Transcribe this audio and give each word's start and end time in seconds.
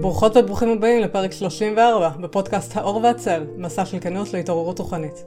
ברוכות 0.00 0.36
וברוכים 0.36 0.68
הבאים 0.68 1.02
לפרק 1.02 1.32
34 1.32 2.08
בפודקאסט 2.20 2.76
האור 2.76 3.00
והצל, 3.02 3.44
מסע 3.56 3.84
של 3.84 3.98
כנות 4.00 4.32
להתעוררות 4.32 4.78
רוחנית. 4.78 5.24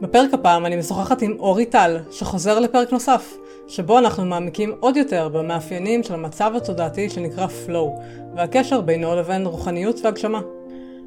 בפרק 0.00 0.34
הפעם 0.34 0.66
אני 0.66 0.76
משוחחת 0.76 1.22
עם 1.22 1.36
אורי 1.38 1.66
טל, 1.66 1.98
שחוזר 2.10 2.58
לפרק 2.58 2.92
נוסף, 2.92 3.36
שבו 3.68 3.98
אנחנו 3.98 4.24
מעמיקים 4.24 4.74
עוד 4.80 4.96
יותר 4.96 5.28
במאפיינים 5.28 6.02
של 6.02 6.14
המצב 6.14 6.52
התודעתי 6.56 7.10
שנקרא 7.10 7.46
flow, 7.46 8.00
והקשר 8.36 8.80
בינו 8.80 9.16
לבין 9.16 9.46
רוחניות 9.46 10.00
והגשמה. 10.04 10.40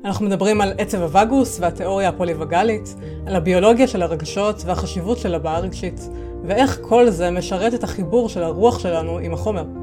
אנחנו 0.06 0.26
מדברים 0.26 0.62
על 0.62 0.74
עצב 0.78 1.02
הווגוס 1.02 1.58
והתיאוריה 1.62 2.10
הפוליווגלית, 2.10 2.96
על 3.28 3.36
הביולוגיה 3.36 3.88
של 3.88 4.02
הרגשות 4.02 4.56
והחשיבות 4.66 5.18
של 5.18 5.36
הבעה 5.36 5.60
רגשית, 5.60 6.10
ואיך 6.44 6.80
כל 6.82 7.10
זה 7.10 7.32
משרת 7.32 7.74
את 7.74 7.84
החיבור 7.84 8.30
של 8.30 8.44
הרוח 8.44 8.80
שלנו 8.80 9.18
עם 9.18 9.34
החומר. 9.34 9.83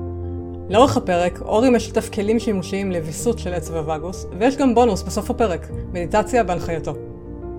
לאורך 0.70 0.96
הפרק, 0.96 1.40
אורי 1.40 1.70
משתף 1.70 2.08
כלים 2.08 2.38
שימושיים 2.38 2.92
לוויסות 2.92 3.38
של 3.38 3.54
עצב 3.54 3.74
הווגוס, 3.74 4.26
ויש 4.38 4.56
גם 4.56 4.74
בונוס 4.74 5.02
בסוף 5.02 5.30
הפרק, 5.30 5.68
מדיטציה 5.92 6.44
בהנחייתו. 6.44 6.94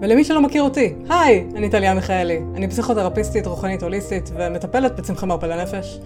ולמי 0.01 0.23
שלא 0.23 0.41
מכיר 0.41 0.63
אותי, 0.63 0.93
היי, 1.09 1.47
אני 1.55 1.69
טליה 1.69 1.93
מיכאלי. 1.93 2.39
אני 2.55 2.67
פסיכותרפיסטית 2.67 3.47
רוחנית 3.47 3.83
הוליסטית 3.83 4.31
ומטפלת 4.35 4.95
בצמחי 4.95 5.25
מרפא 5.25 5.45
לנפש. 5.45 5.99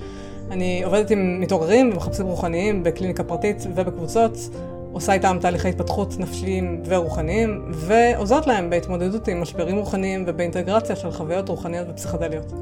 אני 0.52 0.84
עובדת 0.84 1.12
עם 1.12 1.41
מתעוררים 1.41 1.91
ומחפשים 1.91 2.26
רוחניים 2.26 2.84
בקליניקה 2.84 3.23
פרטית 3.23 3.67
ובקבוצות, 3.76 4.38
עושה 4.94 5.14
איתם 5.14 5.38
תהליכי 5.42 5.70
התפתחות 5.70 6.16
נפשיים 6.20 6.81
ורוחניים, 6.86 7.66
ועוזרת 7.72 8.48
להם 8.48 8.70
בהתמודדות 8.70 9.28
עם 9.28 9.42
משברים 9.42 9.78
רוחניים 9.78 10.23
ובאינטגרציה 10.28 10.95
של 10.95 11.12
חוויות 11.12 11.50
רוחניות 11.50 11.88
ופסיכדליות. 11.90 12.53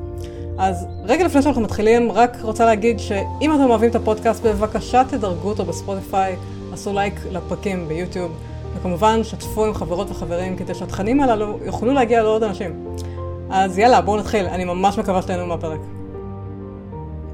אז 0.58 0.88
רגע 1.06 1.26
לפני 1.26 1.42
שאנחנו 1.42 1.62
מתחילים, 1.62 2.12
רק 2.12 2.38
רוצה 2.42 2.66
להגיד 2.66 3.00
שאם 3.00 3.52
אתם 3.56 3.70
אוהבים 3.70 3.90
את 3.90 3.96
הפודקאסט, 3.96 4.46
בבקשה 4.46 5.02
תדרגו 5.10 5.50
אותו 5.50 5.66
בספוטיפיי, 5.66 6.36
עשו 6.74 6.94
לייק 6.94 7.14
לפרקים 7.32 7.88
ביוטיוב, 7.88 8.32
וכמובן 8.76 9.24
שתפו 9.24 9.66
עם 9.66 9.74
חברות 9.74 10.12
וחברים 10.12 10.56
כדי 10.56 10.76
שהתכנים 10.76 11.22
הללו 11.22 11.60
יוכלו 11.66 11.94
להגיע 11.94 12.24
לעוד 12.24 12.44
אנשים. 12.44 12.86
אז 13.50 13.78
יאללה, 13.78 14.02
בואו 14.02 14.18
נתחיל, 14.18 14.46
אני 14.46 14.66
ממש 14.66 14.98
מקווה 14.98 15.22
שתהנו 15.22 15.48
מהפרק. 15.48 15.80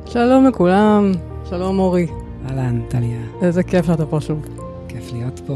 שלום 0.05 0.47
לכולם, 0.47 1.11
שלום 1.49 1.80
אורי. 1.80 2.08
אהלן, 2.49 2.81
טליה. 2.88 3.21
איזה 3.41 3.63
כיף 3.63 3.86
שאתה 3.86 4.05
פה 4.05 4.21
שוב. 4.21 4.45
כיף 4.88 5.11
להיות 5.13 5.41
פה. 5.47 5.55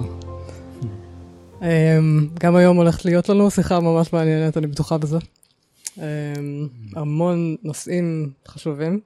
אמ, 1.61 2.27
גם 2.39 2.55
היום 2.55 2.77
הולכת 2.77 3.05
להיות 3.05 3.29
לנו 3.29 3.51
שיחה 3.51 3.79
ממש 3.79 4.13
מעניינת, 4.13 4.57
אני 4.57 4.67
בטוחה 4.67 4.97
בזה. 4.97 5.17
אמ, 5.97 6.67
המון 6.95 7.55
נושאים 7.63 8.33
חשובים. 8.47 8.99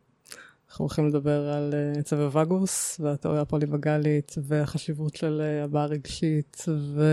אנחנו 0.70 0.86
הולכים 0.86 1.08
לדבר 1.08 1.50
על 1.50 1.74
אה, 1.74 2.04
צבע 2.04 2.24
הווגוס 2.24 3.00
והתיאוריה 3.00 3.42
הפוליווגלית 3.42 4.36
והחשיבות 4.44 5.16
של 5.16 5.42
אה, 5.42 5.64
הבעה 5.64 5.86
רגשית 5.86 6.66
ו... 6.68 7.04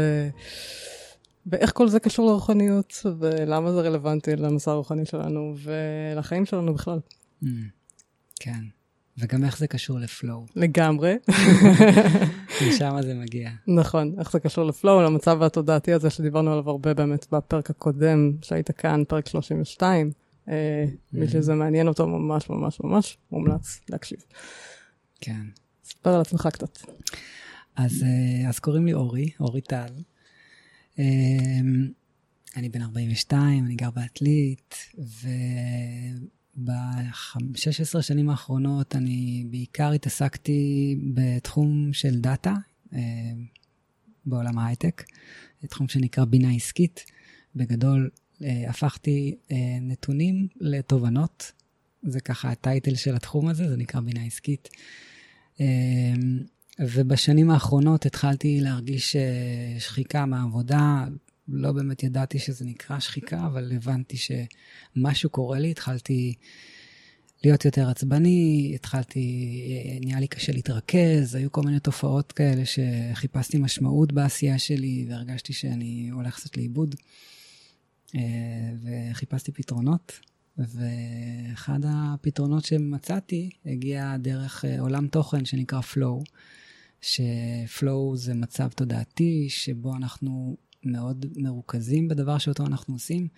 ואיך 1.47 1.73
כל 1.75 1.89
זה 1.89 2.01
קשור 2.01 2.27
לרוחניות 2.27 3.07
ולמה 3.19 3.73
זה 3.73 3.81
רלוונטי 3.81 4.37
למסע 4.37 4.71
הרוחני 4.71 5.07
שלנו 5.07 5.55
ולחיים 5.63 6.47
שלנו 6.47 6.75
בכלל. 6.75 6.99
Mm, 7.43 7.47
כן, 8.41 8.61
וגם 9.19 9.45
איך 9.45 9.59
זה 9.59 9.67
קשור 9.67 9.99
לפלואו. 9.99 10.47
לגמרי. 10.57 11.15
משם 12.69 12.97
זה 13.03 13.15
מגיע. 13.15 13.51
נכון, 13.67 14.15
איך 14.19 14.33
זה 14.33 14.41
קשור 14.41 14.65
לפלואו, 14.65 15.03
למצב 15.03 15.43
התודעתי 15.43 15.93
הזה 15.93 16.11
שדיברנו 16.11 16.53
עליו 16.53 16.71
הרבה 16.71 16.95
באמת 16.95 17.27
בפרק 17.33 17.71
הקודם, 17.71 18.33
שהיית 18.43 18.71
כאן, 18.71 19.03
פרק 19.09 19.29
32. 19.29 20.11
אה, 20.49 20.85
מי 21.13 21.29
שזה 21.29 21.55
מעניין 21.55 21.89
אותו 21.89 22.07
ממש 22.07 22.51
ממש 22.51 22.81
ממש 22.81 23.19
מומלץ 23.33 23.81
להקשיב. 23.89 24.19
כן. 25.21 25.43
ספר 25.85 26.15
על 26.15 26.21
עצמך 26.21 26.49
קצת. 26.53 26.79
אז, 27.77 28.03
אה, 28.03 28.49
אז 28.49 28.59
קוראים 28.59 28.87
לי 28.87 28.93
אורי, 28.93 29.31
אורי 29.41 29.61
טל. 29.61 29.93
אה, 30.99 31.05
אני 32.57 32.69
בן 32.69 32.83
42, 32.83 33.65
אני 33.65 33.75
גר 33.75 33.91
בעתלית, 33.91 34.75
וב-16 36.59 38.03
שנים 38.03 38.31
האחרונות 38.31 38.97
אני 38.97 39.45
בעיקר 39.51 39.93
התעסקתי 39.93 40.97
בתחום 41.15 41.93
של 41.93 42.21
דאטה, 42.21 42.55
בעולם 44.27 44.59
ההייטק, 44.59 45.05
תחום 45.69 45.89
שנקרא 45.89 46.25
בינה 46.25 46.51
עסקית. 46.51 47.05
בגדול, 47.57 48.11
אה, 48.43 48.65
הפכתי 48.69 49.37
אה, 49.51 49.57
נתונים 49.81 50.49
לתובנות. 50.61 51.53
זה 52.03 52.21
ככה 52.21 52.51
הטייטל 52.51 52.95
של 52.95 53.15
התחום 53.15 53.49
הזה, 53.49 53.69
זה 53.69 53.77
נקרא 53.77 54.01
בינה 54.01 54.25
עסקית. 54.25 54.69
אה, 55.61 55.67
ובשנים 56.81 57.51
האחרונות 57.51 58.07
התחלתי 58.07 58.61
להרגיש 58.61 59.17
שחיקה 59.79 60.27
מהעבודה. 60.27 61.05
לא 61.49 61.73
באמת 61.73 62.03
ידעתי 62.03 62.39
שזה 62.39 62.65
נקרא 62.65 62.99
שחיקה, 62.99 63.47
אבל 63.47 63.73
הבנתי 63.73 64.17
שמשהו 64.17 65.31
קורה 65.31 65.59
לי. 65.59 65.71
התחלתי 65.71 66.35
להיות 67.45 67.65
יותר 67.65 67.89
עצבני, 67.89 68.73
התחלתי, 68.75 69.21
נהיה 70.01 70.21
לי 70.21 70.27
קשה 70.27 70.53
להתרכז, 70.53 71.35
היו 71.35 71.53
כל 71.53 71.63
מיני 71.63 71.81
תופעות 71.81 72.33
כאלה 72.33 72.63
שחיפשתי 72.65 73.59
משמעות 73.59 74.13
בעשייה 74.13 74.59
שלי 74.59 75.07
והרגשתי 75.09 75.53
שאני 75.53 76.09
הולך 76.13 76.37
קצת 76.37 76.57
לאיבוד. 76.57 76.95
וחיפשתי 78.83 79.53
פתרונות, 79.53 80.21
ואחד 80.59 81.81
הפתרונות 81.85 82.65
שמצאתי 82.65 83.51
הגיע 83.67 84.17
דרך 84.17 84.65
אה, 84.65 84.81
עולם 84.81 85.07
תוכן 85.07 85.45
שנקרא 85.45 85.81
Flow, 85.81 86.25
ש-Flow 87.01 88.15
זה 88.15 88.35
מצב 88.35 88.69
תודעתי 88.69 89.47
שבו 89.49 89.97
אנחנו 89.97 90.57
מאוד 90.87 91.27
מרוכזים 91.37 92.09
בדבר 92.09 92.39
שאותו 92.39 92.67
אנחנו 92.67 92.95
עושים. 92.95 93.29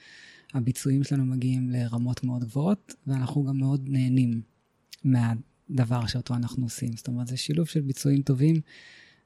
הביצועים 0.55 1.05
שלנו 1.05 1.25
מגיעים 1.25 1.71
לרמות 1.71 2.25
מאוד 2.25 2.45
גבוהות, 2.45 2.95
ואנחנו 3.07 3.45
גם 3.45 3.59
מאוד 3.59 3.89
נהנים 3.89 4.41
מהדבר 5.05 6.07
שאותו 6.07 6.35
אנחנו 6.35 6.65
עושים. 6.65 6.93
זאת 6.97 7.09
אומרת, 7.09 7.27
זה 7.27 7.37
שילוב 7.37 7.67
של 7.67 7.81
ביצועים 7.81 8.23
טובים 8.23 8.61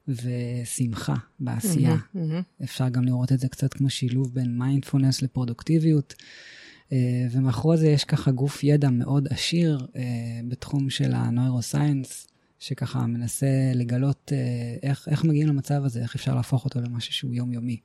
ושמחה 0.09 1.15
בעשייה. 1.41 1.95
Mm-hmm, 1.95 2.17
mm-hmm. 2.17 2.65
אפשר 2.65 2.89
גם 2.89 3.05
לראות 3.05 3.33
את 3.33 3.41
זה 3.41 3.49
קצת 3.49 3.75
כמו 3.75 3.91
שילוב 3.91 4.35
בין 4.35 4.59
מיינדפולנס 4.59 5.23
לפרודוקטיביות. 5.23 6.15
אה, 6.93 7.27
ומאחורי 7.31 7.77
זה 7.77 7.89
יש 7.89 8.05
ככה 8.05 8.31
גוף 8.31 8.65
ידע 8.65 8.91
מאוד 8.91 9.29
עשיר 9.31 9.87
אה, 9.97 10.03
בתחום 10.49 10.91
של 10.91 11.13
ה 11.15 11.23
neuroscience, 11.23 12.27
שככה 12.59 13.07
מנסה 13.07 13.73
לגלות 13.75 14.33
אה, 14.35 14.77
איך, 14.83 15.09
איך 15.11 15.25
מגיעים 15.25 15.49
למצב 15.49 15.85
הזה, 15.85 16.03
איך 16.03 16.15
אפשר 16.15 16.35
להפוך 16.35 16.65
אותו 16.65 16.81
למשהו 16.81 17.13
שהוא 17.13 17.35
יומיומי. 17.35 17.81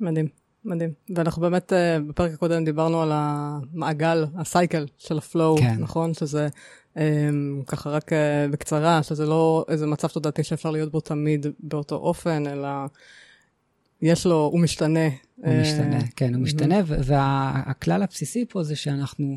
מדהים, 0.00 0.28
מדהים. 0.64 0.90
ואנחנו 1.16 1.42
באמת, 1.42 1.72
בפרק 2.08 2.32
הקודם 2.32 2.64
דיברנו 2.64 3.02
על 3.02 3.10
המעגל, 3.12 4.26
ה 4.36 4.44
cycle 4.44 4.86
של 4.98 5.18
ה 5.18 5.24
flow, 5.24 5.56
כן. 5.56 5.76
נכון? 5.78 6.14
שזה 6.14 6.48
Um, 6.96 7.64
ככה 7.66 7.90
רק 7.90 8.12
uh, 8.12 8.16
בקצרה, 8.50 9.02
שזה 9.02 9.26
לא 9.26 9.64
איזה 9.68 9.86
מצב 9.86 10.08
תודעתי 10.08 10.44
שאפשר 10.44 10.70
להיות 10.70 10.92
בו 10.92 11.00
תמיד 11.00 11.46
באותו 11.60 11.94
אופן, 11.94 12.46
אלא 12.46 12.68
יש 14.02 14.26
לו, 14.26 14.36
הוא 14.52 14.60
משתנה. 14.60 15.08
הוא 15.36 15.60
משתנה, 15.60 15.98
כן, 16.16 16.34
הוא 16.34 16.42
משתנה, 16.42 16.76
והכלל 16.86 18.02
הבסיסי 18.02 18.44
פה 18.48 18.62
זה 18.62 18.76
שאנחנו, 18.76 19.36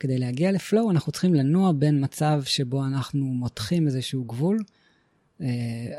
כדי 0.00 0.18
להגיע 0.18 0.52
לפלואו, 0.52 0.90
אנחנו 0.90 1.12
צריכים 1.12 1.34
לנוע 1.34 1.72
בין 1.72 2.04
מצב 2.04 2.42
שבו 2.44 2.84
אנחנו 2.84 3.24
מותחים 3.24 3.86
איזשהו 3.86 4.24
גבול, 4.24 4.58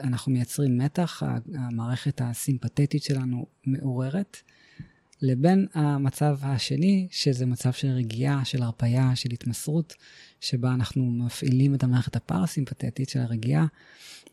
אנחנו 0.03 0.31
מייצרים 0.31 0.77
מתח, 0.77 1.23
המערכת 1.55 2.21
הסימפתטית 2.23 3.03
שלנו 3.03 3.45
מעוררת, 3.65 4.37
לבין 5.21 5.67
המצב 5.73 6.37
השני, 6.41 7.07
שזה 7.11 7.45
מצב 7.45 7.73
של 7.73 7.87
רגיעה, 7.87 8.45
של 8.45 8.63
הרפייה, 8.63 9.15
של 9.15 9.29
התמסרות. 9.31 9.93
שבה 10.41 10.73
אנחנו 10.73 11.11
מפעילים 11.11 11.75
את 11.75 11.83
המערכת 11.83 12.15
הפרסימפטית 12.15 13.09
של 13.09 13.19
הרגיעה, 13.19 13.65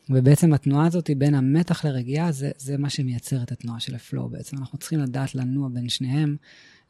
ובעצם 0.09 0.53
התנועה 0.53 0.87
הזאת 0.87 1.09
בין 1.17 1.35
המתח 1.35 1.85
לרגיעה, 1.85 2.31
זה, 2.31 2.51
זה 2.57 2.77
מה 2.77 2.89
שמייצר 2.89 3.43
את 3.43 3.51
התנועה 3.51 3.79
של 3.79 3.95
הפלואו 3.95 4.29
בעצם. 4.29 4.57
אנחנו 4.57 4.77
צריכים 4.77 4.99
לדעת 4.99 5.35
לנוע 5.35 5.69
בין 5.69 5.89
שניהם, 5.89 6.35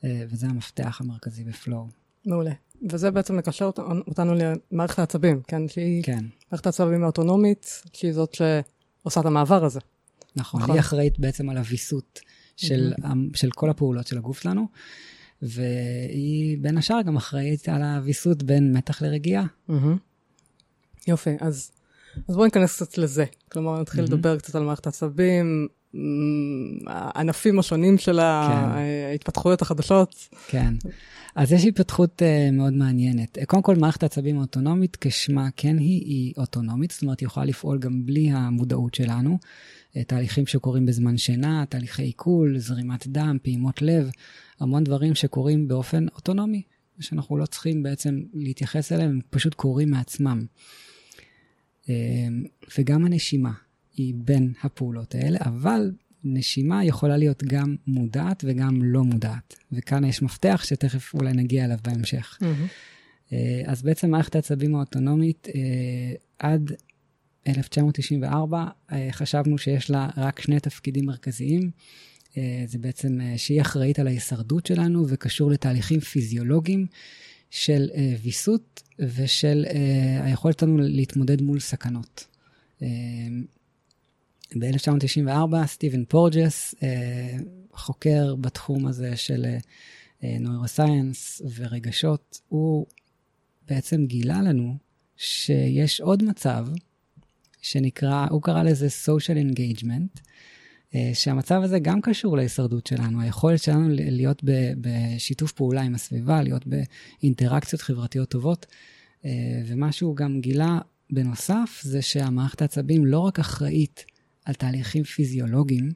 אה, 0.04 0.24
וזה 0.30 0.48
המפתח 0.48 1.02
המרכזי 1.02 1.44
בפלואו. 1.44 2.05
מעולה. 2.26 2.52
וזה 2.90 3.12
בעצם 3.12 3.38
מקשר 3.38 3.70
אותנו 4.08 4.34
למערכת 4.72 5.00
העצבים, 5.00 5.42
כן? 5.48 5.68
שהיא 5.68 6.04
כן. 6.04 6.26
מערכת 6.52 6.66
העצבים 6.66 7.04
האוטונומית, 7.04 7.82
שהיא 7.94 8.14
זאת 8.14 8.34
שעושה 8.34 9.20
את 9.20 9.26
המעבר 9.26 9.66
הזה. 9.66 9.80
נכון, 10.36 10.62
נכון. 10.62 10.74
היא 10.74 10.80
אחראית 10.80 11.20
בעצם 11.20 11.50
על 11.50 11.58
הוויסות 11.58 12.20
של. 12.58 12.94
של 13.34 13.52
כל 13.52 13.70
הפעולות 13.70 14.08
של 14.08 14.18
הגוף 14.18 14.42
שלנו. 14.42 14.68
והיא 15.42 16.58
בין 16.62 16.78
השאר 16.78 17.02
גם 17.02 17.16
אחראית 17.16 17.70
על 17.70 17.84
הוויסות 17.84 18.44
בין 18.44 18.78
מתח 18.78 19.02
לרגיעה. 19.02 19.46
יופי, 21.08 21.30
אז, 21.40 21.72
אז 22.30 22.36
בואו 22.36 22.46
ניכנס 22.46 22.76
קצת 22.76 22.98
לזה. 22.98 23.26
כלומר, 23.52 23.82
נתחיל. 23.82 24.04
לדבר 24.04 24.38
קצת 24.38 24.56
על 24.56 24.64
מערכת 24.64 24.86
העצבים, 24.86 25.68
הענפים 26.88 27.60
השונים 27.60 27.98
של 27.98 28.16
כן. 28.16 28.22
ההתפתחויות 29.10 29.62
החדשות. 29.62 30.30
כן. 30.48 30.74
אז 31.36 31.52
יש 31.52 31.66
התפתחות 31.66 32.22
uh, 32.22 32.52
מאוד 32.52 32.74
מעניינת. 32.74 33.38
קודם 33.48 33.62
כל, 33.64 33.76
מערכת 33.76 34.04
העצבים 34.04 34.38
האוטונומית, 34.38 34.98
כשמה 35.02 35.48
כן 35.56 35.78
היא, 35.78 36.02
היא 36.06 36.34
אוטונומית, 36.38 36.92
זאת 36.92 37.02
אומרת, 37.02 37.20
היא 37.20 37.28
יכולה 37.28 37.46
לפעול 37.46 37.80
גם 37.80 38.06
בלי 38.06 38.32
המודעות 38.32 38.96
שלנו. 38.96 39.38
Uh, 39.94 39.98
תהליכים 40.08 40.46
שקורים 40.46 40.86
בזמן 40.86 41.18
שינה, 41.18 41.66
תהליכי 41.70 42.04
עיכול, 42.04 42.58
זרימת 42.58 43.08
דם, 43.08 43.38
פעימות 43.44 43.82
לב, 43.82 44.10
המון 44.60 44.84
דברים 44.84 45.16
שקורים 45.16 45.68
באופן 45.68 46.08
אוטונומי, 46.16 46.62
שאנחנו 47.00 47.38
לא 47.38 47.46
צריכים 47.46 47.84
בעצם 47.84 48.20
להתייחס 48.34 48.92
אליהם, 48.92 49.10
הם 49.10 49.20
פשוט 49.30 49.54
קורים 49.54 49.92
מעצמם. 49.92 50.46
וגם 52.78 53.06
הנשימה 53.06 53.52
היא 53.98 54.14
בין 54.18 54.54
הפעולות 54.64 55.16
האלה, 55.16 55.38
אבל 55.42 55.92
נשימה 56.24 56.86
יכולה 56.86 57.18
להיות 57.18 57.44
גם 57.44 57.76
מודעת 57.88 58.44
וגם 58.48 58.84
לא 58.84 59.04
מודעת. 59.04 59.56
וכאן 59.72 60.04
יש 60.04 60.22
מפתח 60.22 60.62
שתכף 60.66 61.14
אולי 61.14 61.34
נגיע 61.34 61.66
אליו 61.66 61.78
בהמשך. 61.84 62.38
Mm-hmm. 62.42 63.36
אז 63.66 63.82
בעצם 63.82 64.12
מערכת 64.12 64.36
העצבים 64.36 64.76
האוטונומית, 64.76 65.48
אה, 65.56 66.14
עד 66.40 66.72
1994 67.48 68.66
אה, 68.92 69.08
חשבנו 69.12 69.58
שיש 69.58 69.90
לה 69.90 70.10
רק 70.18 70.42
שני 70.42 70.60
תפקידים 70.60 71.06
מרכזיים. 71.06 71.72
זה 72.66 72.78
בעצם 72.78 73.20
שהיא 73.38 73.62
אחראית 73.62 74.00
על 74.00 74.08
ההישרדות 74.08 74.66
שלנו 74.66 75.06
וקשור 75.08 75.52
לתהליכים 75.52 76.00
פיזיולוגיים 76.00 76.88
של 77.50 77.90
ויסות 78.22 78.84
ושל 79.00 79.66
היכולת 80.24 80.60
שלנו 80.60 80.78
להתמודד 80.78 81.42
מול 81.42 81.60
סכנות. 81.60 82.28
ב-1994 84.60 85.66
סטיבן 85.66 86.06
פורג'ס, 86.06 86.76
אה, 86.84 87.38
חוקר 87.74 88.36
בתחום 88.36 88.88
הזה 88.88 89.16
של 89.16 89.46
נוירוסייאנס 90.40 91.42
אה, 91.42 91.48
ורגשות, 91.56 92.42
הוא 92.48 92.86
בעצם 93.68 94.06
גילה 94.06 94.42
לנו 94.42 94.78
שיש 95.18 96.02
עוד 96.02 96.24
מצב 96.24 96.68
שנקרא, 97.62 98.28
הוא 98.30 98.42
קרא 98.42 98.64
לזה 98.64 98.88
social 99.06 99.52
engagement, 99.52 100.22
אה, 100.96 101.12
שהמצב 101.14 101.62
הזה 101.64 101.80
גם 101.80 102.02
קשור 102.02 102.38
להישרדות 102.38 102.88
שלנו, 102.88 103.22
היכולת 103.22 103.64
שלנו 103.64 103.88
להיות 103.90 104.42
בשיתוף 104.82 105.52
פעולה 105.52 105.82
עם 105.82 105.96
הסביבה, 105.96 106.44
להיות 106.44 106.64
באינטראקציות 106.68 107.82
חברתיות 107.82 108.30
טובות. 108.30 108.66
ומה 109.66 109.92
שהוא 109.92 110.16
גם 110.16 110.42
גילה 110.42 110.80
בנוסף, 111.10 111.80
זה 111.84 112.02
שהמערכת 112.02 112.62
העצבים 112.62 113.06
לא 113.06 113.20
רק 113.20 113.40
אחראית 113.40 114.06
על 114.46 114.54
תהליכים 114.54 115.04
פיזיולוגיים, 115.04 115.92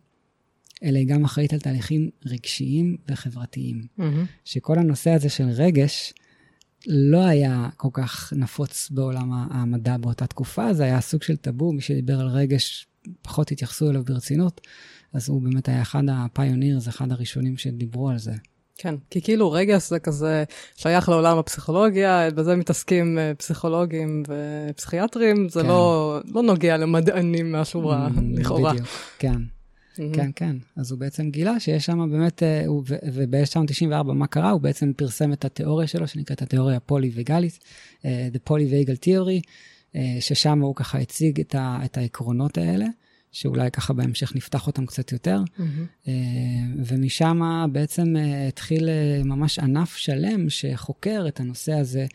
אלא 0.83 0.97
היא 0.97 1.07
גם 1.07 1.25
אחראית 1.25 1.53
על 1.53 1.59
תהליכים 1.59 2.09
רגשיים 2.25 2.97
וחברתיים. 3.07 3.81
Mm-hmm. 3.99 4.03
שכל 4.45 4.79
הנושא 4.79 5.09
הזה 5.09 5.29
של 5.29 5.49
רגש 5.49 6.13
לא 6.87 7.25
היה 7.25 7.69
כל 7.77 7.89
כך 7.93 8.33
נפוץ 8.35 8.89
בעולם 8.91 9.33
המדע 9.33 9.97
באותה 9.97 10.27
תקופה, 10.27 10.73
זה 10.73 10.83
היה 10.83 11.01
סוג 11.01 11.23
של 11.23 11.35
טאבו, 11.35 11.73
מי 11.73 11.81
שדיבר 11.81 12.19
על 12.19 12.27
רגש, 12.27 12.87
פחות 13.21 13.51
התייחסו 13.51 13.89
אליו 13.89 14.03
ברצינות, 14.03 14.61
אז 15.13 15.29
הוא 15.29 15.41
באמת 15.41 15.69
היה 15.69 15.81
אחד 15.81 16.03
הפיוניר, 16.11 16.79
זה 16.79 16.89
אחד 16.89 17.11
הראשונים 17.11 17.57
שדיברו 17.57 18.09
על 18.09 18.17
זה. 18.17 18.33
כן, 18.81 18.95
כי 19.09 19.21
כאילו 19.21 19.51
רגש 19.51 19.89
זה 19.89 19.99
כזה 19.99 20.43
שייך 20.75 21.09
לעולם 21.09 21.37
הפסיכולוגיה, 21.37 22.31
בזה 22.31 22.55
מתעסקים 22.55 23.17
אה, 23.17 23.31
פסיכולוגים 23.37 24.23
ופסיכיאטרים, 24.27 25.49
זה 25.49 25.61
כן. 25.61 25.67
לא, 25.67 26.19
לא 26.25 26.43
נוגע 26.43 26.77
למדענים 26.77 27.51
מהשורה, 27.51 28.07
mm, 28.07 28.39
לכאורה. 28.39 28.73
בדיוק, 28.73 28.87
כן. 29.19 29.33
Mm-hmm. 29.33 30.01
כן, 30.13 30.29
כן. 30.35 30.55
אז 30.77 30.91
הוא 30.91 30.99
בעצם 30.99 31.29
גילה 31.29 31.59
שיש 31.59 31.85
שם 31.85 32.11
באמת, 32.11 32.43
אה, 32.43 32.65
וב-1994 33.13 34.03
מה 34.03 34.27
קרה? 34.27 34.51
הוא 34.51 34.61
בעצם 34.61 34.91
פרסם 34.93 35.33
את 35.33 35.45
התיאוריה 35.45 35.87
שלו, 35.87 36.07
שנקראת 36.07 36.41
התיאוריה 36.41 36.77
הפולי-וגלית, 36.77 37.59
אה, 38.05 38.29
The 38.33 38.49
Polyvagal 38.49 39.05
Theory, 39.05 39.49
ששם 40.19 40.59
הוא 40.59 40.75
ככה 40.75 40.97
הציג 40.97 41.39
את, 41.39 41.55
ה, 41.55 41.79
את 41.85 41.97
העקרונות 41.97 42.57
האלה. 42.57 42.85
שאולי 43.31 43.71
ככה 43.71 43.93
בהמשך 43.93 44.35
נפתח 44.35 44.67
אותם 44.67 44.85
קצת 44.85 45.11
יותר. 45.11 45.41
Mm-hmm. 45.43 46.09
ומשם 46.85 47.41
בעצם 47.71 48.17
אה, 48.17 48.47
התחיל 48.47 48.89
אה, 48.89 49.21
ממש 49.23 49.59
ענף 49.59 49.95
שלם 49.95 50.49
שחוקר 50.49 51.25
את 51.27 51.39
הנושא 51.39 51.73
הזה, 51.73 52.05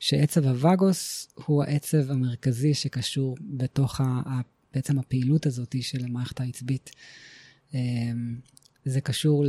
שעצב 0.00 0.46
הווגוס 0.46 1.28
הוא 1.44 1.64
העצב 1.64 2.10
המרכזי 2.10 2.74
שקשור 2.74 3.36
בתוך 3.40 4.00
ה, 4.00 4.40
בעצם 4.74 4.98
הפעילות 4.98 5.46
הזאת 5.46 5.76
של 5.80 6.04
המערכת 6.04 6.40
העצבית. 6.40 6.90
זה 8.84 9.00
קשור 9.00 9.44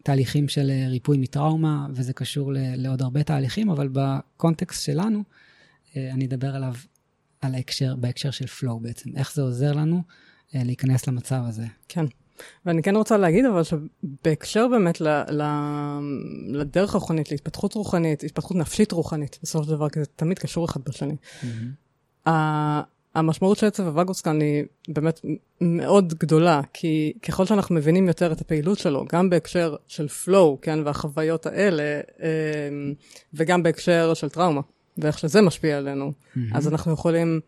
לתהליכים 0.00 0.48
של 0.54 0.70
ריפוי 0.88 1.18
מטראומה, 1.18 1.86
וזה 1.92 2.12
קשור 2.12 2.52
לעוד 2.54 3.02
הרבה 3.02 3.22
תהליכים, 3.22 3.70
אבל 3.70 3.88
בקונטקסט 3.92 4.84
שלנו, 4.84 5.22
אני 5.96 6.26
אדבר 6.26 6.54
עליו 6.56 6.74
על 7.40 7.54
ההקשר, 7.54 7.96
בהקשר 7.96 8.30
של 8.30 8.44
flow 8.44 8.78
בעצם, 8.80 9.10
איך 9.16 9.34
זה 9.34 9.42
עוזר 9.42 9.72
לנו 9.72 10.02
אה, 10.54 10.64
להיכנס 10.64 11.06
למצב 11.06 11.40
הזה. 11.46 11.66
כן. 11.88 12.04
ואני 12.66 12.82
כן 12.82 12.96
רוצה 12.96 13.16
להגיד 13.16 13.44
אבל 13.44 13.62
שבהקשר 13.62 14.68
באמת 14.68 15.00
ל, 15.00 15.08
ל, 15.30 15.42
לדרך 16.48 16.90
רוחנית, 16.90 17.30
להתפתחות 17.30 17.74
רוחנית, 17.74 18.24
התפתחות 18.24 18.56
נפשית 18.56 18.92
רוחנית, 18.92 19.38
בסופו 19.42 19.64
של 19.64 19.70
דבר, 19.70 19.88
כי 19.88 20.00
זה 20.00 20.06
תמיד 20.16 20.38
קשור 20.38 20.64
אחד 20.64 20.80
בשני. 20.84 21.16
Mm-hmm. 21.42 22.30
המשמעות 23.14 23.58
של 23.58 23.66
עצב 23.66 23.86
הווגוס 23.86 24.20
כאן 24.20 24.40
היא 24.40 24.64
באמת 24.88 25.20
מאוד 25.60 26.14
גדולה, 26.14 26.60
כי 26.72 27.12
ככל 27.22 27.46
שאנחנו 27.46 27.74
מבינים 27.74 28.08
יותר 28.08 28.32
את 28.32 28.40
הפעילות 28.40 28.78
שלו, 28.78 29.04
גם 29.12 29.30
בהקשר 29.30 29.76
של 29.88 30.06
flow, 30.06 30.56
כן, 30.62 30.78
והחוויות 30.84 31.46
האלה, 31.46 32.00
אה, 32.22 32.28
וגם 33.34 33.62
בהקשר 33.62 34.14
של 34.14 34.28
טראומה. 34.28 34.60
ואיך 35.02 35.18
שזה 35.18 35.42
משפיע 35.42 35.78
עלינו, 35.78 36.12
mm-hmm. 36.12 36.38
אז 36.54 36.68
אנחנו 36.68 36.92
יכולים 36.92 37.40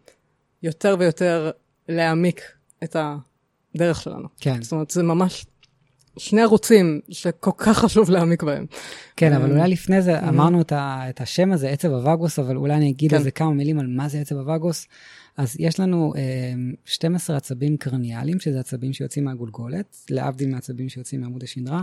יותר 0.63 0.97
ויותר 0.99 1.51
להעמיק 1.89 2.43
את 2.85 2.97
הדרך 3.75 4.03
שלנו. 4.03 4.29
כן. 4.41 4.63
זאת 4.63 4.73
אומרת, 4.73 4.91
זה 4.91 5.03
ממש 5.03 5.47
שני 6.17 6.43
ערוצים 6.43 7.01
שכל 7.09 7.51
כך 7.57 7.79
חשוב 7.79 8.11
להעמיק 8.11 8.43
בהם. 8.43 8.67
כן, 9.17 9.33
אבל 9.33 9.53
אולי 9.53 9.69
לפני 9.69 10.03
זה 10.03 10.29
אמרנו 10.29 10.61
את 10.71 11.21
השם 11.21 11.53
הזה, 11.53 11.69
עצב 11.69 11.93
הווגוס, 11.93 12.39
אבל 12.39 12.57
אולי 12.57 12.75
אני 12.75 12.91
אגיד 12.91 13.11
כן. 13.11 13.17
איזה 13.17 13.31
כמה 13.31 13.51
מילים 13.51 13.79
על 13.79 13.87
מה 13.87 14.09
זה 14.09 14.19
עצב 14.19 14.37
הווגוס. 14.37 14.87
אז 15.37 15.57
יש 15.59 15.81
לנו 15.81 16.13
12 16.85 17.37
עצבים 17.37 17.77
קרניאליים, 17.77 18.41
שזה 18.41 18.61
עצבים 18.61 18.93
שיוצאים 18.93 19.25
מהגולגולת, 19.25 19.97
להבדיל 20.11 20.49
מעצבים 20.49 20.89
שיוצאים 20.89 21.21
מעמוד 21.21 21.43
השדרה. 21.43 21.83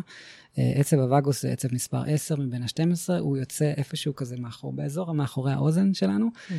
עצב 0.58 1.00
הווגוס 1.00 1.42
זה 1.42 1.52
עצב 1.52 1.74
מספר 1.74 2.04
10 2.08 2.36
מבין 2.36 2.64
ה-12, 2.64 3.14
הוא 3.20 3.38
יוצא 3.38 3.74
איפשהו 3.78 4.16
כזה 4.16 4.38
מאחור, 4.38 4.74
באזור 4.74 5.12
מאחורי 5.12 5.52
האוזן 5.54 5.94
שלנו. 5.94 6.28
Mm-hmm. 6.28 6.54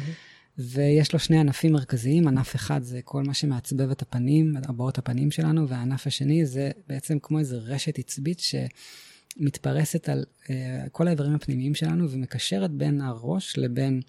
ויש 0.59 1.13
לו 1.13 1.19
שני 1.19 1.39
ענפים 1.39 1.73
מרכזיים, 1.73 2.29
ענף 2.29 2.57
אחד 2.57 2.83
זה 2.83 3.01
כל 3.05 3.23
מה 3.23 3.35
שמעצבב 3.35 3.91
את 3.91 4.03
הפנים, 4.03 4.55
הבעות 4.69 4.99
הפנים 4.99 5.31
שלנו, 5.31 5.69
והענף 5.69 6.07
השני 6.07 6.47
זה 6.47 6.71
בעצם 6.89 7.19
כמו 7.23 7.39
איזה 7.39 7.57
רשת 7.57 7.99
עצבית 7.99 8.41
שמתפרסת 8.41 10.09
על 10.09 10.25
uh, 10.45 10.49
כל 10.93 11.09
האיברים 11.09 11.35
הפנימיים 11.35 11.75
שלנו 11.75 12.11
ומקשרת 12.11 12.71
בין 12.71 13.01
הראש 13.01 13.59
לבין 13.59 14.01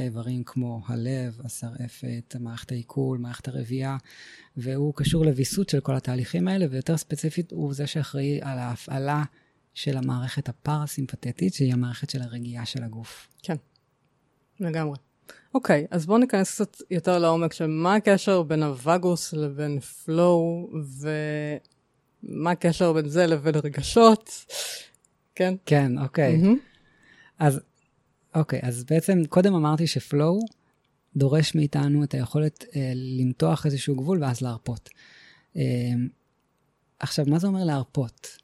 האיברים 0.00 0.44
כמו 0.44 0.82
הלב, 0.86 1.40
השרעפת, 1.44 2.36
מערכת 2.40 2.72
העיכול, 2.72 3.18
מערכת 3.18 3.48
הרבייה, 3.48 3.96
והוא 4.56 4.94
קשור 4.94 5.24
לוויסות 5.24 5.68
של 5.68 5.80
כל 5.80 5.96
התהליכים 5.96 6.48
האלה, 6.48 6.66
ויותר 6.70 6.96
ספציפית 6.96 7.52
הוא 7.52 7.74
זה 7.74 7.86
שאחראי 7.86 8.38
על 8.42 8.58
ההפעלה 8.58 9.22
של 9.74 9.96
המערכת 9.96 10.48
הפרסימפטית, 10.48 11.54
שהיא 11.54 11.72
המערכת 11.72 12.10
של 12.10 12.22
הרגיעה 12.22 12.66
של 12.66 12.82
הגוף. 12.82 13.28
כן, 13.42 13.56
לגמרי. 14.60 14.96
אוקיי, 15.54 15.86
אז 15.90 16.06
בואו 16.06 16.18
ניכנס 16.18 16.54
קצת 16.54 16.76
יותר 16.90 17.18
לעומק 17.18 17.52
של 17.52 17.66
מה 17.66 17.94
הקשר 17.94 18.42
בין 18.42 18.62
הווגוס 18.62 19.32
לבין 19.32 19.80
פלואו, 19.80 20.70
ומה 22.22 22.50
הקשר 22.50 22.92
בין 22.92 23.08
זה 23.08 23.26
לבין 23.26 23.54
רגשות, 23.54 24.44
כן? 25.34 25.54
כן, 25.66 25.98
אוקיי. 25.98 26.42
Mm-hmm. 26.42 26.56
אז, 27.38 27.60
אוקיי, 28.38 28.60
אז 28.62 28.84
בעצם 28.84 29.24
קודם 29.28 29.54
אמרתי 29.54 29.86
שפלואו 29.86 30.40
דורש 31.16 31.54
מאיתנו 31.54 32.04
את 32.04 32.14
היכולת 32.14 32.64
אה, 32.76 32.92
למתוח 32.94 33.66
איזשהו 33.66 33.96
גבול 33.96 34.22
ואז 34.22 34.40
להרפות. 34.40 34.88
אה, 35.56 35.62
עכשיו, 36.98 37.24
מה 37.28 37.38
זה 37.38 37.46
אומר 37.46 37.64
להרפות? 37.64 38.36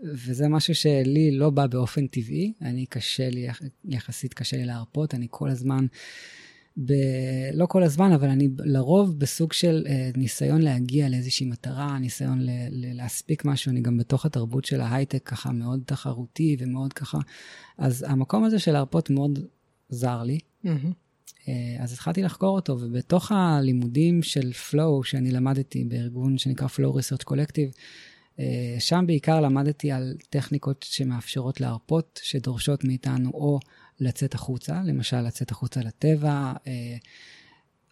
וזה 0.00 0.48
משהו 0.48 0.74
שלי 0.74 1.30
לא 1.30 1.50
בא 1.50 1.66
באופן 1.66 2.06
טבעי, 2.06 2.52
אני 2.62 2.86
קשה 2.86 3.30
לי, 3.30 3.48
יחסית 3.84 4.34
קשה 4.34 4.56
לי 4.56 4.64
להרפות, 4.64 5.14
אני 5.14 5.26
כל 5.30 5.48
הזמן, 5.48 5.86
ב... 6.76 6.92
לא 7.54 7.66
כל 7.66 7.82
הזמן, 7.82 8.12
אבל 8.12 8.28
אני 8.28 8.48
לרוב 8.58 9.18
בסוג 9.18 9.52
של 9.52 9.84
אה, 9.88 10.10
ניסיון 10.16 10.62
להגיע 10.62 11.08
לאיזושהי 11.08 11.46
מטרה, 11.46 11.98
ניסיון 11.98 12.40
ל... 12.40 12.50
ל... 12.70 12.96
להספיק 12.96 13.44
משהו, 13.44 13.70
אני 13.70 13.80
גם 13.80 13.98
בתוך 13.98 14.26
התרבות 14.26 14.64
של 14.64 14.80
ההייטק 14.80 15.22
ככה 15.24 15.52
מאוד 15.52 15.82
תחרותי 15.86 16.56
ומאוד 16.58 16.92
ככה, 16.92 17.18
אז 17.78 18.04
המקום 18.08 18.44
הזה 18.44 18.58
של 18.58 18.72
להרפות 18.72 19.10
מאוד 19.10 19.38
זר 19.88 20.22
לי. 20.22 20.38
Mm-hmm. 20.64 21.48
אז 21.80 21.92
התחלתי 21.92 22.22
לחקור 22.22 22.56
אותו, 22.56 22.72
ובתוך 22.80 23.32
הלימודים 23.32 24.22
של 24.22 24.50
Flow, 24.70 25.04
שאני 25.04 25.30
למדתי 25.30 25.84
בארגון 25.84 26.38
שנקרא 26.38 26.66
Flow 26.66 26.94
Research 26.96 27.30
Collective, 27.30 27.78
שם 28.78 29.04
בעיקר 29.06 29.40
למדתי 29.40 29.92
על 29.92 30.16
טכניקות 30.30 30.82
שמאפשרות 30.88 31.60
להרפות, 31.60 32.20
שדורשות 32.22 32.84
מאיתנו 32.84 33.30
או 33.30 33.58
לצאת 34.00 34.34
החוצה, 34.34 34.82
למשל 34.84 35.20
לצאת 35.20 35.50
החוצה 35.50 35.80
לטבע, 35.80 36.52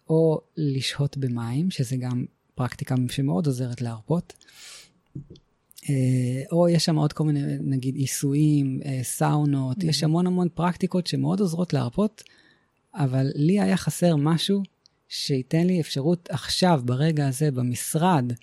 או 0.09 0.41
לשהות 0.57 1.17
במים, 1.17 1.71
שזה 1.71 1.95
גם 1.97 2.25
פרקטיקה 2.55 2.95
שמאוד 3.09 3.47
עוזרת 3.47 3.81
להרפות. 3.81 4.33
אה, 5.89 6.43
או 6.51 6.69
יש 6.69 6.85
שם 6.85 6.95
עוד 6.95 7.13
כל 7.13 7.23
מיני, 7.23 7.41
נגיד, 7.61 7.95
עיסויים, 7.95 8.79
אה, 8.85 8.99
סאונות, 9.03 9.77
mm-hmm. 9.77 9.87
יש 9.87 10.03
המון 10.03 10.27
המון 10.27 10.47
פרקטיקות 10.53 11.07
שמאוד 11.07 11.39
עוזרות 11.39 11.73
להרפות, 11.73 12.23
אבל 12.95 13.31
לי 13.35 13.59
היה 13.59 13.77
חסר 13.77 14.15
משהו 14.15 14.63
שייתן 15.07 15.67
לי 15.67 15.81
אפשרות 15.81 16.29
עכשיו, 16.31 16.81
ברגע 16.85 17.27
הזה, 17.27 17.51
במשרד, 17.51 18.33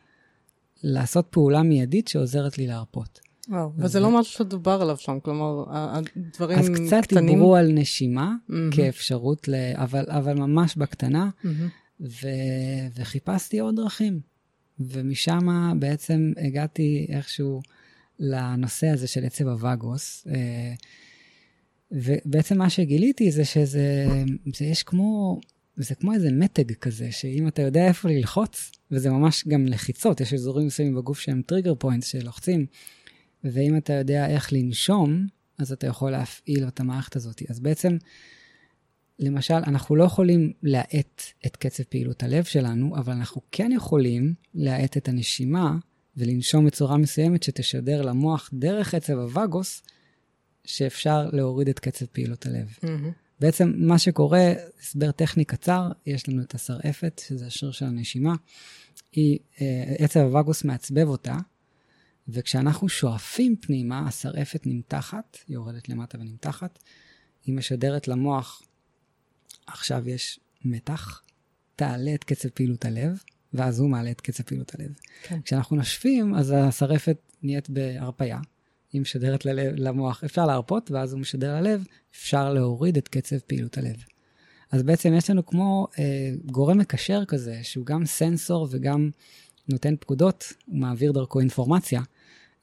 לעשות 0.82 1.26
פעולה 1.30 1.62
מיידית 1.62 2.08
שעוזרת 2.08 2.58
לי 2.58 2.66
להרפות. 2.66 3.20
וואו, 3.48 3.72
וזה 3.76 4.00
לא 4.00 4.20
משהו 4.20 4.32
שדובר 4.32 4.82
עליו 4.82 4.96
שם, 4.96 5.18
כלומר, 5.22 5.64
הדברים 5.68 6.58
קטנים. 6.58 6.74
אז 6.74 6.80
קצת 6.86 7.06
קטנים. 7.06 7.34
דיברו 7.34 7.56
על 7.56 7.72
נשימה 7.72 8.32
mm-hmm. 8.32 8.54
כאפשרות, 8.76 9.48
ל... 9.48 9.54
אבל, 9.74 10.04
אבל 10.08 10.34
ממש 10.34 10.76
בקטנה, 10.76 11.30
mm-hmm. 11.44 11.48
ו... 12.00 12.28
וחיפשתי 12.94 13.58
עוד 13.58 13.76
דרכים. 13.76 14.20
ומשם 14.80 15.76
בעצם 15.78 16.32
הגעתי 16.36 17.06
איכשהו 17.08 17.62
לנושא 18.18 18.86
הזה 18.86 19.06
של 19.06 19.24
עצב 19.24 19.48
הוואגוס. 19.48 20.26
אה, 20.28 20.74
ובעצם 21.92 22.58
מה 22.58 22.70
שגיליתי 22.70 23.30
זה 23.30 23.44
שזה, 23.44 24.06
זה 24.54 24.64
יש 24.64 24.82
כמו, 24.82 25.40
זה 25.82 25.94
כמו 25.94 26.12
איזה 26.12 26.32
מתג 26.32 26.72
כזה, 26.72 27.12
שאם 27.12 27.48
אתה 27.48 27.62
יודע 27.62 27.88
איפה 27.88 28.08
ללחוץ, 28.08 28.72
וזה 28.90 29.10
ממש 29.10 29.44
גם 29.48 29.66
לחיצות, 29.66 30.20
יש 30.20 30.34
אזורים 30.34 30.66
מסוימים 30.66 30.94
בגוף 30.94 31.20
שהם 31.20 31.42
trigger 31.46 31.74
points 31.74 32.06
שלוחצים, 32.06 32.66
ואם 33.44 33.76
אתה 33.76 33.92
יודע 33.92 34.26
איך 34.26 34.52
לנשום, 34.52 35.26
אז 35.58 35.72
אתה 35.72 35.86
יכול 35.86 36.10
להפעיל 36.10 36.68
את 36.68 36.80
המערכת 36.80 37.16
הזאת. 37.16 37.42
אז 37.48 37.60
בעצם, 37.60 37.96
למשל, 39.18 39.54
אנחנו 39.54 39.96
לא 39.96 40.04
יכולים 40.04 40.52
להאט 40.62 41.22
את 41.46 41.56
קצב 41.56 41.82
פעילות 41.82 42.22
הלב 42.22 42.44
שלנו, 42.44 42.96
אבל 42.96 43.12
אנחנו 43.12 43.40
כן 43.52 43.72
יכולים 43.72 44.34
להאט 44.54 44.96
את 44.96 45.08
הנשימה 45.08 45.76
ולנשום 46.16 46.66
בצורה 46.66 46.96
מסוימת 46.96 47.42
שתשדר 47.42 48.02
למוח 48.02 48.50
דרך 48.52 48.94
עצב 48.94 49.18
הווגוס, 49.18 49.82
שאפשר 50.64 51.30
להוריד 51.32 51.68
את 51.68 51.78
קצב 51.78 52.06
פעילות 52.06 52.46
הלב. 52.46 52.78
Mm-hmm. 52.84 53.29
בעצם 53.40 53.72
מה 53.76 53.98
שקורה, 53.98 54.52
הסבר 54.80 55.10
טכני 55.10 55.44
קצר, 55.44 55.88
יש 56.06 56.28
לנו 56.28 56.42
את 56.42 56.54
השרעפת, 56.54 57.22
שזה 57.26 57.46
השריר 57.46 57.72
של 57.72 57.84
הנשימה, 57.84 58.34
היא, 59.12 59.38
אה, 59.60 59.94
עצב 59.98 60.20
הווגוס 60.20 60.64
מעצבב 60.64 61.08
אותה, 61.08 61.36
וכשאנחנו 62.28 62.88
שואפים 62.88 63.56
פנימה, 63.60 64.08
השרעפת 64.08 64.66
נמתחת, 64.66 65.38
היא 65.48 65.54
יורדת 65.54 65.88
למטה 65.88 66.18
ונמתחת, 66.18 66.78
היא 67.44 67.54
משדרת 67.54 68.08
למוח 68.08 68.62
עכשיו 69.66 70.08
יש 70.08 70.40
מתח, 70.64 71.22
תעלה 71.76 72.14
את 72.14 72.24
קצב 72.24 72.48
פעילות 72.48 72.84
הלב, 72.84 73.22
ואז 73.52 73.80
הוא 73.80 73.90
מעלה 73.90 74.10
את 74.10 74.20
קצב 74.20 74.42
פעילות 74.42 74.74
הלב. 74.74 74.90
כן. 75.22 75.40
כשאנחנו 75.42 75.76
נושפים, 75.76 76.34
אז 76.34 76.54
השרפת 76.56 77.18
נהיית 77.42 77.70
בהרפייה, 77.70 78.38
היא 78.92 79.00
משדרת 79.00 79.44
ללב, 79.44 79.74
למוח, 79.76 80.24
אפשר 80.24 80.46
להרפות, 80.46 80.90
ואז 80.90 81.12
הוא 81.12 81.20
משדר 81.20 81.60
ללב, 81.60 81.84
אפשר 82.12 82.52
להוריד 82.52 82.96
את 82.96 83.08
קצב 83.08 83.38
פעילות 83.38 83.78
הלב. 83.78 83.96
אז 84.70 84.82
בעצם 84.82 85.12
יש 85.16 85.30
לנו 85.30 85.46
כמו 85.46 85.86
אה, 85.98 86.32
גורם 86.46 86.78
מקשר 86.78 87.24
כזה, 87.24 87.58
שהוא 87.62 87.86
גם 87.86 88.06
סנסור 88.06 88.68
וגם 88.70 89.10
נותן 89.68 89.96
פקודות, 89.96 90.52
הוא 90.66 90.78
מעביר 90.78 91.12
דרכו 91.12 91.40
אינפורמציה 91.40 92.02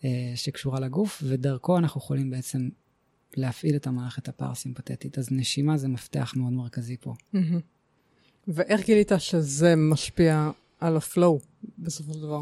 אה, 0.06 0.32
שקשורה 0.36 0.80
לגוף, 0.80 1.24
ודרכו 1.26 1.78
אנחנו 1.78 2.02
יכולים 2.02 2.30
בעצם 2.30 2.70
להפעיל 3.38 3.76
את 3.76 3.88
המערכת 3.88 4.28
הפרסימפטית. 4.28 5.18
אז 5.18 5.32
נשימה 5.32 5.78
זה 5.78 5.88
מפתח 5.88 6.34
מאוד 6.36 6.54
מרכזי 6.54 6.98
פה. 6.98 7.14
ואיך 8.48 8.86
גילית 8.86 9.12
שזה 9.18 9.76
משפיע 9.76 10.52
על 10.80 10.98
הפלואו 10.98 11.40
בסופו 11.80 12.14
של 12.14 12.22
דבר? 12.22 12.42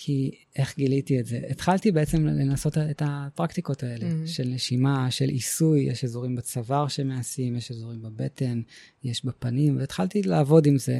כי 0.00 0.30
איך 0.56 0.76
גיליתי 0.76 1.20
את 1.20 1.26
זה? 1.26 1.40
התחלתי 1.50 1.92
בעצם 1.92 2.26
לנסות 2.26 2.78
את 2.78 3.02
הפרקטיקות 3.06 3.82
האלה, 3.82 4.06
mm-hmm. 4.06 4.26
של 4.26 4.48
נשימה, 4.48 5.10
של 5.10 5.28
עיסוי, 5.28 5.80
יש 5.80 6.04
אזורים 6.04 6.36
בצוואר 6.36 6.88
שמעשים, 6.88 7.56
יש 7.56 7.70
אזורים 7.70 8.02
בבטן, 8.02 8.60
יש 9.04 9.24
בפנים, 9.24 9.76
והתחלתי 9.76 10.22
לעבוד 10.22 10.66
עם 10.66 10.78
זה. 10.78 10.98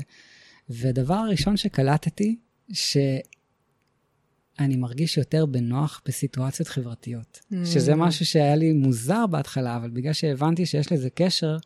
והדבר 0.69 1.15
הראשון 1.15 1.57
שקלטתי, 1.57 2.37
ש... 2.73 2.97
אני 4.59 4.77
מרגיש 4.77 5.17
יותר 5.17 5.47
בנוח 5.47 6.03
בסיטואציות 6.07 6.69
חברתיות. 6.69 7.41
Mm. 7.53 7.57
שזה 7.65 7.95
משהו 7.95 8.27
שהיה 8.27 8.57
לי 8.57 8.73
מוזר 8.73 9.27
בהתחלה, 9.27 9.77
אבל 9.77 9.91
בגלל 9.91 10.13
שהבנתי 10.13 10.67
שיש 10.67 10.93
לזה 10.93 11.11
קשר, 11.11 11.57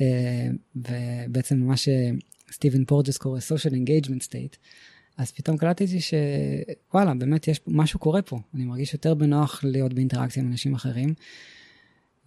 אה, 0.00 0.48
ובעצם 0.76 1.58
מה 1.58 1.74
שסטיבן 1.76 2.84
פורג'ס 2.84 3.16
קורא 3.16 3.38
social 3.38 3.72
engagement 3.72 4.22
state, 4.28 4.56
אז 5.16 5.32
פתאום 5.32 5.56
קלטתי 5.56 5.98
שוואלה, 6.00 7.14
באמת 7.14 7.48
יש, 7.48 7.60
משהו 7.66 7.98
קורה 7.98 8.22
פה. 8.22 8.38
אני 8.54 8.64
מרגיש 8.64 8.92
יותר 8.92 9.14
בנוח 9.14 9.64
להיות 9.64 9.92
באינטראקציה 9.92 10.42
עם 10.42 10.50
אנשים 10.50 10.74
אחרים. 10.74 11.14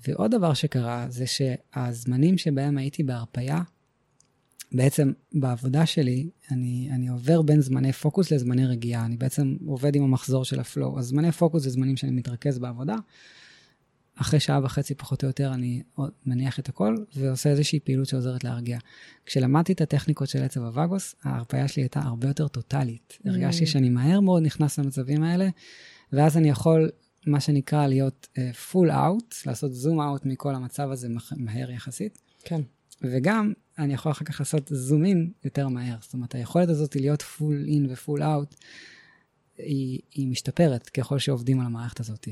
ועוד 0.08 0.32
דבר 0.32 0.54
שקרה, 0.54 1.06
זה 1.10 1.26
שהזמנים 1.28 2.38
שבהם 2.38 2.78
הייתי 2.78 3.04
בהרפייה, 3.04 3.62
בעצם 4.72 5.12
בעבודה 5.34 5.86
שלי, 5.86 6.30
אני, 6.52 6.90
אני 6.92 7.08
עובר 7.08 7.42
בין 7.42 7.62
זמני 7.62 7.94
פוקוס 7.94 8.32
לזמני 8.32 8.66
רגיעה. 8.66 9.06
אני 9.06 9.18
בעצם 9.18 9.56
עובד 9.66 9.96
עם 9.96 10.04
המחזור 10.04 10.46
של 10.46 10.60
ה 10.60 10.66
flow. 10.66 11.00
אז 11.00 11.06
זמני 11.06 11.32
פוקוס 11.32 11.64
זה 11.64 11.70
זמנים 11.70 11.98
שאני 11.98 12.12
מתרכז 12.12 12.60
בעבודה. 12.60 12.96
אחרי 14.22 14.40
שעה 14.40 14.60
וחצי 14.64 14.96
פחות 14.96 15.24
או 15.24 15.28
יותר 15.28 15.54
אני 15.54 15.84
מניח 16.26 16.60
את 16.60 16.70
הכל 16.70 16.96
ועושה 17.16 17.50
איזושהי 17.50 17.80
פעילות 17.80 18.08
שעוזרת 18.08 18.44
להרגיע. 18.44 18.80
כשלמדתי 19.26 19.74
את 19.74 19.82
הטכניקות 19.82 20.30
של 20.30 20.44
עצב 20.44 20.62
הוואגוס, 20.62 21.16
ההרפיה 21.24 21.68
שלי 21.68 21.84
הייתה 21.84 22.00
הרבה 22.00 22.28
יותר 22.28 22.48
טוטאלית. 22.48 23.18
Mm. 23.22 23.30
הרגשתי 23.30 23.66
שאני 23.66 23.90
מהר 23.90 24.20
מאוד 24.20 24.44
נכנס 24.44 24.80
למצבים 24.80 25.24
האלה, 25.24 25.50
ואז 26.14 26.38
אני 26.38 26.50
יכול, 26.50 26.90
מה 27.28 27.40
שנקרא, 27.40 27.88
להיות 27.88 28.28
full 28.72 28.92
uh, 28.92 28.94
out, 28.94 29.36
לעשות 29.46 29.74
zoom 29.74 30.02
out 30.02 30.26
מכל 30.26 30.56
המצב 30.56 30.92
הזה 30.92 31.08
מהר 31.38 31.72
יחסית. 31.72 32.18
כן. 32.44 32.62
וגם 33.02 33.54
אני 33.78 33.94
יכול 33.94 34.12
אחר 34.12 34.26
כך 34.26 34.40
לעשות 34.40 34.68
זום 34.72 35.06
אין 35.06 35.32
יותר 35.46 35.68
מהר. 35.68 35.96
זאת 36.02 36.14
אומרת, 36.14 36.36
היכולת 36.36 36.70
הזאת 36.70 36.96
להיות 36.96 37.22
פול 37.22 37.66
אין 37.68 37.88
ופול 37.90 38.24
אאוט, 38.24 38.56
היא, 39.58 40.00
היא 40.14 40.28
משתפרת 40.28 40.90
ככל 40.90 41.20
שעובדים 41.20 41.60
על 41.60 41.66
המערכת 41.66 42.00
הזאת. 42.00 42.28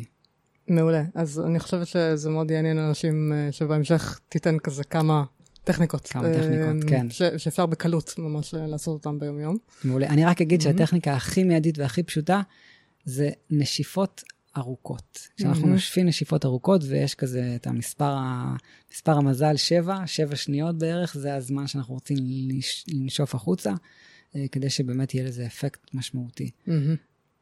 מעולה. 0.68 1.04
אז 1.16 1.40
אני 1.40 1.60
חושבת 1.60 1.88
שזה 1.88 2.30
מאוד 2.30 2.52
יעניין 2.52 2.78
אנשים 2.78 3.34
אה, 3.34 3.52
שבהמשך 3.52 4.20
תיתן 4.30 4.60
כזה 4.60 4.84
כמה 4.84 5.24
טכניקות. 5.64 6.08
כמה 6.08 6.34
טכניקות, 6.34 6.84
אה, 6.84 6.90
כן. 6.90 7.10
ש- 7.10 7.22
שאפשר 7.38 7.66
בקלות 7.66 8.16
ממש 8.18 8.54
אה, 8.54 8.68
לעשות 8.68 8.94
אותן 8.94 9.20
ביום-יום. 9.20 9.58
מעולה. 9.84 10.08
אני 10.08 10.26
רק 10.26 10.42
אגיד 10.42 10.60
mm-hmm. 10.60 10.64
שהטכניקה 10.64 11.14
הכי 11.14 11.44
מיידית 11.44 11.78
והכי 11.78 12.04
פשוטה 12.04 12.42
זה 13.06 13.30
נשיפות 13.50 14.24
ארוכות. 14.58 15.28
כשאנחנו 15.38 15.68
mm-hmm. 15.68 15.70
נושפים 15.70 16.08
נשיפות 16.08 16.46
ארוכות, 16.46 16.82
ויש 16.88 17.16
כזה 17.16 17.54
את 17.56 17.68
המספר, 17.68 18.18
מספר 18.94 19.12
המזל, 19.12 19.56
שבע, 19.56 19.98
שבע 20.06 20.36
שניות 20.36 20.78
בערך, 20.78 21.18
זה 21.18 21.36
הזמן 21.36 21.68
שאנחנו 21.68 21.94
רוצים 21.94 22.18
לנש, 22.20 22.86
לנשוף 22.88 23.36
החוצה, 23.36 23.74
כדי 24.52 24.70
שבאמת 24.70 25.14
יהיה 25.14 25.26
לזה 25.26 25.46
אפקט 25.46 25.80
משמעותי. 25.94 26.52
Mm-hmm. 26.68 26.72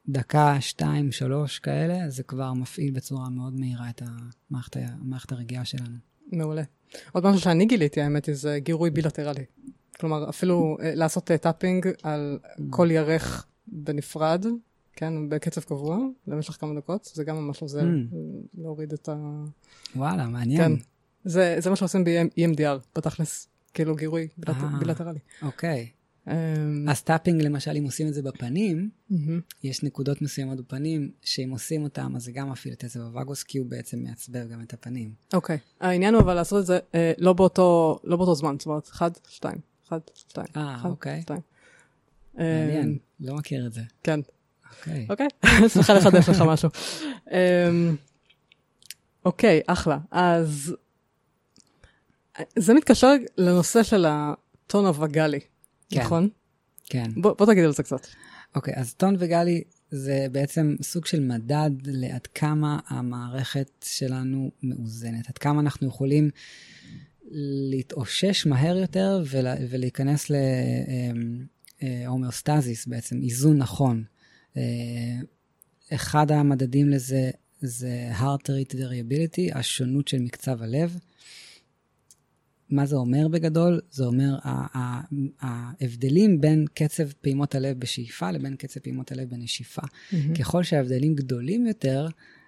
דקה, 0.09 0.61
שתיים, 0.61 1.11
שלוש 1.11 1.59
כאלה, 1.59 2.09
זה 2.09 2.23
כבר 2.23 2.53
מפעיל 2.53 2.91
בצורה 2.91 3.29
מאוד 3.29 3.59
מהירה 3.59 3.89
את 3.89 4.01
המערכת, 4.05 4.77
המערכת 4.77 5.31
הרגיעה 5.31 5.65
שלנו. 5.65 5.97
מעולה. 6.31 6.63
עוד 7.11 7.25
משהו 7.25 7.41
שאני 7.41 7.65
גיליתי, 7.65 8.01
האמת 8.01 8.29
זה 8.31 8.59
גירוי 8.59 8.89
בילטרלי. 8.89 9.45
כלומר, 9.99 10.29
אפילו 10.29 10.77
אה, 10.81 10.95
לעשות 10.95 11.23
tapping 11.23 11.87
על 12.03 12.39
mm. 12.43 12.61
כל 12.69 12.91
ירך 12.91 13.45
בנפרד, 13.67 14.45
כן, 14.93 15.29
בקצב 15.29 15.61
קבוע, 15.61 15.97
למשך 16.27 16.53
כמה 16.53 16.79
דקות, 16.79 17.11
זה 17.13 17.23
גם 17.23 17.35
ממש 17.35 17.61
עוזר 17.61 17.81
mm. 17.81 18.15
להוריד 18.57 18.93
את 18.93 19.09
ה... 19.09 19.43
וואלה, 19.95 20.27
מעניין. 20.27 20.77
כן, 20.77 20.83
זה, 21.23 21.55
זה 21.59 21.69
מה 21.69 21.75
שעושים 21.75 22.03
ב-EMDR, 22.03 22.87
בתכלס, 22.95 23.47
כאילו 23.73 23.95
גירוי 23.95 24.27
בילט... 24.37 24.57
אה, 24.57 24.79
בילטרלי. 24.79 25.19
אוקיי. 25.41 25.89
אז 26.87 27.01
tapping, 27.03 27.41
למשל, 27.41 27.71
אם 27.77 27.83
עושים 27.83 28.07
את 28.07 28.13
זה 28.13 28.21
בפנים. 28.21 28.89
יש 29.63 29.83
נקודות 29.83 30.21
מסוימות 30.21 30.57
בפנים, 30.57 31.11
שאם 31.21 31.49
עושים 31.51 31.83
אותם, 31.83 32.15
אז 32.15 32.23
זה 32.23 32.31
גם 32.31 32.49
מפעיל 32.49 32.73
את 32.73 32.83
עצב 32.83 32.99
הוואגוס, 32.99 33.43
כי 33.43 33.57
הוא 33.57 33.67
בעצם 33.67 33.99
מעצבב 33.99 34.47
גם 34.51 34.61
את 34.61 34.73
הפנים. 34.73 35.13
אוקיי. 35.33 35.57
העניין 35.79 36.13
הוא 36.13 36.21
אבל 36.21 36.33
לעשות 36.33 36.61
את 36.61 36.65
זה 36.65 36.79
אה, 36.95 37.13
לא, 37.17 37.33
באותו, 37.33 37.99
לא 38.03 38.17
באותו 38.17 38.35
זמן, 38.35 38.55
זאת 38.59 38.65
אומרת, 38.65 38.87
אחד, 38.87 39.11
שתיים, 39.29 39.57
אחד, 39.87 39.99
שתיים. 40.13 40.47
אה, 40.55 40.81
אוקיי. 40.83 41.23
מעניין, 42.33 42.97
um, 42.97 43.25
לא 43.25 43.35
מכיר 43.35 43.67
את 43.67 43.73
זה. 43.73 43.81
כן. 44.03 44.19
אוקיי. 44.79 45.07
אוקיי? 45.09 45.27
שמחה 45.73 45.93
לחדש 45.93 46.29
לך 46.29 46.41
משהו. 46.41 46.69
אמ, 47.31 47.95
אוקיי, 49.25 49.61
אחלה. 49.67 49.97
אז 50.11 50.75
זה 52.55 52.73
מתקשר 52.73 53.07
לנושא 53.37 53.83
של 53.83 54.05
הטון 54.07 54.85
הווגאלי, 54.85 55.39
כן. 55.89 56.01
נכון? 56.01 56.29
כן. 56.83 57.11
בוא, 57.15 57.33
בוא 57.37 57.45
תגיד 57.45 57.63
על 57.63 57.73
זה 57.73 57.83
קצת. 57.83 58.07
אוקיי, 58.55 58.73
אז 58.77 58.93
טון 58.93 59.15
וגלי 59.19 59.63
זה 59.91 60.27
בעצם 60.31 60.75
סוג 60.81 61.05
של 61.05 61.19
מדד 61.19 61.71
לעד 61.85 62.27
כמה 62.27 62.79
המערכת 62.87 63.85
שלנו 63.85 64.51
מאוזנת, 64.63 65.29
עד 65.29 65.37
כמה 65.37 65.61
אנחנו 65.61 65.87
יכולים 65.87 66.29
להתאושש 67.71 68.45
מהר 68.45 68.77
יותר 68.77 69.23
ולה, 69.29 69.55
ולהיכנס 69.69 70.31
להומאוסטזיס, 71.81 72.87
בעצם 72.87 73.21
איזון 73.21 73.57
נכון. 73.57 74.03
אה, 74.57 74.61
אחד 75.93 76.31
המדדים 76.31 76.89
לזה 76.89 77.31
זה 77.61 78.09
heart 78.19 78.43
rate 78.43 78.73
variability, 78.73 79.57
השונות 79.57 80.07
של 80.07 80.19
מקצב 80.19 80.61
הלב. 80.61 80.97
מה 82.69 82.85
זה 82.85 82.95
אומר 82.95 83.27
בגדול? 83.27 83.81
זה 83.91 84.05
אומר 84.05 84.35
ההבדלים 85.41 86.41
בין 86.41 86.65
קצב 86.73 87.11
פעימות 87.11 87.55
הלב 87.55 87.79
בשאיפה 87.79 88.31
לבין 88.31 88.55
קצב 88.55 88.79
פעימות 88.79 89.11
הלב 89.11 89.29
בנשיפה. 89.29 89.81
Mm-hmm. 89.81 90.37
ככל 90.39 90.63
שההבדלים 90.63 91.15
גדולים 91.15 91.67
יותר, 91.67 92.07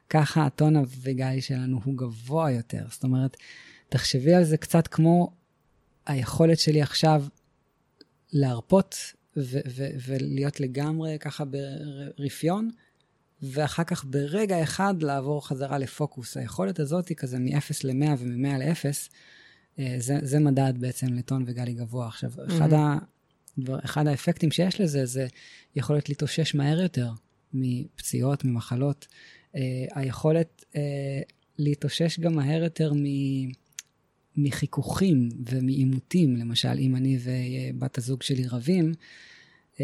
ככה 0.09 0.45
הטון 0.45 0.75
הווגאלי 0.75 1.41
שלנו 1.41 1.79
הוא 1.83 1.97
גבוה 1.97 2.51
יותר. 2.51 2.85
זאת 2.91 3.03
אומרת, 3.03 3.37
תחשבי 3.89 4.33
על 4.33 4.43
זה 4.43 4.57
קצת 4.57 4.87
כמו 4.87 5.31
היכולת 6.05 6.59
שלי 6.59 6.81
עכשיו 6.81 7.23
להרפות 8.33 8.95
ו- 9.37 9.59
ו- 9.69 9.89
ולהיות 10.05 10.59
לגמרי 10.59 11.17
ככה 11.19 11.43
ברפיון, 11.45 12.69
ואחר 13.41 13.83
כך 13.83 14.05
ברגע 14.05 14.63
אחד 14.63 15.03
לעבור 15.03 15.47
חזרה 15.47 15.77
לפוקוס. 15.77 16.37
היכולת 16.37 16.79
הזאת 16.79 17.07
היא 17.07 17.17
כזה 17.17 17.39
מ-0 17.39 17.83
ל-100 17.83 18.09
ומ-100 18.19 18.57
ל-0, 18.57 19.09
זה, 19.97 20.17
זה 20.21 20.39
מדד 20.39 20.73
בעצם 20.79 21.13
לטון 21.13 21.43
וגלי 21.47 21.73
גבוה. 21.73 22.07
עכשיו, 22.07 22.31
mm-hmm. 22.35 22.51
אחד, 22.51 22.73
ה, 22.73 22.97
אחד 23.85 24.07
האפקטים 24.07 24.51
שיש 24.51 24.81
לזה, 24.81 25.05
זה 25.05 25.27
יכולת 25.75 26.09
להתאושש 26.09 26.55
מהר 26.55 26.81
יותר 26.81 27.09
מפציעות, 27.53 28.45
ממחלות. 28.45 29.07
Uh, 29.55 29.59
היכולת 29.95 30.65
uh, 30.73 30.75
להתאושש 31.57 32.19
גם 32.19 32.35
מהר 32.35 32.63
יותר 32.63 32.93
מ... 32.93 33.03
מחיכוכים 34.39 35.29
ומעימותים, 35.49 36.35
למשל, 36.35 36.77
אם 36.79 36.95
אני 36.95 37.17
ובת 37.19 37.97
הזוג 37.97 38.21
שלי 38.21 38.47
רבים, 38.47 38.93
uh, 39.75 39.79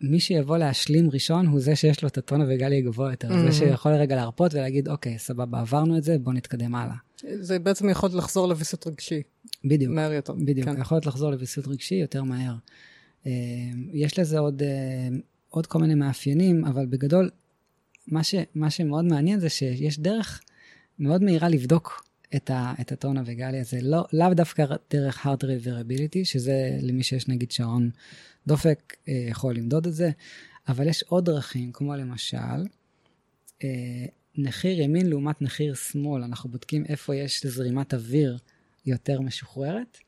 מי 0.00 0.20
שיבוא 0.20 0.58
להשלים 0.58 1.10
ראשון 1.10 1.46
הוא 1.46 1.60
זה 1.60 1.76
שיש 1.76 2.02
לו 2.02 2.08
את 2.08 2.18
הטון 2.18 2.40
הווגאלי 2.40 2.78
הגבוה 2.78 3.10
יותר, 3.10 3.28
mm-hmm. 3.28 3.52
זה 3.52 3.52
שיכול 3.52 3.92
רגע 3.92 4.16
להרפות 4.16 4.54
ולהגיד, 4.54 4.88
אוקיי, 4.88 5.18
סבבה, 5.18 5.60
עברנו 5.60 5.98
את 5.98 6.04
זה, 6.04 6.18
בואו 6.18 6.34
נתקדם 6.34 6.74
הלאה. 6.74 6.94
זה 7.40 7.58
בעצם 7.58 7.88
יכול 7.88 8.10
לחזור 8.14 8.48
לוויסות 8.48 8.86
רגשי. 8.86 9.22
בדיוק. 9.64 9.92
מהר 9.92 10.12
יותר. 10.12 10.32
בדיוק, 10.32 10.68
כן. 10.68 10.80
יכול 10.80 10.98
לחזור 11.06 11.30
לוויסות 11.30 11.68
רגשי 11.68 11.94
יותר 11.94 12.22
מהר. 12.22 12.54
אה, 13.26 13.32
יש 13.92 14.18
לזה 14.18 14.38
עוד, 14.38 14.62
אה, 14.62 15.16
עוד 15.48 15.66
כל 15.66 15.78
מיני 15.78 15.94
מאפיינים, 15.94 16.64
אבל 16.64 16.86
בגדול, 16.86 17.30
מה, 18.06 18.22
ש, 18.24 18.34
מה 18.54 18.70
שמאוד 18.70 19.04
מעניין 19.04 19.40
זה 19.40 19.48
שיש 19.48 19.98
דרך 19.98 20.40
מאוד 20.98 21.22
מהירה 21.22 21.48
לבדוק 21.48 22.04
את, 22.36 22.50
ה, 22.50 22.74
את 22.80 22.92
הטון 22.92 23.18
הווגאלי 23.18 23.60
הזה, 23.60 23.78
לא, 23.82 24.04
לאו 24.12 24.34
דווקא 24.34 24.64
דרך 24.90 25.26
hard 25.26 25.40
rate 25.40 25.66
variability, 25.66 26.24
שזה 26.24 26.78
למי 26.82 27.02
שיש 27.02 27.28
נגיד 27.28 27.50
שעון 27.50 27.90
דופק, 28.48 28.96
אה, 29.08 29.26
יכול 29.28 29.54
למדוד 29.54 29.86
את 29.86 29.94
זה, 29.94 30.10
אבל 30.68 30.88
יש 30.88 31.02
עוד 31.02 31.24
דרכים, 31.24 31.72
כמו 31.72 31.96
למשל, 31.96 32.64
נחיר 34.38 34.80
ימין 34.80 35.06
לעומת 35.06 35.42
נחיר 35.42 35.74
שמאל, 35.74 36.22
אנחנו 36.22 36.50
בודקים 36.50 36.84
איפה 36.88 37.16
יש 37.16 37.46
זרימת 37.46 37.94
אוויר 37.94 38.38
יותר 38.86 39.20
משוחררת. 39.20 39.98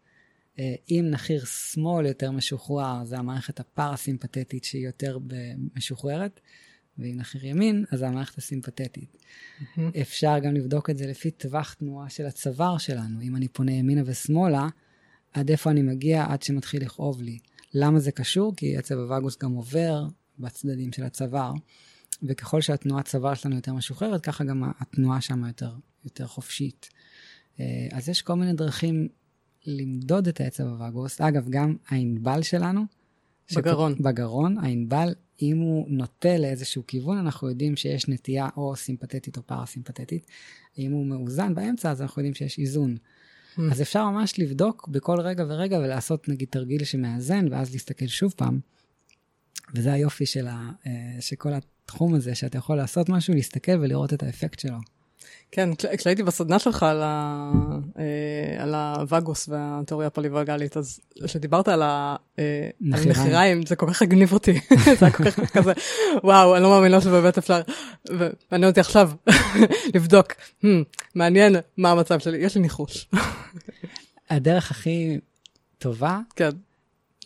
אה, 0.59 0.75
אם 0.91 1.07
נחיר 1.11 1.45
שמאל 1.45 2.07
יותר 2.07 2.31
משוחרר, 2.31 3.05
זה 3.05 3.19
המערכת 3.19 3.61
הפרסימפטית 3.61 4.65
שהיא 4.65 4.87
יותר 4.87 5.19
משוחררת, 5.77 6.41
ואם 6.99 7.15
נחיר 7.17 7.47
ימין, 7.47 7.85
אז 7.91 7.99
זה 7.99 8.09
המערכת 8.09 8.39
הסימפטית. 8.39 8.97
Mm-hmm. 8.97 9.81
אפשר 10.01 10.39
גם 10.39 10.55
לבדוק 10.55 10.91
את 10.91 10.99
זה 10.99 11.07
לפי 11.07 11.31
טווח 11.31 11.75
תנועה 11.75 12.11
של 12.11 12.27
הצוואר 12.27 12.79
שלנו. 12.79 13.21
אם 13.21 13.37
אני 13.37 13.49
פונה 13.49 13.73
ימינה 13.73 14.03
ושמאלה, 14.05 14.67
עד 15.33 15.51
איפה 15.51 15.71
אני 15.71 15.83
מגיע 15.83 16.27
עד 16.29 16.43
שמתחיל 16.43 16.83
לכאוב 16.83 17.23
לי. 17.23 17.39
למה 17.75 17.99
זה 17.99 18.13
קשור? 18.13 18.55
כי 18.57 18.77
עצב 18.77 18.95
הווגוס 18.95 19.39
גם 19.39 19.53
עובר 19.53 20.07
בצדדים 20.39 20.93
של 20.93 21.05
הצוואר. 21.05 21.53
וככל 22.23 22.61
שהתנועת 22.61 23.05
צוואר 23.05 23.35
שלנו 23.35 23.57
יותר 23.57 23.73
משוחררת, 23.73 24.21
ככה 24.21 24.45
גם 24.45 24.63
התנועה 24.79 25.21
שם 25.21 25.45
יותר, 25.45 25.73
יותר 26.05 26.27
חופשית. 26.27 26.89
אה, 27.61 27.89
אז 27.93 28.09
יש 28.09 28.23
כל 28.23 28.35
מיני 28.35 28.53
דרכים 28.53 29.09
למדוד 29.67 30.29
את 30.29 30.41
העצב 30.41 30.65
הווגוס. 30.65 31.21
אגב, 31.21 31.49
גם 31.51 31.77
הענבל 31.89 32.43
שלנו, 32.43 32.85
בגרון. 33.57 33.95
שכ... 33.95 34.01
בגרון, 34.01 34.59
הענבל, 34.59 35.15
אם 35.43 35.59
הוא 35.59 35.87
נוטה 35.89 36.39
לאיזשהו 36.39 36.83
כיוון, 36.87 37.19
אנחנו 37.19 37.49
יודעים 37.49 37.77
שיש 37.77 38.09
נטייה 38.09 38.49
או 38.57 38.77
סימפתטית 38.77 39.37
או 39.37 39.43
פרסימפטית. 39.43 40.27
אם 40.79 40.93
הוא 40.93 41.07
מאוזן 41.07 41.55
באמצע, 41.55 41.91
אז 41.91 42.03
אנחנו 42.03 42.21
יודעים 42.21 42.35
שיש 42.35 42.59
איזון. 42.59 42.97
אז 43.73 43.83
אפשר 43.83 44.11
ממש 44.11 44.39
לבדוק 44.39 44.89
בכל 44.89 45.21
רגע 45.21 45.45
ורגע 45.49 45.79
ולעשות 45.79 46.29
נגיד 46.29 46.49
תרגיל 46.51 46.85
שמאזן, 46.85 47.47
ואז 47.51 47.73
להסתכל 47.73 48.07
שוב 48.07 48.35
פעם. 48.37 48.61
וזה 49.75 49.93
היופי 49.93 50.27
של 50.27 50.47
ה, 50.47 50.71
אה, 50.87 51.21
שכל 51.21 51.51
התחום 51.53 52.15
הזה, 52.15 52.35
שאתה 52.35 52.59
יכול 52.59 52.77
לעשות 52.77 53.09
משהו, 53.09 53.35
להסתכל 53.35 53.79
ולראות 53.81 54.13
את 54.13 54.23
האפקט 54.23 54.59
שלו. 54.59 54.79
כן, 55.53 55.71
כשהייתי 55.99 56.23
בסדנה 56.23 56.59
שלך 56.59 56.83
על, 56.83 57.03
ה, 57.03 57.53
אה, 57.99 58.63
על 58.63 58.75
הווגוס 58.75 59.49
והתיאוריה 59.49 60.07
הפוליווגלית, 60.07 60.77
אז 60.77 61.01
כשדיברת 61.25 61.69
על 61.69 61.83
הנחיריים, 61.83 63.67
זה 63.67 63.77
כל 63.77 63.87
כך 63.91 64.03
הגניב 64.03 64.33
אותי, 64.33 64.61
זה 64.99 65.07
היה 65.07 65.11
כל 65.11 65.31
כך 65.31 65.57
כזה, 65.57 65.73
וואו, 66.25 66.55
אני 66.57 66.63
לא 66.63 66.71
מאמינה 66.71 67.01
שבאמת 67.01 67.39
אפשר, 67.39 67.61
ומעניין 68.09 68.71
אותי 68.71 68.81
עכשיו 68.81 69.11
לבדוק, 69.95 70.33
hmm, 70.63 70.67
מעניין 71.15 71.57
מה 71.77 71.91
המצב 71.91 72.19
שלי, 72.19 72.39
יש 72.39 72.55
לי 72.55 72.61
ניחוש. 72.61 73.09
הדרך 74.31 74.71
הכי 74.71 75.19
טובה, 75.79 76.21
כן. 76.37 76.51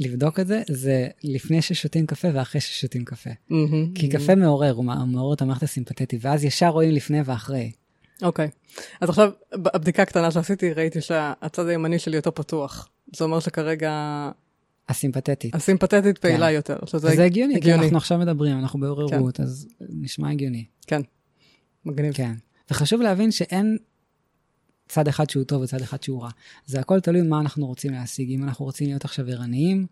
לבדוק 0.01 0.41
את 0.41 0.47
זה, 0.47 0.63
זה 0.69 1.09
לפני 1.25 1.63
ששותים 1.63 2.07
קפה 2.07 2.29
ואחרי 2.35 2.61
ששותים 2.61 3.05
קפה. 3.05 3.31
Mm-hmm, 3.31 3.55
כי 3.95 4.09
mm-hmm. 4.09 4.13
קפה 4.13 4.35
מעורר, 4.35 4.73
הוא 4.73 4.85
מעורר 4.85 5.35
את 5.35 5.43
המערכת 5.43 5.63
הסימפטית, 5.63 6.15
ואז 6.21 6.45
ישר 6.45 6.69
רואים 6.69 6.91
לפני 6.91 7.21
ואחרי. 7.25 7.73
אוקיי. 8.23 8.49
Okay. 8.49 8.81
אז 9.01 9.09
עכשיו, 9.09 9.31
בבדיקה 9.53 10.03
הקטנה 10.03 10.31
שעשיתי, 10.31 10.73
ראיתי 10.73 11.01
שהצד 11.01 11.69
הימני 11.69 11.99
שלי 11.99 12.17
יותר 12.17 12.31
פתוח. 12.31 12.89
זה 13.17 13.25
אומר 13.25 13.41
שכרגע... 13.41 14.31
הסימפטית. 14.89 15.55
הסימפטית 15.55 16.19
פעילה 16.19 16.47
כן. 16.47 16.55
יותר. 16.55 16.77
שזה 16.87 17.09
וזה 17.09 17.25
הגיוני, 17.25 17.57
הגיוני, 17.57 17.79
כי 17.79 17.85
אנחנו 17.85 17.97
עכשיו 17.97 18.19
מדברים, 18.19 18.59
אנחנו 18.59 18.81
בעוררות, 18.81 19.37
כן. 19.37 19.43
אז 19.43 19.69
נשמע 19.81 20.31
הגיוני. 20.31 20.65
כן, 20.87 21.01
מגניב. 21.85 22.15
כן. 22.15 22.33
וחשוב 22.71 23.01
להבין 23.01 23.31
שאין 23.31 23.77
צד 24.89 25.09
אחד 25.09 25.31
שהוא 25.31 25.45
טוב 25.45 25.63
וצד 25.63 25.81
אחד 25.81 26.03
שהוא 26.03 26.23
רע. 26.23 26.31
זה 26.67 26.81
הכל 26.81 27.01
תלוי 27.01 27.23
מה 27.23 27.41
אנחנו 27.41 27.67
רוצים 27.67 27.93
להשיג. 27.93 28.31
אם 28.31 28.45
אנחנו 28.45 28.65
רוצים 28.65 28.87
להיות 28.87 29.05
עכשיו 29.05 29.27
ערניים, 29.29 29.87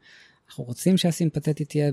אנחנו 0.49 0.65
רוצים 0.65 0.97
שהסימפתטית 0.97 1.69
תהיה 1.69 1.93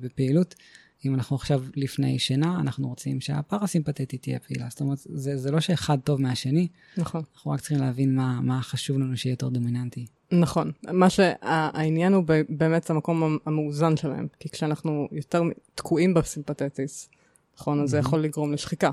בפעילות. 0.00 0.54
אם 1.04 1.14
אנחנו 1.14 1.36
עכשיו 1.36 1.62
לפני 1.76 2.18
שינה, 2.18 2.60
אנחנו 2.60 2.88
רוצים 2.88 3.20
שהפרסימפטית 3.20 4.14
תהיה 4.22 4.38
פעילה. 4.38 4.66
זאת 4.70 4.80
אומרת, 4.80 4.98
זה, 4.98 5.36
זה 5.36 5.50
לא 5.50 5.60
שאחד 5.60 5.98
טוב 6.04 6.20
מהשני. 6.20 6.68
נכון. 6.96 7.22
אנחנו 7.34 7.50
רק 7.50 7.60
צריכים 7.60 7.78
להבין 7.78 8.16
מה, 8.16 8.40
מה 8.40 8.62
חשוב 8.62 8.98
לנו 8.98 9.16
שיהיה 9.16 9.32
יותר 9.32 9.48
דומיננטי. 9.48 10.06
נכון. 10.32 10.72
מה 10.92 11.10
שהעניין 11.10 12.12
הוא 12.12 12.24
באמת 12.48 12.90
המקום 12.90 13.38
המאוזן 13.46 13.96
שלהם. 13.96 14.26
כי 14.40 14.48
כשאנחנו 14.48 15.08
יותר 15.12 15.42
תקועים 15.74 16.14
בסימפטטיס, 16.14 17.10
נכון? 17.56 17.82
אז 17.82 17.90
זה 17.90 17.98
יכול 17.98 18.20
לגרום 18.20 18.52
לשחיקה. 18.52 18.90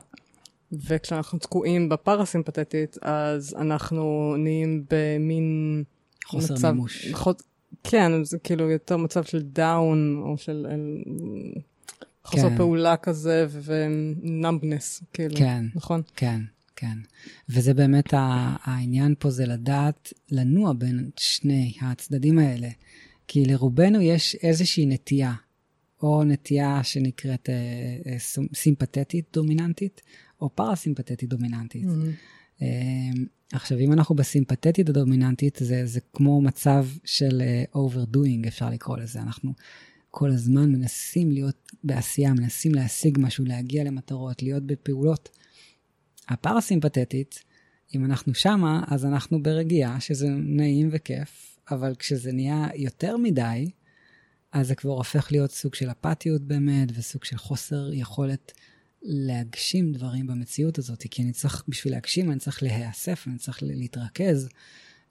וכשאנחנו 0.71 1.39
תקועים 1.39 1.89
בפרסימפטית, 1.89 2.97
אז 3.01 3.55
אנחנו 3.59 4.35
נהיים 4.37 4.85
במין 4.89 5.83
חוסר 6.25 6.53
מצב, 6.53 6.71
מימוש. 6.71 7.13
ח... 7.13 7.27
כן, 7.83 8.23
זה 8.23 8.39
כאילו 8.39 8.69
יותר 8.69 8.97
מצב 8.97 9.23
של 9.23 9.41
דאון, 9.41 10.21
או 10.25 10.37
של 10.37 10.67
חוסר 12.29 12.49
כן. 12.49 12.57
פעולה 12.57 12.97
כזה, 12.97 13.47
ונמבנס, 13.63 15.03
כאילו, 15.13 15.35
כן, 15.35 15.65
נכון? 15.75 16.01
כן, 16.15 16.41
כן. 16.75 16.97
וזה 17.49 17.73
באמת 17.73 18.13
העניין 18.63 19.15
פה, 19.19 19.29
זה 19.29 19.45
לדעת 19.45 20.13
לנוע 20.31 20.73
בין 20.73 21.09
שני 21.17 21.73
הצדדים 21.81 22.39
האלה. 22.39 22.69
כי 23.27 23.45
לרובנו 23.45 24.01
יש 24.01 24.35
איזושהי 24.35 24.85
נטייה, 24.85 25.33
או 26.01 26.23
נטייה 26.23 26.83
שנקראת 26.83 27.49
אה, 27.49 28.11
אה, 28.11 28.17
סימפתטית 28.53 29.25
דומיננטית, 29.33 30.01
או 30.41 30.55
פרסימפטית 30.55 31.23
דומיננטית. 31.23 31.85
Mm-hmm. 31.85 32.63
עכשיו, 33.53 33.79
אם 33.79 33.93
אנחנו 33.93 34.15
בסימפתטית 34.15 34.89
הדומיננטית, 34.89 35.57
זה, 35.61 35.85
זה 35.85 35.99
כמו 36.13 36.41
מצב 36.41 36.87
של 37.05 37.41
uh, 37.41 37.77
overdoing, 37.77 38.47
אפשר 38.47 38.69
לקרוא 38.69 38.97
לזה. 38.97 39.21
אנחנו 39.21 39.53
כל 40.11 40.31
הזמן 40.31 40.71
מנסים 40.71 41.31
להיות 41.31 41.71
בעשייה, 41.83 42.33
מנסים 42.33 42.75
להשיג 42.75 43.17
משהו, 43.21 43.45
להגיע 43.45 43.83
למטרות, 43.83 44.43
להיות 44.43 44.63
בפעולות. 44.63 45.29
הפרסימפטית 46.27 47.43
אם 47.95 48.05
אנחנו 48.05 48.33
שמה, 48.33 48.83
אז 48.87 49.05
אנחנו 49.05 49.43
ברגיעה, 49.43 49.99
שזה 49.99 50.29
נעים 50.29 50.89
וכיף, 50.91 51.59
אבל 51.71 51.95
כשזה 51.99 52.31
נהיה 52.31 52.67
יותר 52.75 53.17
מדי, 53.17 53.71
אז 54.51 54.67
זה 54.67 54.75
כבר 54.75 54.91
הופך 54.91 55.31
להיות 55.31 55.51
סוג 55.51 55.75
של 55.75 55.91
אפתיות 55.91 56.41
באמת, 56.41 56.89
וסוג 56.93 57.23
של 57.23 57.37
חוסר 57.37 57.93
יכולת 57.93 58.51
להגשים 59.01 59.91
דברים 59.91 60.27
במציאות 60.27 60.77
הזאת, 60.77 61.03
כי 61.11 61.23
אני 61.23 61.31
צריך, 61.31 61.63
בשביל 61.67 61.93
להגשים, 61.93 62.31
אני 62.31 62.39
צריך 62.39 62.63
להיאסף, 62.63 63.23
אני 63.27 63.37
צריך 63.37 63.59
להתרכז. 63.61 64.49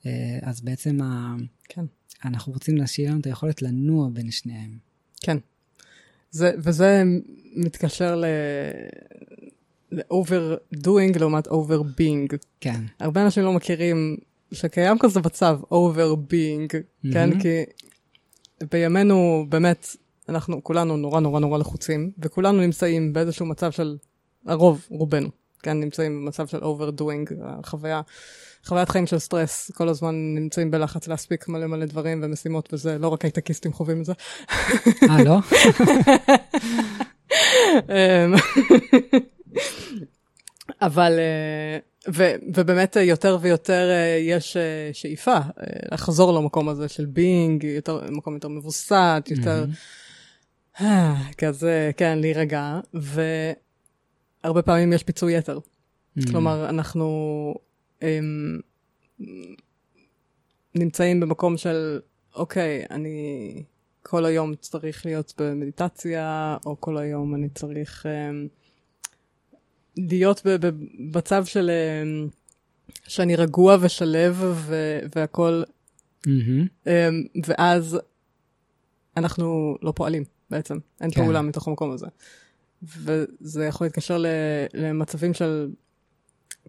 אה, 0.06 0.38
אז 0.42 0.61
בעצם 0.61 1.02
ה... 1.02 1.37
כן. 1.68 1.84
אנחנו 2.24 2.52
רוצים 2.52 2.76
להשאיר 2.76 3.11
לנו 3.11 3.20
את 3.20 3.26
היכולת 3.26 3.62
לנוע 3.62 4.08
בין 4.12 4.30
שניהם. 4.30 4.88
כן. 5.20 5.38
זה, 6.31 6.50
וזה 6.59 7.02
מתקשר 7.57 8.16
ל... 8.16 8.24
ל-overdoing 9.92 11.18
לעומת 11.18 11.48
overbeing. 11.48 12.37
כן. 12.61 12.81
הרבה 13.00 13.22
אנשים 13.22 13.44
לא 13.44 13.52
מכירים 13.52 14.16
שקיים 14.52 14.98
כזה 14.98 15.20
מצב 15.20 15.61
overbeing, 15.64 16.70
mm-hmm. 16.70 17.12
כן? 17.12 17.40
כי 17.40 17.64
בימינו 18.72 19.46
באמת, 19.48 19.87
אנחנו 20.28 20.64
כולנו 20.64 20.96
נורא 20.96 21.20
נורא 21.20 21.40
נורא 21.40 21.59
לחוצים, 21.59 22.11
וכולנו 22.18 22.61
נמצאים 22.61 23.12
באיזשהו 23.12 23.46
מצב 23.46 23.70
של, 23.70 23.96
הרוב, 24.46 24.87
רובנו, 24.90 25.28
כן? 25.62 25.81
נמצאים 25.81 26.20
במצב 26.22 26.46
של 26.46 26.59
overdoing, 26.59 27.33
החוויה. 27.44 28.00
חוויית 28.64 28.88
חיים 28.88 29.07
של 29.07 29.18
סטרס, 29.18 29.71
כל 29.75 29.88
הזמן 29.88 30.14
נמצאים 30.35 30.71
בלחץ 30.71 31.09
להספיק 31.09 31.49
מלא 31.49 31.66
מלא 31.66 31.87
דברים 31.87 32.21
ומשימות 32.23 32.73
וזה, 32.73 32.99
לא 32.99 33.09
רק 33.09 33.25
הייטקיסטים 33.25 33.73
חווים 33.73 34.01
את 34.01 34.05
זה. 34.05 34.12
אה, 35.11 35.25
לא? 35.25 35.38
אמ, 37.88 38.35
אבל, 40.83 41.18
אה, 41.18 41.79
ו, 42.14 42.35
ובאמת 42.55 42.97
יותר 42.97 43.38
ויותר 43.40 43.90
אה, 43.90 44.18
יש 44.21 44.57
אה, 44.57 44.90
שאיפה 44.92 45.38
לחזור 45.92 46.33
למקום 46.33 46.68
הזה 46.68 46.88
של 46.88 47.07
בינג, 47.07 47.64
יותר, 47.64 48.01
מקום 48.11 48.35
יותר 48.35 48.49
מבוסת, 48.49 49.23
יותר... 49.31 49.64
כזה, 51.38 51.90
כן, 51.97 52.18
להירגע, 52.18 52.81
והרבה 52.94 54.62
פעמים 54.62 54.92
יש 54.92 55.03
פיצוי 55.03 55.37
יתר. 55.37 55.59
כלומר, 56.31 56.68
אנחנו 56.68 57.55
הם, 58.00 58.61
נמצאים 60.74 61.20
במקום 61.20 61.56
של, 61.56 62.00
אוקיי, 62.34 62.84
אני 62.90 63.62
כל 64.02 64.24
היום 64.24 64.54
צריך 64.54 65.06
להיות 65.06 65.32
במדיטציה, 65.38 66.56
או 66.66 66.80
כל 66.80 66.98
היום 66.98 67.34
אני 67.34 67.48
צריך 67.48 68.06
um, 68.06 68.48
להיות 69.96 70.42
במצב 70.44 71.44
של... 71.44 71.70
um, 72.30 72.34
שאני 73.08 73.37
רגוע 73.37 73.76
ושלב 73.80 74.70
והכול, 75.16 75.64
mm-hmm. 76.26 76.87
um, 76.87 77.40
ואז 77.46 77.98
אנחנו 79.16 79.76
לא 79.82 79.92
פועלים 79.96 80.24
בעצם, 80.50 80.78
אין 81.00 81.11
כן. 81.11 81.22
פעולה 81.22 81.42
מתוך 81.42 81.68
המקום 81.68 81.90
הזה. 81.90 82.06
וזה 82.82 83.66
יכול 83.66 83.87
להתקשר 83.87 84.24
למצבים 84.74 85.34
של 85.34 85.70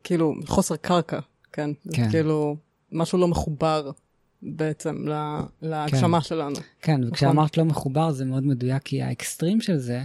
כאילו 0.04 0.36
חוסר 0.46 0.76
קרקע, 0.76 1.20
כן? 1.54 1.70
כן. 1.94 2.10
כאילו 2.12 2.58
משהו 2.92 3.18
לא 3.18 3.28
מחובר 3.28 3.92
בעצם 4.42 5.06
להגשמה 5.62 6.22
כן. 6.22 6.28
שלנו. 6.28 6.56
כן, 6.82 6.98
נכון? 6.98 7.10
וכשאמרת 7.10 7.58
לא 7.58 7.66
מחובר 7.66 8.12
זה 8.12 8.26
מאוד 8.26 8.44
מדויק, 8.44 8.84
כי 8.84 9.02
האקסטרים 9.02 9.62
של 9.62 9.78
זה, 9.78 10.04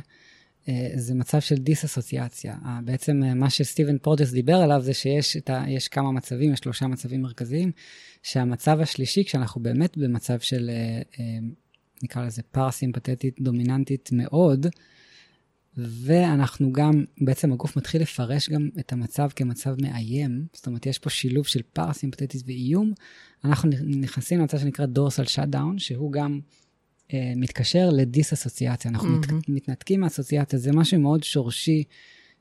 אה, 0.69 0.91
זה 0.95 1.15
מצב 1.15 1.41
של 1.41 1.55
דיס-אסוציאציה. 1.55 2.57
בעצם 2.85 3.23
אה, 3.25 3.35
מה 3.35 3.51
שסטיבן 3.51 3.99
פורג'ס 3.99 4.31
דיבר 4.31 4.57
עליו 4.57 4.81
זה 4.81 4.95
שיש 4.95 5.37
ה, 5.51 5.71
יש 5.71 5.89
כמה 5.89 6.13
מצבים, 6.13 6.53
יש 6.53 6.59
שלושה 6.59 6.87
מצבים 6.87 7.23
מרכזיים, 7.23 7.73
שהמצב 8.23 8.81
השלישי, 8.81 9.25
כשאנחנו 9.25 9.63
באמת 9.63 9.97
במצב 9.97 10.39
של, 10.41 10.71
אה, 11.19 11.23
נקרא 12.03 12.27
לזה 12.27 12.43
פרסימפטית 12.43 13.41
דומיננטית 13.41 14.11
מאוד, 14.13 14.67
ואנחנו 15.77 16.73
גם, 16.73 17.05
בעצם 17.21 17.53
הגוף 17.53 17.77
מתחיל 17.77 18.03
לפרש 18.03 18.51
גם 18.51 18.69
את 18.79 18.93
המצב 18.93 19.29
כמצב 19.37 19.75
מאיים, 19.83 20.47
זאת 20.53 20.67
אומרת, 20.67 20.87
יש 20.87 20.99
פה 20.99 21.11
שילוב 21.11 21.47
של 21.47 21.61
פרסימפטטיות 21.73 22.43
ואיום. 22.47 22.93
אנחנו 23.45 23.71
נכנסים 23.85 24.41
למצב 24.41 24.59
שנקרא 24.59 24.87
dorsal 24.87 25.25
shut-down, 25.25 25.79
שהוא 25.79 26.13
גם 26.13 26.41
אה, 27.13 27.33
מתקשר 27.37 27.91
לדיס-אסוציאציה. 27.91 28.91
אנחנו 28.91 29.09
mm-hmm. 29.09 29.33
מת, 29.35 29.49
מתנתקים 29.49 30.01
מהאסוציאציה, 30.01 30.59
זה 30.59 30.73
משהו 30.73 31.01
מאוד 31.01 31.23
שורשי 31.23 31.85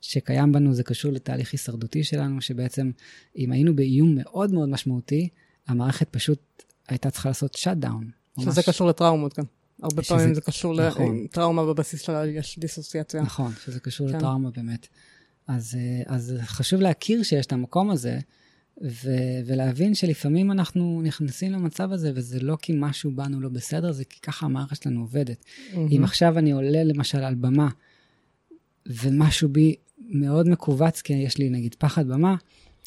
שקיים 0.01 0.51
בנו, 0.51 0.73
זה 0.73 0.83
קשור 0.83 1.11
לתהליך 1.11 1.51
הישרדותי 1.51 2.03
שלנו, 2.03 2.41
שבעצם 2.41 2.91
אם 3.37 3.51
היינו 3.51 3.75
באיום 3.75 4.15
מאוד 4.15 4.53
מאוד 4.53 4.69
משמעותי, 4.69 5.29
המערכת 5.67 6.07
פשוט 6.11 6.63
הייתה 6.87 7.09
צריכה 7.09 7.29
לעשות 7.29 7.53
שאט-דאון. 7.53 8.09
שזה 8.39 8.47
ממש... 8.47 8.69
קשור 8.69 8.87
לטראומות 8.87 9.39
גם. 9.39 9.45
הרבה 9.81 10.03
שזה, 10.03 10.15
פעמים 10.15 10.33
זה 10.33 10.41
קשור 10.41 10.87
נכון. 10.87 11.23
לטראומה 11.23 11.65
בבסיס 11.65 12.01
שלה, 12.01 12.27
יש 12.27 12.59
דיסוציאציה. 12.59 13.21
נכון, 13.21 13.51
שזה 13.65 13.79
קשור 13.79 14.09
כן. 14.09 14.17
לטראומה 14.17 14.49
באמת. 14.51 14.87
אז, 15.47 15.77
אה, 15.79 16.15
אז 16.15 16.35
חשוב 16.41 16.81
להכיר 16.81 17.23
שיש 17.23 17.45
את 17.45 17.53
המקום 17.53 17.89
הזה, 17.89 18.19
ו, 18.81 19.09
ולהבין 19.45 19.95
שלפעמים 19.95 20.51
אנחנו 20.51 21.01
נכנסים 21.03 21.51
למצב 21.51 21.91
הזה, 21.91 22.11
וזה 22.15 22.39
לא 22.39 22.57
כי 22.61 22.73
משהו 22.75 23.11
בנו 23.15 23.41
לא 23.41 23.49
בסדר, 23.49 23.91
זה 23.91 24.05
כי 24.05 24.19
ככה 24.21 24.45
המערכת 24.45 24.83
שלנו 24.83 24.99
עובדת. 25.01 25.43
Mm-hmm. 25.45 25.77
אם 25.91 26.03
עכשיו 26.03 26.37
אני 26.37 26.51
עולה 26.51 26.83
למשל 26.83 27.17
על 27.17 27.35
במה, 27.35 27.69
ומשהו 28.85 29.49
בי 29.49 29.75
מאוד 29.97 30.49
מכווץ, 30.49 31.01
כי 31.01 31.13
יש 31.13 31.37
לי 31.37 31.49
נגיד 31.49 31.75
פחד 31.75 32.07
במה, 32.07 32.35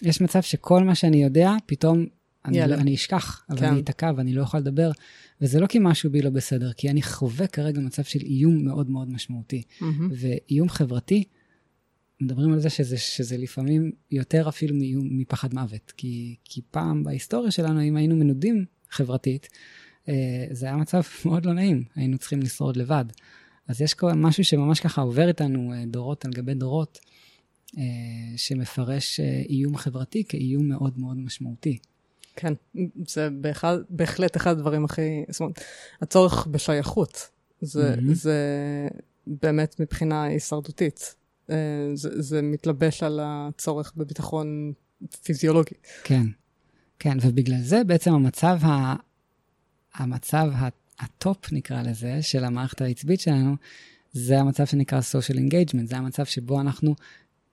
יש 0.03 0.20
מצב 0.20 0.42
שכל 0.42 0.85
מה 0.85 0.94
שאני 0.94 1.22
יודע, 1.22 1.53
פתאום 1.66 2.07
אני, 2.46 2.59
לא, 2.59 2.74
אני 2.74 2.94
אשכח, 2.94 3.44
אבל 3.50 3.59
כן. 3.59 3.64
אני 3.64 3.80
אתקע 3.80 4.12
ואני 4.16 4.35
לא 4.35 4.42
אוכל 4.42 4.59
לדבר. 4.59 4.90
וזה 5.40 5.61
לא 5.61 5.66
כי 5.66 5.78
משהו 5.80 6.11
בי 6.11 6.22
לא 6.22 6.30
בסדר, 6.30 6.72
כי 6.72 6.90
אני 6.90 7.02
חווה 7.02 7.46
כרגע 7.46 7.80
מצב 7.80 8.02
של 8.02 8.20
איום 8.20 8.64
מאוד 8.64 8.90
מאוד 8.90 9.11
משמעותי. 9.11 9.62
Mm-hmm. 9.62 9.85
ואיום 10.11 10.68
חברתי, 10.68 11.24
מדברים 12.20 12.52
על 12.52 12.61
זה 12.61 12.70
שזה, 12.70 12.98
שזה 12.98 13.37
לפעמים 13.37 13.92
יותר 14.11 14.48
אפילו 14.48 14.76
מאיום, 14.76 15.09
מפחד 15.11 15.54
מוות. 15.54 15.92
כי, 15.96 16.37
כי 16.44 16.61
פעם 16.70 17.04
בהיסטוריה 17.04 17.50
שלנו, 17.50 17.82
אם 17.82 17.96
היינו 17.96 18.16
מנודים 18.16 18.64
חברתית, 18.90 19.48
אה, 20.09 20.46
זה 20.50 20.66
היה 20.66 20.76
מצב 20.76 21.02
מאוד 21.26 21.46
לא 21.46 21.52
נעים, 21.52 21.85
היינו 21.94 22.18
צריכים 22.18 22.40
לשרוד 22.40 22.76
לבד. 22.76 23.04
אז 23.68 23.80
יש 23.80 23.94
משהו 24.02 24.44
שממש 24.44 24.80
ככה 24.80 25.00
עובר 25.00 25.28
איתנו 25.28 25.72
אה, 25.72 25.85
דורות 25.87 26.24
על 26.24 26.30
גבי 26.30 26.54
דורות, 26.54 26.98
אה, 27.78 27.82
שמפרש 28.37 29.20
איום 29.48 29.76
חברתי 29.76 30.24
כאיום 30.28 30.68
מאוד 30.68 30.98
מאוד 30.98 31.16
משמעותי. 31.16 31.78
כן, 32.37 32.53
זה 33.07 33.29
בהחלט, 33.31 33.81
בהחלט 33.90 34.37
אחד 34.37 34.51
הדברים 34.51 34.85
הכי, 34.85 35.25
זאת 35.29 35.40
אומרת, 35.40 35.61
הצורך 36.03 36.46
בשייכות, 36.46 37.29
זה, 37.61 37.94
mm-hmm. 37.94 38.14
זה 38.14 38.38
באמת 39.27 39.81
מבחינה 39.81 40.22
הישרדותית. 40.22 41.14
אה, 41.51 41.57
זה, 41.94 42.22
זה 42.22 42.42
מתלבש 42.42 43.03
על 43.03 43.20
הצורך 43.22 43.92
בביטחון 43.96 44.72
פיזיולוגי. 45.22 45.75
כן, 46.05 46.27
כן, 46.99 47.18
ובגלל 47.22 47.61
זה 47.61 47.85
בעצם 47.85 48.12
המצב, 48.12 48.59
ה, 48.62 48.94
המצב 49.94 50.53
ה 50.98 51.09
top, 51.09 51.52
נקרא 51.53 51.83
לזה, 51.83 52.22
של 52.22 52.44
המערכת 52.44 52.81
העצבית 52.81 53.20
שלנו, 53.20 53.57
זה 54.12 54.38
המצב 54.38 54.66
שנקרא 54.66 55.01
social 55.01 55.37
engagement, 55.37 55.87
זה 55.87 55.96
המצב 55.96 56.25
שבו 56.25 56.61
אנחנו 56.61 56.94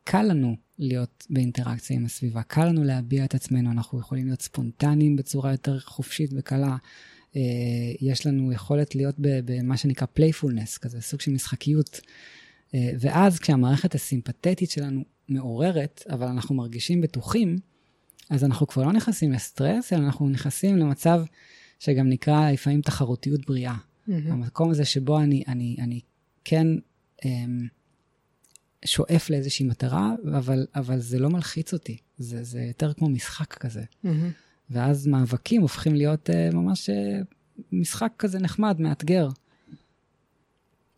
קל 0.04 0.24
לנו 0.24 0.56
להיות 0.80 1.28
באינטראקציה 1.30 1.96
עם 1.96 2.06
הסביבה, 2.06 2.44
קל 2.44 2.66
לנו 2.66 2.84
להביע 2.84 3.26
את 3.26 3.36
עצמנו, 3.36 3.72
אנחנו 3.72 4.00
יכולים 4.00 4.26
להיות 4.26 4.42
ספונטניים 4.42 5.16
בצורה 5.16 5.52
יותר 5.52 5.80
חופשית 5.80 6.32
וקלה. 6.38 6.78
אה, 7.36 7.42
יש 8.02 8.26
לנו 8.26 8.52
יכולת 8.52 8.96
להיות 8.96 9.16
במה 9.20 9.78
שנקרא 9.78 10.08
playfulness, 10.14 10.78
כזה 10.78 11.02
סוג 11.02 11.22
של 11.22 11.32
משחקיות. 11.32 12.02
אה, 12.76 12.92
ואז 13.00 13.40
כשהמערכת 13.40 13.96
הסימפתטית 13.96 14.70
שלנו 14.72 15.04
מעוררת, 15.30 16.04
אבל 16.10 16.28
אנחנו 16.28 16.56
מרגישים 16.56 17.02
בטוחים, 17.02 17.58
אז 18.30 18.44
אנחנו 18.44 18.68
כבר 18.68 18.84
לא 18.84 18.92
נכנסים 18.92 19.32
לסטרס, 19.32 19.94
אלא 19.94 20.06
אנחנו 20.06 20.30
נכנסים 20.30 20.78
למצב 20.78 21.24
שגם 21.80 22.10
נקרא 22.10 22.52
לפעמים 22.52 22.82
תחרותיות 22.82 23.46
בריאה. 23.46 23.76
Mm-hmm. 23.76 24.12
המקום 24.28 24.70
הזה 24.72 24.86
שבו 24.86 25.20
אני, 25.20 25.44
אני, 25.48 25.76
אני 25.80 26.00
כן... 26.44 26.68
אמ, 27.26 27.68
שואף 28.86 29.30
לאיזושהי 29.30 29.66
מטרה, 29.66 30.12
אבל, 30.38 30.68
אבל 30.76 31.00
זה 31.00 31.20
לא 31.20 31.30
מלחיץ 31.30 31.74
אותי, 31.74 31.98
זה, 32.18 32.44
זה 32.44 32.62
יותר 32.62 32.94
כמו 32.94 33.10
משחק 33.10 33.54
כזה. 33.54 33.82
Mm-hmm. 33.82 34.08
ואז 34.70 35.08
מאבקים 35.08 35.62
הופכים 35.62 35.96
להיות 35.96 36.30
uh, 36.30 36.56
ממש 36.56 36.90
uh, 36.90 36.94
משחק 37.72 38.12
כזה 38.18 38.40
נחמד, 38.40 38.82
מאתגר. 38.82 39.30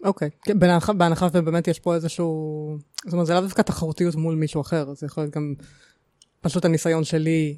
אוקיי, 0.04 0.28
okay. 0.28 0.46
כן, 0.46 0.60
בהנחה, 0.60 0.94
בהנחה 0.94 1.28
ובאמת 1.34 1.68
יש 1.68 1.80
פה 1.80 1.96
איזשהו... 1.96 2.78
זאת 3.06 3.14
אומרת, 3.14 3.28
זה 3.28 3.34
לאו 3.34 3.42
דווקא 3.42 3.62
תחרותיות 3.62 4.16
מול 4.16 4.36
מישהו 4.36 4.62
אחר, 4.62 4.94
זה 4.94 5.06
יכול 5.06 5.24
להיות 5.24 5.36
גם 5.36 5.54
פשוט 6.42 6.66
הניסיון 6.66 7.04
שלי 7.04 7.58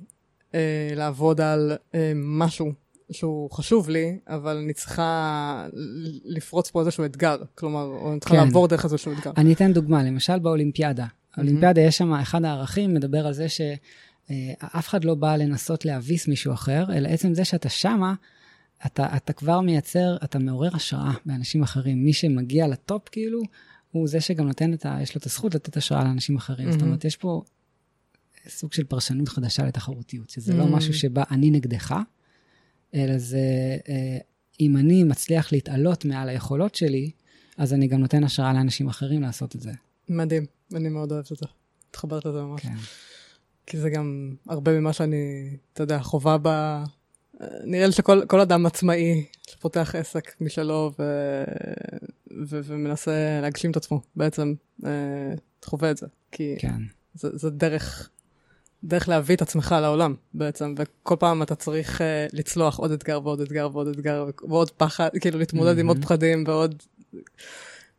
אה, 0.53 0.89
לעבוד 0.95 1.41
על 1.41 1.77
אה, 1.95 2.11
משהו 2.15 2.73
שהוא 3.11 3.51
חשוב 3.51 3.89
לי, 3.89 4.19
אבל 4.27 4.57
אני 4.57 4.73
צריכה 4.73 5.67
לפרוץ 6.25 6.71
פה 6.71 6.79
איזשהו 6.79 7.05
אתגר, 7.05 7.37
כלומר, 7.55 7.83
או 7.83 8.11
אני 8.11 8.19
צריכה 8.19 8.35
כן. 8.35 8.43
לעבור 8.43 8.67
דרך 8.67 8.85
איזשהו 8.85 9.11
אתגר. 9.11 9.31
אני 9.37 9.53
אתן 9.53 9.73
דוגמה, 9.73 10.03
למשל 10.03 10.39
באולימפיאדה. 10.39 11.05
באולימפיאדה 11.37 11.81
יש 11.81 11.97
שם, 11.97 12.13
אחד 12.13 12.45
הערכים 12.45 12.93
מדבר 12.93 13.27
על 13.27 13.33
זה 13.33 13.49
ש... 13.49 13.61
אה, 14.29 14.53
אחד 14.59 15.03
לא 15.03 15.15
בא 15.15 15.35
לנסות 15.35 15.85
להביס 15.85 16.27
מישהו 16.27 16.53
אחר, 16.53 16.85
אלא 16.93 17.07
עצם 17.07 17.33
זה 17.33 17.45
שאתה 17.45 17.69
שמה, 17.69 18.13
אתה, 18.85 19.15
אתה 19.15 19.33
כבר 19.33 19.61
מייצר, 19.61 20.17
אתה 20.23 20.39
מעורר 20.39 20.75
השראה 20.75 21.13
באנשים 21.25 21.63
אחרים. 21.63 22.03
מי 22.03 22.13
שמגיע 22.13 22.67
לטופ, 22.67 23.09
כאילו, 23.09 23.41
הוא 23.91 24.07
זה 24.07 24.21
שגם 24.21 24.47
נותן 24.47 24.73
את 24.73 24.85
ה... 24.85 24.97
יש 25.01 25.15
לו 25.15 25.19
את 25.19 25.25
הזכות 25.25 25.55
לתת 25.55 25.77
השראה 25.77 26.03
לאנשים 26.03 26.35
אחרים. 26.35 26.69
Mm-hmm. 26.69 26.71
זאת 26.71 26.81
אומרת, 26.81 27.05
יש 27.05 27.15
פה 27.15 27.41
סוג 28.47 28.73
של 28.73 28.83
פרשנות 28.83 29.29
חדשה 29.29 29.65
לתחרותיות, 29.65 30.29
שזה 30.29 30.53
mm-hmm. 30.53 30.55
לא 30.55 30.67
משהו 30.67 30.93
שבא 30.93 31.23
אני 31.31 31.51
נגדך, 31.51 31.95
אלא 32.93 33.17
זה, 33.17 33.77
אה, 33.89 34.17
אם 34.59 34.77
אני 34.77 35.03
מצליח 35.03 35.51
להתעלות 35.51 36.05
מעל 36.05 36.29
היכולות 36.29 36.75
שלי, 36.75 37.11
אז 37.57 37.73
אני 37.73 37.87
גם 37.87 37.99
נותן 37.99 38.23
השראה 38.23 38.53
לאנשים 38.53 38.87
אחרים 38.87 39.21
לעשות 39.21 39.55
את 39.55 39.61
זה. 39.61 39.71
מדהים, 40.09 40.45
אני 40.75 40.89
מאוד 40.89 41.11
אוהבת 41.11 41.25
זה. 41.25 41.45
התחברת 41.89 42.25
לזה 42.25 42.41
ממש. 42.41 42.61
כן. 42.61 42.75
כי 43.65 43.77
זה 43.77 43.89
גם 43.89 44.35
הרבה 44.47 44.79
ממה 44.79 44.93
שאני, 44.93 45.49
אתה 45.73 45.83
יודע, 45.83 45.99
חובה 45.99 46.37
ב... 46.41 46.47
נראה 47.63 47.85
לי 47.85 47.91
שכל 47.91 48.41
אדם 48.41 48.65
עצמאי 48.65 49.25
שפותח 49.47 49.95
עסק 49.95 50.41
משלו 50.41 50.91
ו... 50.99 51.03
ו... 52.47 52.59
ומנסה 52.63 53.39
להגשים 53.41 53.71
את 53.71 53.77
עצמו, 53.77 54.01
בעצם 54.15 54.53
אה, 54.85 55.33
חווה 55.65 55.91
את 55.91 55.97
זה. 55.97 56.07
כי 56.31 56.55
כן. 56.59 56.81
זה, 57.13 57.29
זה 57.33 57.49
דרך, 57.49 58.09
דרך 58.83 59.09
להביא 59.09 59.35
את 59.35 59.41
עצמך 59.41 59.75
לעולם 59.81 60.15
בעצם, 60.33 60.75
וכל 60.77 61.15
פעם 61.19 61.41
אתה 61.41 61.55
צריך 61.55 62.01
uh, 62.01 62.03
לצלוח 62.33 62.79
עוד 62.79 62.91
אתגר 62.91 63.19
ועוד 63.23 63.41
אתגר 63.41 63.69
ועוד 63.73 63.87
אתגר 63.87 64.29
ועוד 64.47 64.71
פחד, 64.71 65.09
כאילו 65.19 65.39
להתמודד 65.39 65.77
mm-hmm. 65.77 65.79
עם 65.79 65.87
עוד 65.87 66.01
פחדים 66.01 66.43
ועוד... 66.47 66.83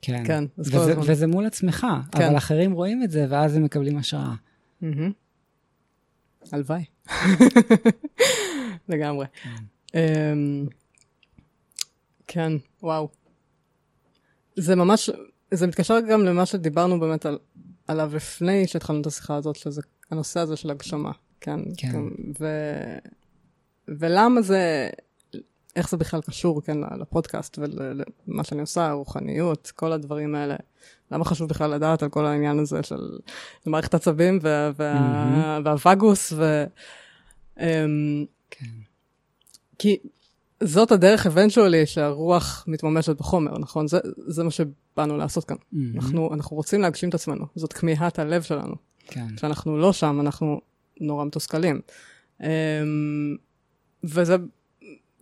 כן, 0.02 0.24
כן 0.26 0.44
וזה, 0.58 1.00
וזה 1.00 1.26
מול 1.26 1.46
עצמך, 1.46 1.86
כן. 2.12 2.22
אבל 2.22 2.36
אחרים 2.36 2.72
רואים 2.72 3.02
את 3.02 3.10
זה 3.10 3.26
ואז 3.28 3.56
הם 3.56 3.62
מקבלים 3.62 3.96
השראה. 3.96 4.34
Mm-hmm. 4.82 4.86
הלוואי. 6.52 6.84
לגמרי. 8.88 9.26
כן. 9.42 9.50
Um, 9.92 10.70
כן, 12.26 12.52
וואו. 12.82 13.08
זה 14.56 14.76
ממש, 14.76 15.10
זה 15.50 15.66
מתקשר 15.66 16.00
גם 16.00 16.24
למה 16.24 16.46
שדיברנו 16.46 17.00
באמת 17.00 17.26
על, 17.26 17.38
עליו 17.88 18.12
לפני 18.16 18.66
שהתחלנו 18.66 19.00
את 19.00 19.06
השיחה 19.06 19.36
הזאת, 19.36 19.56
שזה 19.56 19.82
הנושא 20.10 20.40
הזה 20.40 20.56
של 20.56 20.70
הגשמה, 20.70 21.12
כן? 21.40 21.60
כן. 21.76 22.02
ו, 22.40 22.46
ולמה 23.88 24.42
זה, 24.42 24.90
איך 25.76 25.90
זה 25.90 25.96
בכלל 25.96 26.20
קשור, 26.20 26.62
כן, 26.62 26.78
לפודקאסט 27.00 27.58
ולמה 27.58 28.44
שאני 28.44 28.60
עושה, 28.60 28.92
רוחניות, 28.92 29.72
כל 29.76 29.92
הדברים 29.92 30.34
האלה. 30.34 30.56
למה 31.10 31.24
חשוב 31.24 31.48
בכלל 31.48 31.70
לדעת 31.70 32.02
על 32.02 32.08
כל 32.08 32.26
העניין 32.26 32.58
הזה 32.58 32.82
של 32.82 33.18
מערכת 33.66 33.94
עצבים 33.94 34.38
וה, 34.42 34.70
וה. 34.76 35.60
והווגוס, 35.64 36.32
ו... 36.36 36.64
Um, 37.56 37.60
כן. 38.50 38.66
כי 39.78 39.98
זאת 40.62 40.92
הדרך 40.92 41.26
eventually 41.26 41.86
שהרוח 41.86 42.64
מתממשת 42.66 43.16
בחומר, 43.16 43.58
נכון? 43.58 43.88
זה, 43.88 43.98
זה 44.26 44.44
מה 44.44 44.50
שבאנו 44.50 45.16
לעשות 45.16 45.44
כאן. 45.44 45.56
Mm-hmm. 45.56 45.76
אנחנו, 45.96 46.34
אנחנו 46.34 46.56
רוצים 46.56 46.80
להגשים 46.80 47.08
את 47.08 47.14
עצמנו, 47.14 47.46
זאת 47.54 47.72
כמיהת 47.72 48.18
הלב 48.18 48.42
שלנו. 48.42 48.74
כן. 49.08 49.36
כשאנחנו 49.36 49.78
לא 49.78 49.92
שם, 49.92 50.20
אנחנו 50.20 50.60
נורא 51.00 51.24
מתוסכלים. 51.24 51.80
Um, 52.40 52.44
וזה, 54.04 54.36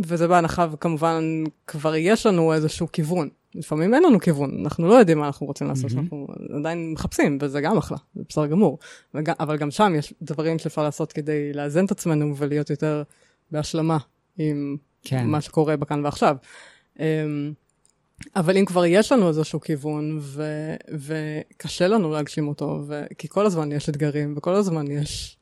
וזה 0.00 0.28
בהנחה, 0.28 0.66
וכמובן 0.72 1.44
כבר 1.66 1.96
יש 1.96 2.26
לנו 2.26 2.52
איזשהו 2.52 2.92
כיוון. 2.92 3.28
לפעמים 3.54 3.94
אין 3.94 4.02
לנו 4.02 4.20
כיוון, 4.20 4.60
אנחנו 4.64 4.88
לא 4.88 4.94
יודעים 4.94 5.18
מה 5.18 5.26
אנחנו 5.26 5.46
רוצים 5.46 5.66
לעשות, 5.66 5.90
mm-hmm. 5.90 5.98
אנחנו 5.98 6.26
עדיין 6.58 6.92
מחפשים, 6.92 7.38
וזה 7.40 7.60
גם 7.60 7.78
אחלה, 7.78 7.98
זה 8.14 8.22
בסדר 8.28 8.46
גמור. 8.46 8.78
וג, 9.14 9.30
אבל 9.40 9.56
גם 9.56 9.70
שם 9.70 9.92
יש 9.98 10.14
דברים 10.22 10.58
שאפשר 10.58 10.82
לעשות 10.82 11.12
כדי 11.12 11.52
לאזן 11.52 11.84
את 11.84 11.90
עצמנו 11.90 12.36
ולהיות 12.36 12.70
יותר 12.70 13.02
בהשלמה 13.50 13.98
עם 14.38 14.76
כן. 15.02 15.26
מה 15.26 15.40
שקורה 15.40 15.76
בכאן 15.76 16.04
ועכשיו. 16.04 16.36
אבל 18.36 18.56
אם 18.56 18.64
כבר 18.64 18.86
יש 18.86 19.12
לנו 19.12 19.28
איזשהו 19.28 19.60
כיוון, 19.60 20.18
ו- 20.22 20.74
וקשה 20.92 21.88
לנו 21.88 22.10
להגשים 22.10 22.48
אותו, 22.48 22.82
ו- 22.88 23.04
כי 23.18 23.28
כל 23.28 23.46
הזמן 23.46 23.72
יש 23.72 23.88
אתגרים, 23.88 24.34
וכל 24.36 24.54
הזמן 24.54 24.90
יש... 24.90 25.36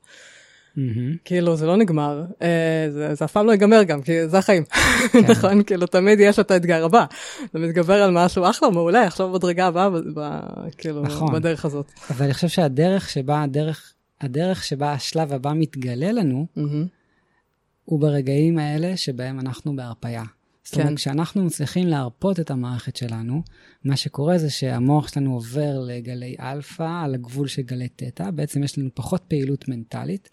Mm-hmm. 0.76 1.18
כאילו, 1.24 1.56
זה 1.56 1.66
לא 1.66 1.76
נגמר, 1.76 2.24
uh, 2.30 2.44
זה, 2.90 3.14
זה 3.14 3.24
אף 3.24 3.32
פעם 3.32 3.46
לא 3.46 3.52
ייגמר 3.52 3.82
גם, 3.82 4.02
כי 4.02 4.28
זה 4.28 4.38
החיים, 4.38 4.64
כן. 5.12 5.18
נכון? 5.30 5.62
כאילו, 5.62 5.86
תמיד 5.86 6.20
יש 6.20 6.38
את 6.38 6.50
האתגר 6.50 6.84
הבא. 6.84 7.04
אתה 7.44 7.58
מתגבר 7.58 8.02
על 8.02 8.10
משהו, 8.10 8.50
אחלה, 8.50 8.70
מעולה, 8.70 9.02
עכשיו 9.06 9.32
בדרגה 9.32 9.66
הבאה, 9.66 9.90
ב- 9.90 10.20
ב- 10.20 10.40
כאילו, 10.78 11.02
נכון. 11.02 11.32
בדרך 11.32 11.64
הזאת. 11.64 11.92
אבל 12.10 12.24
אני 12.24 12.34
חושב 12.34 12.48
שהדרך 12.48 13.10
שבה, 13.10 13.42
הדרך, 13.42 13.92
הדרך 14.20 14.64
שבה 14.64 14.92
השלב 14.92 15.32
הבא 15.32 15.52
מתגלה 15.54 16.12
לנו, 16.12 16.46
mm-hmm. 16.56 16.88
הוא 17.84 18.00
ברגעים 18.00 18.58
האלה 18.58 18.96
שבהם 18.96 19.40
אנחנו 19.40 19.76
בהרפייה. 19.76 20.22
זאת 20.64 20.74
אומרת, 20.74 20.88
כן. 20.88 20.94
כשאנחנו 20.94 21.44
מצליחים 21.44 21.86
להרפות 21.86 22.40
את 22.40 22.50
המערכת 22.50 22.96
שלנו, 22.96 23.42
מה 23.84 23.96
שקורה 23.96 24.38
זה 24.38 24.50
שהמוח 24.50 25.08
שלנו 25.08 25.34
עובר 25.34 25.80
לגלי 25.80 26.36
אלפא, 26.40 27.04
על 27.04 27.14
הגבול 27.14 27.48
של 27.48 27.62
גלי 27.62 27.88
תטא, 27.88 28.30
בעצם 28.30 28.62
יש 28.62 28.78
לנו 28.78 28.90
פחות 28.94 29.22
פעילות 29.28 29.68
מנטלית, 29.68 30.28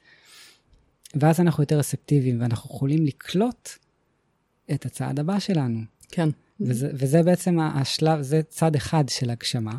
ואז 1.16 1.40
אנחנו 1.40 1.64
יותר 1.64 1.80
רצפטיביים, 1.80 2.42
ואנחנו 2.42 2.76
יכולים 2.76 3.06
לקלוט 3.06 3.70
את 4.72 4.86
הצעד 4.86 5.20
הבא 5.20 5.40
שלנו. 5.40 5.80
כן. 6.12 6.30
וזה, 6.62 6.90
וזה 6.94 7.24
בעצם 7.24 7.60
השלב, 7.60 8.22
זה 8.22 8.42
צד 8.50 8.76
אחד 8.76 9.10
של 9.10 9.30
הגשמה. 9.30 9.74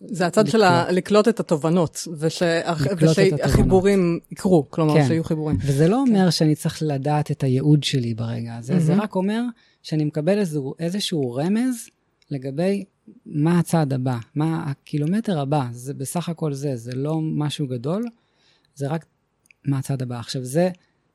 זה 0.00 0.26
הצד 0.26 0.40
לקלוט. 0.40 0.52
של 0.52 0.62
ה- 0.62 0.90
לקלוט 0.90 1.28
את 1.28 1.40
התובנות, 1.40 2.08
ושהחיבורים 2.18 4.18
יקרו, 4.32 4.66
כלומר, 4.70 4.94
כן. 4.94 5.06
שיהיו 5.06 5.24
חיבורים. 5.24 5.56
וזה 5.60 5.88
לא 5.88 5.96
אומר 5.96 6.24
כן. 6.24 6.30
שאני 6.30 6.54
צריך 6.54 6.82
לדעת 6.82 7.30
את 7.30 7.42
הייעוד 7.42 7.84
שלי 7.84 8.14
ברגע 8.14 8.56
הזה, 8.56 8.76
mm-hmm. 8.76 8.80
זה 8.80 8.94
רק 8.94 9.14
אומר 9.14 9.42
שאני 9.82 10.04
מקבל 10.04 10.38
איזשהו, 10.38 10.74
איזשהו 10.78 11.34
רמז 11.34 11.88
לגבי 12.30 12.84
מה 13.26 13.58
הצעד 13.58 13.92
הבא, 13.92 14.18
מה 14.34 14.64
הקילומטר 14.70 15.40
הבא, 15.40 15.66
זה 15.72 15.94
בסך 15.94 16.28
הכל 16.28 16.52
זה, 16.52 16.76
זה 16.76 16.94
לא 16.94 17.20
משהו 17.20 17.66
גדול, 17.66 18.04
זה 18.74 18.88
רק 18.88 19.06
מה 19.64 19.78
הצעד 19.78 20.02
הבא. 20.02 20.18
עכשיו, 20.18 20.44
זה 20.44 20.70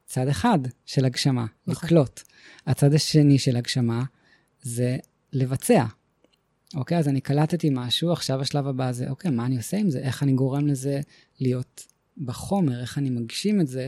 צד 0.06 0.28
אחד 0.28 0.60
של 0.86 1.06
הגשמה, 1.06 1.46
נכון. 1.68 1.88
לקלוט. 1.88 2.22
הצד 2.68 2.94
השני 2.94 3.40
של 3.40 3.56
הגשמה 3.56 4.04
זה 4.62 4.98
לבצע. 5.34 5.86
אוקיי, 6.76 6.98
אז 6.98 7.08
אני 7.08 7.22
קלטתי 7.22 7.70
משהו, 7.72 8.12
עכשיו 8.12 8.42
השלב 8.42 8.68
הבא 8.68 8.92
זה, 8.92 9.10
אוקיי, 9.10 9.32
מה 9.32 9.46
אני 9.46 9.58
עושה 9.58 9.78
עם 9.78 9.90
זה? 9.90 10.00
איך 10.00 10.24
אני 10.24 10.34
גורם 10.34 10.68
לזה 10.68 11.02
להיות 11.40 11.88
בחומר? 12.18 12.82
איך 12.82 12.98
אני 12.98 13.10
מגשים 13.10 13.62
את 13.62 13.68
זה 13.68 13.88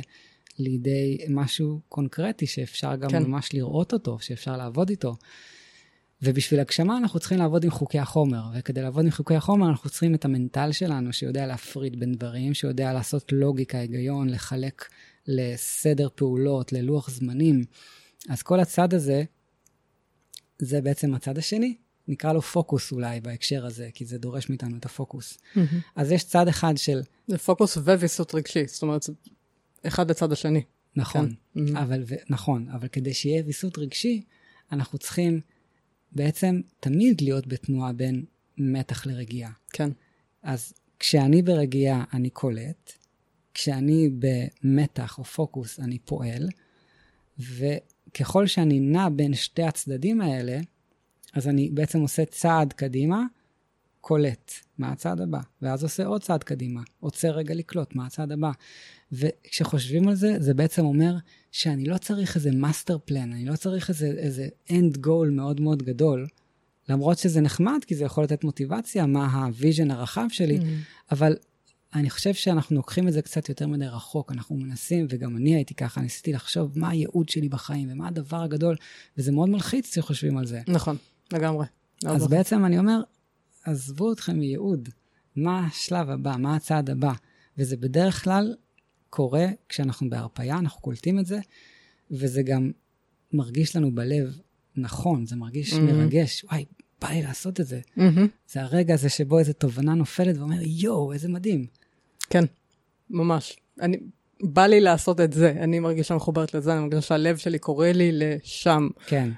לידי 0.59 1.17
משהו 1.29 1.81
קונקרטי 1.89 2.47
שאפשר 2.47 2.95
גם 2.95 3.09
כן. 3.09 3.23
ממש 3.23 3.53
לראות 3.53 3.93
אותו, 3.93 4.19
שאפשר 4.19 4.57
לעבוד 4.57 4.89
איתו. 4.89 5.15
ובשביל 6.21 6.59
הגשמה 6.59 6.97
אנחנו 6.97 7.19
צריכים 7.19 7.37
לעבוד 7.37 7.63
עם 7.63 7.71
חוקי 7.71 7.99
החומר, 7.99 8.41
וכדי 8.55 8.81
לעבוד 8.81 9.05
עם 9.05 9.11
חוקי 9.11 9.35
החומר 9.35 9.69
אנחנו 9.69 9.89
צריכים 9.89 10.15
את 10.15 10.25
המנטל 10.25 10.71
שלנו, 10.71 11.13
שיודע 11.13 11.45
להפריד 11.45 11.99
בין 11.99 12.13
דברים, 12.13 12.53
שיודע 12.53 12.93
לעשות 12.93 13.31
לוגיקה, 13.31 13.77
היגיון, 13.77 14.29
לחלק 14.29 14.85
לסדר 15.27 16.07
פעולות, 16.15 16.73
ללוח 16.73 17.09
זמנים. 17.09 17.63
אז 18.29 18.43
כל 18.43 18.59
הצד 18.59 18.93
הזה, 18.93 19.23
זה 20.59 20.81
בעצם 20.81 21.13
הצד 21.13 21.37
השני. 21.37 21.75
נקרא 22.07 22.33
לו 22.33 22.41
פוקוס 22.41 22.91
אולי 22.91 23.21
בהקשר 23.21 23.65
הזה, 23.65 23.89
כי 23.93 24.05
זה 24.05 24.17
דורש 24.17 24.49
מאיתנו 24.49 24.77
את 24.77 24.85
הפוקוס. 24.85 25.37
Mm-hmm. 25.37 25.59
אז 25.95 26.11
יש 26.11 26.23
צד 26.23 26.47
אחד 26.47 26.77
של... 26.77 27.01
זה 27.27 27.37
פוקוס 27.37 27.77
וויסות 27.77 28.35
רגשי, 28.35 28.67
זאת 28.67 28.81
אומרת, 28.81 29.05
אחד 29.83 30.09
לצד 30.09 30.31
השני. 30.31 30.61
נכון, 30.95 31.29
כן. 31.29 31.59
mm-hmm. 31.59 31.79
אבל, 31.79 32.03
ו, 32.07 32.15
נכון, 32.29 32.69
אבל 32.69 32.87
כדי 32.87 33.13
שיהיה 33.13 33.43
ויסות 33.45 33.77
רגשי, 33.77 34.23
אנחנו 34.71 34.97
צריכים 34.97 35.41
בעצם 36.11 36.61
תמיד 36.79 37.21
להיות 37.21 37.47
בתנועה 37.47 37.93
בין 37.93 38.25
מתח 38.57 39.05
לרגיעה. 39.05 39.51
כן. 39.73 39.89
אז 40.43 40.73
כשאני 40.99 41.41
ברגיעה 41.41 42.03
אני 42.13 42.29
קולט, 42.29 42.91
כשאני 43.53 44.09
במתח 44.19 45.17
או 45.17 45.23
פוקוס 45.23 45.79
אני 45.79 45.99
פועל, 45.99 46.49
וככל 47.39 48.47
שאני 48.47 48.79
נע 48.79 49.09
בין 49.09 49.33
שתי 49.33 49.63
הצדדים 49.63 50.21
האלה, 50.21 50.59
אז 51.33 51.47
אני 51.47 51.69
בעצם 51.69 51.99
עושה 51.99 52.25
צעד 52.25 52.73
קדימה, 52.73 53.23
קולט, 54.01 54.51
מה 54.77 54.91
הצעד 54.91 55.21
הבא? 55.21 55.39
ואז 55.61 55.83
עושה 55.83 56.05
עוד 56.05 56.23
צעד 56.23 56.43
קדימה, 56.43 56.81
עוצר 56.99 57.31
רגע 57.31 57.55
לקלוט, 57.55 57.95
מה 57.95 58.05
הצעד 58.05 58.31
הבא? 58.31 58.51
וכשחושבים 59.11 60.07
על 60.07 60.15
זה, 60.15 60.35
זה 60.39 60.53
בעצם 60.53 60.85
אומר 60.85 61.15
שאני 61.51 61.85
לא 61.85 61.97
צריך 61.97 62.35
איזה 62.35 62.51
master 62.51 62.97
plan, 63.05 63.33
אני 63.33 63.45
לא 63.45 63.55
צריך 63.55 63.89
איזה, 63.89 64.07
איזה 64.07 64.47
end 64.69 64.97
goal 65.05 65.29
מאוד 65.31 65.61
מאוד 65.61 65.83
גדול, 65.83 66.27
למרות 66.89 67.17
שזה 67.17 67.41
נחמד, 67.41 67.79
כי 67.87 67.95
זה 67.95 68.05
יכול 68.05 68.23
לתת 68.23 68.43
מוטיבציה, 68.43 69.05
מה 69.05 69.45
ה 69.45 69.52
vision 69.52 69.91
הרחב 69.91 70.25
שלי, 70.29 70.59
mm-hmm. 70.59 71.11
אבל 71.11 71.35
אני 71.95 72.09
חושב 72.09 72.33
שאנחנו 72.33 72.75
לוקחים 72.75 73.07
את 73.07 73.13
זה 73.13 73.21
קצת 73.21 73.49
יותר 73.49 73.67
מדי 73.67 73.87
רחוק, 73.87 74.31
אנחנו 74.31 74.55
מנסים, 74.55 75.07
וגם 75.09 75.37
אני 75.37 75.55
הייתי 75.55 75.73
ככה, 75.73 76.01
ניסיתי 76.01 76.33
לחשוב 76.33 76.79
מה 76.79 76.89
הייעוד 76.89 77.29
שלי 77.29 77.49
בחיים 77.49 77.91
ומה 77.91 78.07
הדבר 78.07 78.41
הגדול, 78.41 78.75
וזה 79.17 79.31
מאוד 79.31 79.49
מלחיץ 79.49 79.89
כשחושבים 79.91 80.37
על 80.37 80.45
זה. 80.45 80.61
נכון, 80.67 80.97
לגמרי. 81.33 81.65
אז 82.05 82.15
נכון. 82.15 82.29
בעצם 82.29 82.65
אני 82.65 82.79
אומר, 82.79 83.01
עזבו 83.63 84.11
אתכם 84.11 84.39
מייעוד, 84.39 84.89
מה 85.35 85.65
השלב 85.65 86.09
הבא, 86.09 86.35
מה 86.39 86.55
הצעד 86.55 86.89
הבא, 86.89 87.13
וזה 87.57 87.77
בדרך 87.77 88.23
כלל 88.23 88.55
קורה 89.09 89.45
כשאנחנו 89.69 90.09
בהרפייה, 90.09 90.57
אנחנו 90.57 90.81
קולטים 90.81 91.19
את 91.19 91.25
זה, 91.25 91.39
וזה 92.11 92.43
גם 92.43 92.71
מרגיש 93.33 93.75
לנו 93.75 93.95
בלב 93.95 94.39
נכון, 94.75 95.25
זה 95.25 95.35
מרגיש 95.35 95.73
mm-hmm. 95.73 95.79
מרגש, 95.79 96.43
וואי, 96.43 96.65
בא 97.01 97.09
לי 97.09 97.21
לעשות 97.21 97.59
את 97.59 97.67
זה. 97.67 97.79
Mm-hmm. 97.97 98.27
זה 98.51 98.61
הרגע 98.61 98.93
הזה 98.93 99.09
שבו 99.09 99.39
איזו 99.39 99.53
תובנה 99.53 99.93
נופלת 99.93 100.37
ואומר, 100.37 100.57
יואו, 100.61 101.13
איזה 101.13 101.29
מדהים. 101.29 101.65
כן, 102.29 102.43
ממש. 103.09 103.57
אני, 103.81 103.97
בא 104.43 104.65
לי 104.65 104.81
לעשות 104.81 105.21
את 105.21 105.33
זה, 105.33 105.51
אני 105.51 105.79
מרגישה 105.79 106.15
מחוברת 106.15 106.53
לזה, 106.53 106.73
אני 106.73 106.81
מרגישה 106.81 107.01
שהלב 107.01 107.37
שלי 107.37 107.59
קורא 107.59 107.87
לי 107.87 108.11
לשם. 108.13 108.87
כן. 109.05 109.29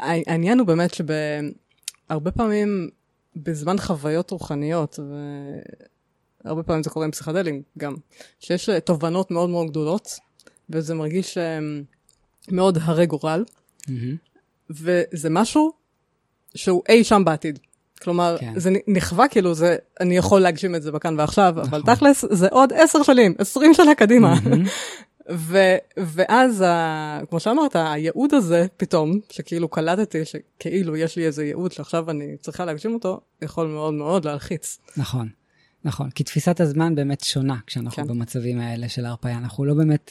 והעניין 0.00 0.58
הוא 0.58 0.66
באמת 0.66 0.94
שבהרבה 0.94 2.30
פעמים, 2.30 2.90
בזמן 3.36 3.78
חוויות 3.78 4.30
רוחניות, 4.30 4.98
והרבה 6.44 6.62
פעמים 6.62 6.82
זה 6.82 6.90
קורה 6.90 7.04
עם 7.06 7.10
פסיכדלים 7.10 7.62
גם, 7.78 7.94
שיש 8.40 8.70
תובנות 8.84 9.30
מאוד 9.30 9.50
מאוד 9.50 9.66
גדולות, 9.70 10.18
וזה 10.70 10.94
מרגיש 10.94 11.38
מאוד 12.50 12.78
הרי 12.82 13.06
גורל, 13.06 13.44
mm-hmm. 13.82 13.90
וזה 14.70 15.30
משהו 15.30 15.72
שהוא 16.54 16.82
אי 16.88 17.04
שם 17.04 17.22
בעתיד. 17.24 17.58
כלומר, 18.02 18.36
כן. 18.40 18.52
זה 18.56 18.70
נכווה 18.88 19.28
כאילו, 19.28 19.54
זה, 19.54 19.76
אני 20.00 20.16
יכול 20.16 20.40
להגשים 20.40 20.74
את 20.74 20.82
זה 20.82 20.92
בכאן 20.92 21.18
ועכשיו, 21.18 21.54
נכון. 21.56 21.64
אבל 21.64 21.94
תכלס, 21.94 22.24
זה 22.30 22.48
עוד 22.48 22.72
עשר 22.72 23.02
שנים, 23.02 23.34
עשרים 23.38 23.74
שנה 23.74 23.94
קדימה. 23.94 24.34
Mm-hmm. 24.34 24.68
ו, 25.30 25.58
ואז, 25.96 26.60
ה, 26.60 27.20
כמו 27.30 27.40
שאמרת, 27.40 27.76
הייעוד 27.76 28.34
הזה 28.34 28.66
פתאום, 28.76 29.20
שכאילו 29.30 29.68
קלטתי 29.68 30.18
שכאילו 30.24 30.96
יש 30.96 31.16
לי 31.16 31.26
איזה 31.26 31.44
ייעוד 31.44 31.72
שעכשיו 31.72 32.10
אני 32.10 32.36
צריכה 32.40 32.64
להגשים 32.64 32.94
אותו, 32.94 33.20
יכול 33.42 33.66
מאוד 33.66 33.94
מאוד 33.94 34.24
להלחיץ. 34.24 34.78
נכון, 34.96 35.28
נכון. 35.84 36.10
כי 36.10 36.24
תפיסת 36.24 36.60
הזמן 36.60 36.94
באמת 36.94 37.20
שונה 37.20 37.58
כשאנחנו 37.66 38.02
כן. 38.02 38.08
במצבים 38.08 38.60
האלה 38.60 38.88
של 38.88 39.04
ההרפאיה. 39.04 39.38
אנחנו 39.38 39.64
לא 39.64 39.74
באמת 39.74 40.10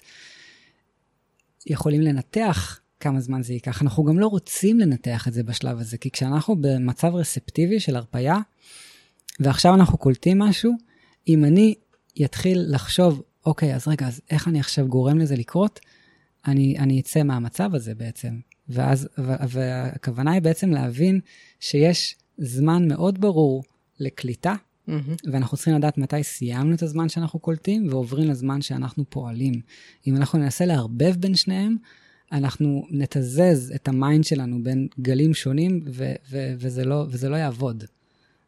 יכולים 1.65 2.01
לנתח 2.01 2.79
כמה 2.99 3.19
זמן 3.19 3.43
זה 3.43 3.53
ייקח. 3.53 3.81
אנחנו 3.81 4.03
גם 4.03 4.19
לא 4.19 4.27
רוצים 4.27 4.79
לנתח 4.79 5.27
את 5.27 5.33
זה 5.33 5.43
בשלב 5.43 5.79
הזה, 5.79 5.97
כי 5.97 6.11
כשאנחנו 6.11 6.55
במצב 6.61 7.15
רספטיבי 7.15 7.79
של 7.79 7.95
הרפייה, 7.95 8.37
ועכשיו 9.39 9.73
אנחנו 9.73 9.97
קולטים 9.97 10.39
משהו, 10.39 10.73
אם 11.27 11.45
אני 11.45 11.75
אתחיל 12.25 12.65
לחשוב, 12.67 13.21
אוקיי, 13.45 13.75
אז 13.75 13.87
רגע, 13.87 14.07
אז 14.07 14.21
איך 14.29 14.47
אני 14.47 14.59
עכשיו 14.59 14.87
גורם 14.87 15.19
לזה 15.19 15.35
לקרות? 15.35 15.79
אני, 16.47 16.79
אני 16.79 16.99
אצא 16.99 17.23
מהמצב 17.23 17.75
הזה 17.75 17.95
בעצם. 17.95 18.39
ואז, 18.69 19.07
והכוונה 19.49 20.31
היא 20.31 20.41
בעצם 20.41 20.71
להבין 20.71 21.19
שיש 21.59 22.15
זמן 22.37 22.87
מאוד 22.87 23.21
ברור 23.21 23.63
לקליטה, 23.99 24.55
Mm-hmm. 24.87 25.31
ואנחנו 25.31 25.57
צריכים 25.57 25.75
לדעת 25.75 25.97
מתי 25.97 26.23
סיימנו 26.23 26.75
את 26.75 26.83
הזמן 26.83 27.09
שאנחנו 27.09 27.39
קולטים 27.39 27.87
ועוברים 27.89 28.29
לזמן 28.29 28.61
שאנחנו 28.61 29.03
פועלים. 29.09 29.53
אם 30.07 30.15
אנחנו 30.15 30.39
ננסה 30.39 30.65
לערבב 30.65 31.15
בין 31.19 31.35
שניהם, 31.35 31.77
אנחנו 32.31 32.87
נתזז 32.89 33.73
את 33.75 33.87
ה 33.87 33.94
mind 33.94 34.23
שלנו 34.23 34.63
בין 34.63 34.87
גלים 34.99 35.33
שונים, 35.33 35.81
ו- 35.87 36.13
ו- 36.31 36.53
וזה, 36.57 36.85
לא, 36.85 37.05
וזה 37.09 37.29
לא 37.29 37.35
יעבוד. 37.35 37.83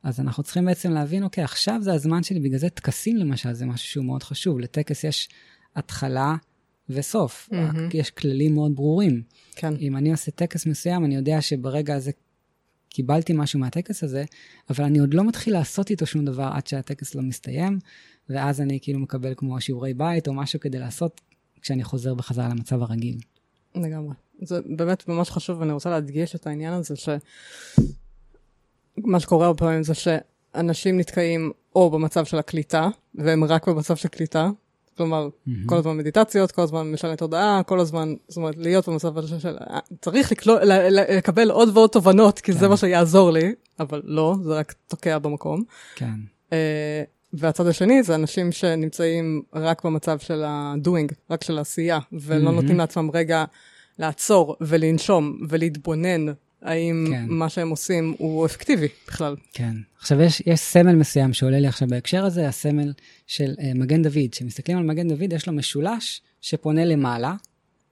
אז 0.03 0.19
אנחנו 0.19 0.43
צריכים 0.43 0.65
בעצם 0.65 0.91
להבין, 0.91 1.23
אוקיי, 1.23 1.43
עכשיו 1.43 1.79
זה 1.81 1.93
הזמן 1.93 2.23
שלי, 2.23 2.39
בגלל 2.39 2.59
זה 2.59 2.69
טקסים 2.69 3.17
למשל, 3.17 3.53
זה 3.53 3.65
משהו 3.65 3.87
שהוא 3.87 4.05
מאוד 4.05 4.23
חשוב. 4.23 4.59
לטקס 4.59 5.03
יש 5.03 5.29
התחלה 5.75 6.35
וסוף, 6.89 7.49
mm-hmm. 7.51 7.79
יש 7.93 8.11
כללים 8.11 8.53
מאוד 8.53 8.75
ברורים. 8.75 9.21
כן. 9.55 9.73
אם 9.79 9.97
אני 9.97 10.11
עושה 10.11 10.31
טקס 10.31 10.65
מסוים, 10.65 11.05
אני 11.05 11.15
יודע 11.15 11.41
שברגע 11.41 11.95
הזה 11.95 12.11
קיבלתי 12.95 13.33
משהו 13.33 13.59
מהטקס 13.59 14.03
הזה, 14.03 14.23
אבל 14.69 14.83
אני 14.83 14.99
עוד 14.99 15.13
לא 15.13 15.23
מתחיל 15.23 15.53
לעשות 15.53 15.89
איתו 15.89 16.05
שום 16.05 16.25
דבר 16.25 16.49
עד 16.53 16.67
שהטקס 16.67 17.15
לא 17.15 17.21
מסתיים, 17.21 17.79
ואז 18.29 18.61
אני 18.61 18.79
כאילו 18.81 18.99
מקבל 18.99 19.33
כמו 19.37 19.61
שיעורי 19.61 19.93
בית 19.93 20.27
או 20.27 20.33
משהו 20.33 20.59
כדי 20.59 20.79
לעשות 20.79 21.21
כשאני 21.61 21.83
חוזר 21.83 22.13
בחזרה 22.13 22.49
למצב 22.49 22.81
הרגיל. 22.81 23.17
לגמרי. 23.75 24.13
זה 24.41 24.59
באמת 24.65 25.07
ממש 25.07 25.29
חשוב, 25.29 25.59
ואני 25.59 25.71
רוצה 25.71 25.89
להדגיש 25.89 26.35
את 26.35 26.47
העניין 26.47 26.73
הזה, 26.73 26.95
שמה 26.95 27.19
שקורה 29.19 29.45
הרבה 29.45 29.57
פעמים 29.57 29.83
זה 29.83 29.93
שאנשים 29.93 30.99
נתקעים 30.99 31.51
או 31.75 31.89
במצב 31.89 32.25
של 32.25 32.37
הקליטה, 32.37 32.89
והם 33.15 33.43
רק 33.43 33.69
במצב 33.69 33.95
של 33.95 34.07
קליטה, 34.07 34.49
כלומר, 34.97 35.27
mm-hmm. 35.27 35.51
כל 35.65 35.75
הזמן 35.75 35.97
מדיטציות, 35.97 36.51
כל 36.51 36.61
הזמן 36.61 36.91
משנה 36.91 37.15
תודעה, 37.15 37.61
כל 37.63 37.79
הזמן, 37.79 38.13
זאת 38.27 38.37
אומרת, 38.37 38.55
להיות 38.57 38.89
במצב 38.89 39.17
הזה 39.17 39.39
של... 39.39 39.55
צריך 40.01 40.31
לקלו, 40.31 40.55
לקבל 40.91 41.51
עוד 41.51 41.77
ועוד 41.77 41.89
תובנות, 41.89 42.39
כי 42.39 42.53
כן. 42.53 42.59
זה 42.59 42.67
מה 42.67 42.77
שיעזור 42.77 43.31
לי, 43.31 43.53
אבל 43.79 44.01
לא, 44.05 44.35
זה 44.43 44.53
רק 44.53 44.73
תוקע 44.87 45.17
במקום. 45.17 45.63
כן. 45.95 46.13
Uh, 46.49 46.53
והצד 47.33 47.67
השני 47.67 48.03
זה 48.03 48.15
אנשים 48.15 48.51
שנמצאים 48.51 49.41
רק 49.53 49.85
במצב 49.85 50.19
של 50.19 50.43
ה-doing, 50.43 51.13
רק 51.29 51.43
של 51.43 51.57
העשייה, 51.57 51.99
ולא 52.13 52.49
mm-hmm. 52.49 52.53
נותנים 52.53 52.77
לעצמם 52.77 53.09
רגע 53.13 53.45
לעצור 53.99 54.55
ולנשום 54.61 55.37
ולהתבונן 55.49 56.25
האם 56.65 57.07
כן. 57.09 57.25
מה 57.27 57.49
שהם 57.49 57.69
עושים 57.69 58.15
הוא 58.17 58.45
אפקטיבי 58.45 58.87
בכלל. 59.07 59.35
כן. 59.53 59.73
עכשיו, 59.99 60.21
יש, 60.21 60.41
יש 60.45 60.59
סמל 60.59 60.95
מסוים 60.95 61.33
שעולה 61.33 61.59
לי 61.59 61.67
עכשיו 61.67 61.87
בהקשר 61.87 62.25
הזה, 62.25 62.47
הסמל 62.47 62.93
של 63.27 63.53
uh, 63.57 63.77
מגן 63.77 64.01
דוד. 64.01 64.29
כשמסתכלים 64.31 64.77
על 64.77 64.83
מגן 64.83 65.07
דוד, 65.07 65.33
יש 65.33 65.47
לו 65.47 65.53
משולש 65.53 66.21
שפונה 66.41 66.85
למעלה, 66.85 67.33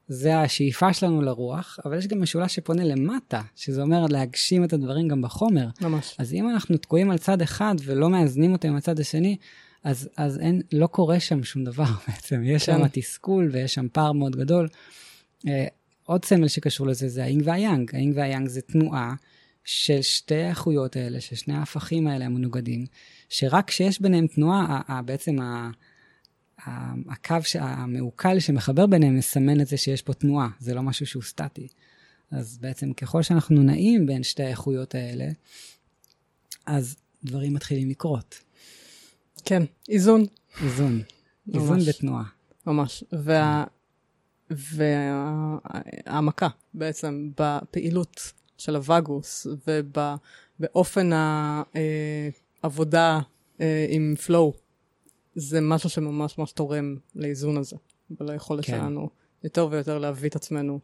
זה 0.07 0.39
השאיפה 0.39 0.93
שלנו 0.93 1.21
לרוח, 1.21 1.79
אבל 1.85 1.97
יש 1.97 2.07
גם 2.07 2.21
משולש 2.21 2.55
שפונה 2.55 2.83
למטה, 2.83 3.41
שזה 3.55 3.81
אומר 3.81 4.05
להגשים 4.09 4.63
את 4.63 4.73
הדברים 4.73 5.07
גם 5.07 5.21
בחומר. 5.21 5.67
ממש. 5.81 6.15
אז 6.19 6.33
אם 6.33 6.49
אנחנו 6.49 6.77
תקועים 6.77 7.11
על 7.11 7.17
צד 7.17 7.41
אחד 7.41 7.75
ולא 7.83 8.09
מאזנים 8.09 8.53
אותו 8.53 8.67
עם 8.67 8.75
הצד 8.75 8.99
השני, 8.99 9.37
אז, 9.83 10.09
אז 10.17 10.39
אין, 10.39 10.61
לא 10.71 10.87
קורה 10.87 11.19
שם 11.19 11.43
שום 11.43 11.63
דבר 11.63 11.85
בעצם. 12.07 12.43
יש 12.43 12.65
כן. 12.65 12.77
שם 12.77 12.87
תסכול 12.87 13.49
ויש 13.51 13.73
שם 13.73 13.87
פער 13.91 14.11
מאוד 14.11 14.35
גדול. 14.35 14.67
Uh, 15.45 15.49
עוד 16.13 16.25
סמל 16.25 16.47
שקשור 16.47 16.87
לזה 16.87 17.09
זה 17.09 17.23
האינג 17.23 17.41
והיאנג. 17.45 17.95
האינג 17.95 18.17
והיאנג 18.17 18.47
זה 18.47 18.61
תנועה 18.61 19.13
של 19.63 20.01
שתי 20.01 20.35
האיכויות 20.35 20.95
האלה, 20.95 21.21
של 21.21 21.35
שני 21.35 21.53
ההפכים 21.53 22.07
האלה 22.07 22.25
המנוגדים, 22.25 22.85
שרק 23.29 23.67
כשיש 23.67 24.01
ביניהם 24.01 24.27
תנועה, 24.27 25.01
בעצם 25.05 25.35
הקו 27.09 27.35
המעוקל 27.59 28.39
שמחבר 28.39 28.85
ביניהם 28.85 29.17
מסמן 29.17 29.61
את 29.61 29.67
זה 29.67 29.77
שיש 29.77 30.01
פה 30.01 30.13
תנועה, 30.13 30.49
זה 30.59 30.73
לא 30.73 30.81
משהו 30.81 31.05
שהוא 31.05 31.23
סטטי. 31.23 31.67
אז 32.31 32.57
בעצם 32.57 32.93
ככל 32.93 33.21
שאנחנו 33.21 33.63
נעים 33.63 34.05
בין 34.05 34.23
שתי 34.23 34.43
האיכויות 34.43 34.95
האלה, 34.95 35.25
אז 36.65 36.95
דברים 37.23 37.53
מתחילים 37.53 37.89
לקרות. 37.89 38.39
כן, 39.45 39.63
איזון. 39.89 40.25
איזון. 40.63 41.01
איזון 41.53 41.79
בתנועה. 41.87 42.23
ממש. 42.67 43.03
וה... 43.11 43.63
והעמקה 44.57 46.47
בעצם 46.73 47.29
בפעילות 47.37 48.33
של 48.57 48.75
הווגוס 48.75 49.47
ובאופן 49.67 51.09
העבודה 52.63 53.19
אה, 53.61 53.85
עם 53.89 54.15
flow, 54.25 54.53
זה 55.35 55.61
משהו 55.61 55.89
שממש 55.89 56.37
ממש 56.37 56.51
תורם 56.51 56.95
לאיזון 57.15 57.57
הזה, 57.57 57.75
וליכולת 58.19 58.65
כן. 58.65 58.73
שלנו 58.77 59.09
יותר 59.43 59.67
ויותר 59.71 59.99
להביא 59.99 60.29
את 60.29 60.35
עצמנו, 60.35 60.79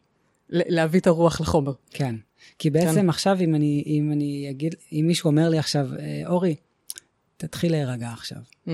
להביא 0.49 0.99
את 0.99 1.07
הרוח 1.07 1.41
לחומר. 1.41 1.73
כן, 1.89 2.15
כי 2.59 2.69
בעצם 2.69 3.01
כן. 3.01 3.09
עכשיו 3.09 3.37
אם 3.41 3.55
אני, 3.55 3.83
אם 3.85 4.11
אני 4.11 4.47
אגיד, 4.49 4.75
אם 4.91 5.05
מישהו 5.07 5.27
אומר 5.27 5.49
לי 5.49 5.59
עכשיו, 5.59 5.87
אה, 5.99 6.21
אורי, 6.27 6.55
תתחיל 7.37 7.71
להירגע 7.71 8.09
עכשיו. 8.09 8.37
Mm-hmm. 8.67 8.71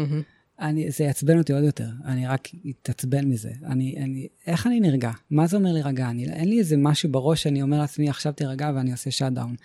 אני, 0.59 0.91
זה 0.91 1.03
יעצבן 1.03 1.37
אותי 1.37 1.53
עוד 1.53 1.63
יותר, 1.63 1.89
אני 2.05 2.27
רק 2.27 2.47
אתעצבן 2.69 3.27
מזה. 3.27 3.51
אני, 3.65 3.95
אני, 3.97 4.27
איך 4.47 4.67
אני 4.67 4.79
נרגע? 4.79 5.11
מה 5.29 5.47
זה 5.47 5.57
אומר 5.57 5.71
להירגע? 5.73 6.09
אני, 6.09 6.25
אין 6.25 6.49
לי 6.49 6.59
איזה 6.59 6.77
משהו 6.77 7.11
בראש 7.11 7.43
שאני 7.43 7.61
אומר 7.61 7.77
לעצמי, 7.79 8.09
עכשיו 8.09 8.33
תירגע 8.33 8.71
ואני 8.75 8.91
עושה 8.91 9.11
shutdown. 9.11 9.55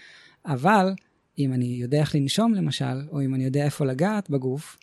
אבל, 0.47 0.95
אם 1.39 1.53
אני 1.53 1.67
יודע 1.67 2.01
איך 2.01 2.15
לנשום 2.15 2.55
למשל, 2.55 3.09
או 3.11 3.23
אם 3.23 3.35
אני 3.35 3.45
יודע 3.45 3.65
איפה 3.65 3.87
לגעת 3.87 4.31
בגוף, 4.31 4.79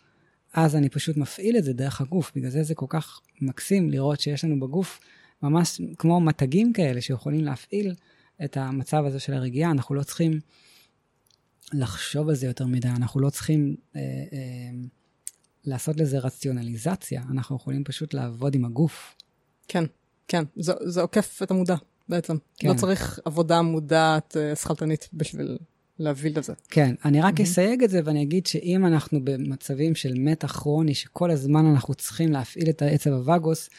אז 0.54 0.76
אני 0.76 0.89
פשוט 0.89 1.17
מפעיל 1.17 1.58
את 1.58 1.63
זה 1.63 1.74
דרך 1.74 2.02
הגוף. 2.02 2.32
בגלל 2.36 2.50
זה 2.50 2.63
זה 2.63 2.76
כל 2.76 2.86
כך 2.89 3.22
מקסים 3.41 3.89
לראות 3.89 4.20
שיש 4.20 4.43
לנו 4.43 4.60
בגוף 4.60 5.00
ממש 5.43 5.82
כמו 5.98 6.20
מתגים 6.20 6.74
כאלה 6.74 7.02
שיכולים 7.02 7.46
להפעיל 7.46 7.96
את 8.43 8.58
המצב 8.58 9.06
הזה 9.06 9.20
של 9.20 9.34
הרגיעה. 9.34 9.72
אנחנו 9.72 9.96
לא 9.96 10.04
צריכים 10.04 10.39
לחשוב 11.74 12.30
על 12.30 12.36
זה 12.36 12.48
יותר 12.48 12.65
מדי, 12.65 12.88
אנחנו 12.88 13.20
לא 13.20 13.30
צריכים... 13.30 13.76
אה, 13.96 14.02
אה, 14.02 14.72
לעשות 15.68 15.97
לזה 15.97 16.20
רציונליזציה, 16.20 17.22
אנחנו 17.32 17.55
יכולים 17.55 17.84
פשוט 17.84 18.13
לעבוד 18.13 18.55
עם 18.55 18.65
הגוף. 18.65 19.15
כן, 19.68 19.84
כן, 20.28 20.43
זה, 20.55 20.74
זה 20.86 21.01
עוקף 21.01 21.39
את 21.43 21.51
המודע 21.51 21.76
בעצם. 22.09 22.38
כן. 22.59 22.68
לא 22.68 22.74
צריך 22.74 23.20
עבודה 23.26 23.61
מודעת 23.61 24.38
uh, 24.38 24.55
שכלתנית 24.55 25.09
בשביל 25.13 25.57
להביא 25.99 26.32
לזה. 26.36 26.53
כן, 26.70 26.95
אני 27.05 27.22
רק 27.22 27.39
mm-hmm. 27.39 27.43
אסייג 27.43 27.84
את 27.84 27.89
זה 27.89 28.01
ואני 28.05 28.24
אגיד 28.24 28.45
שאם 28.45 28.86
אנחנו 28.86 29.20
במצבים 29.24 29.95
של 29.95 30.13
מתח 30.15 30.51
כרוני, 30.51 30.95
שכל 30.95 31.32
הזמן 31.32 31.65
אנחנו 31.65 31.93
צריכים 31.93 32.32
להפעיל 32.32 32.70
את 32.70 32.82
העצב 32.82 33.09
הווגוס, 33.09 33.70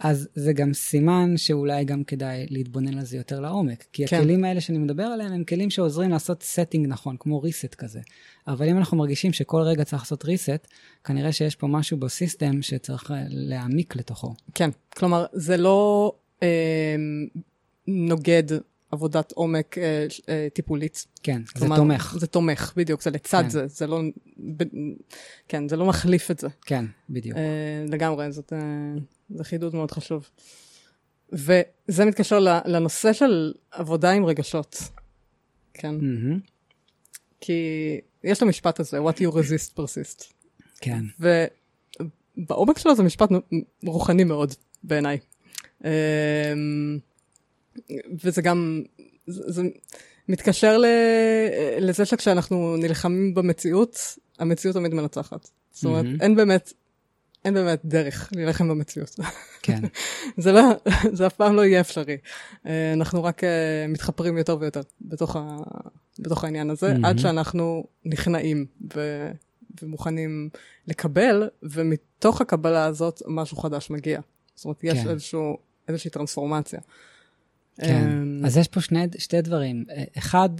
אז 0.00 0.28
זה 0.34 0.52
גם 0.52 0.74
סימן 0.74 1.36
שאולי 1.36 1.84
גם 1.84 2.04
כדאי 2.04 2.46
להתבונן 2.50 2.98
על 2.98 3.04
זה 3.04 3.16
יותר 3.16 3.40
לעומק. 3.40 3.84
כי 3.92 4.06
כן. 4.06 4.16
הכלים 4.16 4.44
האלה 4.44 4.60
שאני 4.60 4.78
מדבר 4.78 5.02
עליהם 5.02 5.32
הם 5.32 5.44
כלים 5.44 5.70
שעוזרים 5.70 6.10
לעשות 6.10 6.42
setting 6.54 6.88
נכון, 6.88 7.16
כמו 7.18 7.42
reset 7.42 7.74
כזה. 7.74 8.00
אבל 8.46 8.68
אם 8.68 8.78
אנחנו 8.78 8.96
מרגישים 8.96 9.32
שכל 9.32 9.60
רגע 9.60 9.84
צריך 9.84 10.02
לעשות 10.02 10.24
reset, 10.24 10.68
כנראה 11.04 11.32
שיש 11.32 11.56
פה 11.56 11.66
משהו 11.66 11.96
בסיסטם 11.96 12.62
שצריך 12.62 13.10
אה, 13.10 13.24
להעמיק 13.28 13.96
לתוכו. 13.96 14.34
כן, 14.54 14.70
כלומר, 14.96 15.26
זה 15.32 15.56
לא 15.56 16.12
אה, 16.42 16.96
נוגד 17.86 18.44
עבודת 18.90 19.32
עומק 19.32 19.78
אה, 19.78 20.06
אה, 20.28 20.48
טיפולית. 20.52 21.06
כן, 21.22 21.42
כלומר, 21.44 21.76
זה 21.76 21.80
תומך. 21.80 22.16
זה 22.18 22.26
תומך, 22.26 22.72
בדיוק, 22.76 23.02
זה 23.02 23.10
לצד 23.10 23.42
כן. 23.42 23.48
זה, 23.48 23.66
זה 23.66 23.86
לא, 23.86 24.00
ב, 24.56 24.62
כן, 25.48 25.68
זה 25.68 25.76
לא 25.76 25.86
מחליף 25.86 26.30
את 26.30 26.38
זה. 26.38 26.48
כן, 26.66 26.84
בדיוק. 27.10 27.36
אה, 27.36 27.84
לגמרי, 27.88 28.32
זאת, 28.32 28.52
אה, 28.52 28.58
זה 29.30 29.44
חידוד 29.44 29.74
מאוד 29.74 29.90
חשוב. 29.90 30.30
וזה 31.32 32.04
מתקשר 32.04 32.38
לנושא 32.64 33.12
של 33.12 33.52
עבודה 33.70 34.10
עם 34.10 34.24
רגשות, 34.24 34.76
כן? 35.74 35.94
מהמם. 35.94 36.40
כי 37.40 37.52
יש 38.24 38.38
את 38.38 38.42
המשפט 38.42 38.80
הזה, 38.80 38.98
what 38.98 39.16
you 39.16 39.32
resist 39.32 39.78
persist. 39.78 40.24
כן, 40.80 41.04
ובעומק 42.36 42.78
שלו 42.78 42.96
זה 42.96 43.02
משפט 43.02 43.28
רוחני 43.84 44.24
מאוד 44.24 44.54
בעיניי. 44.82 45.18
אמ, 45.84 46.98
וזה 48.22 48.42
גם, 48.42 48.82
זה, 49.26 49.42
זה 49.46 49.62
מתקשר 50.28 50.78
ל, 50.78 50.86
לזה 51.80 52.04
שכשאנחנו 52.04 52.76
נלחמים 52.76 53.34
במציאות, 53.34 53.98
המציאות 54.38 54.76
תמיד 54.76 54.94
מנצחת. 54.94 55.48
זאת 55.70 55.84
אומרת, 55.84 56.04
מהמם. 56.04 56.20
אין 56.20 56.36
באמת, 56.36 56.72
אין 57.44 57.54
באמת 57.54 57.80
דרך 57.84 58.30
להילחם 58.36 58.68
במציאות. 58.68 59.16
כן, 59.62 59.80
זה 60.42 60.52
לא, 60.52 60.62
זה 61.12 61.26
אף 61.26 61.34
פעם 61.34 61.56
לא 61.56 61.64
יהיה 61.64 61.80
אפשרי. 61.80 62.16
אה, 62.66 62.92
אנחנו 62.92 63.24
רק 63.24 63.44
אה, 63.44 63.86
מתחפרים 63.88 64.38
יותר 64.38 64.56
ויותר 64.60 64.80
בתוך, 65.00 65.36
ה, 65.36 65.56
בתוך 66.18 66.44
העניין 66.44 66.70
הזה, 66.70 66.88
מהמם. 66.88 67.04
עד 67.04 67.18
שאנחנו 67.18 67.84
נכנעים 68.04 68.66
ו, 68.94 69.30
ומוכנים 69.82 70.48
לקבל, 70.88 71.48
ומתוך 71.62 72.40
הקבלה 72.40 72.84
הזאת 72.84 73.22
משהו 73.26 73.56
חדש 73.56 73.90
מגיע. 73.90 74.20
זאת 74.54 74.64
אומרת, 74.64 74.84
יש 74.84 74.98
כן. 74.98 75.08
איזשהו, 75.08 75.56
איזושהי 75.88 76.10
טרנספורמציה. 76.10 76.80
כן. 77.76 78.10
אמ, 78.10 78.44
אז 78.44 78.56
יש 78.56 78.68
פה 78.68 78.80
שני, 78.80 79.04
שתי 79.18 79.42
דברים. 79.42 79.84
אחד, 80.18 80.50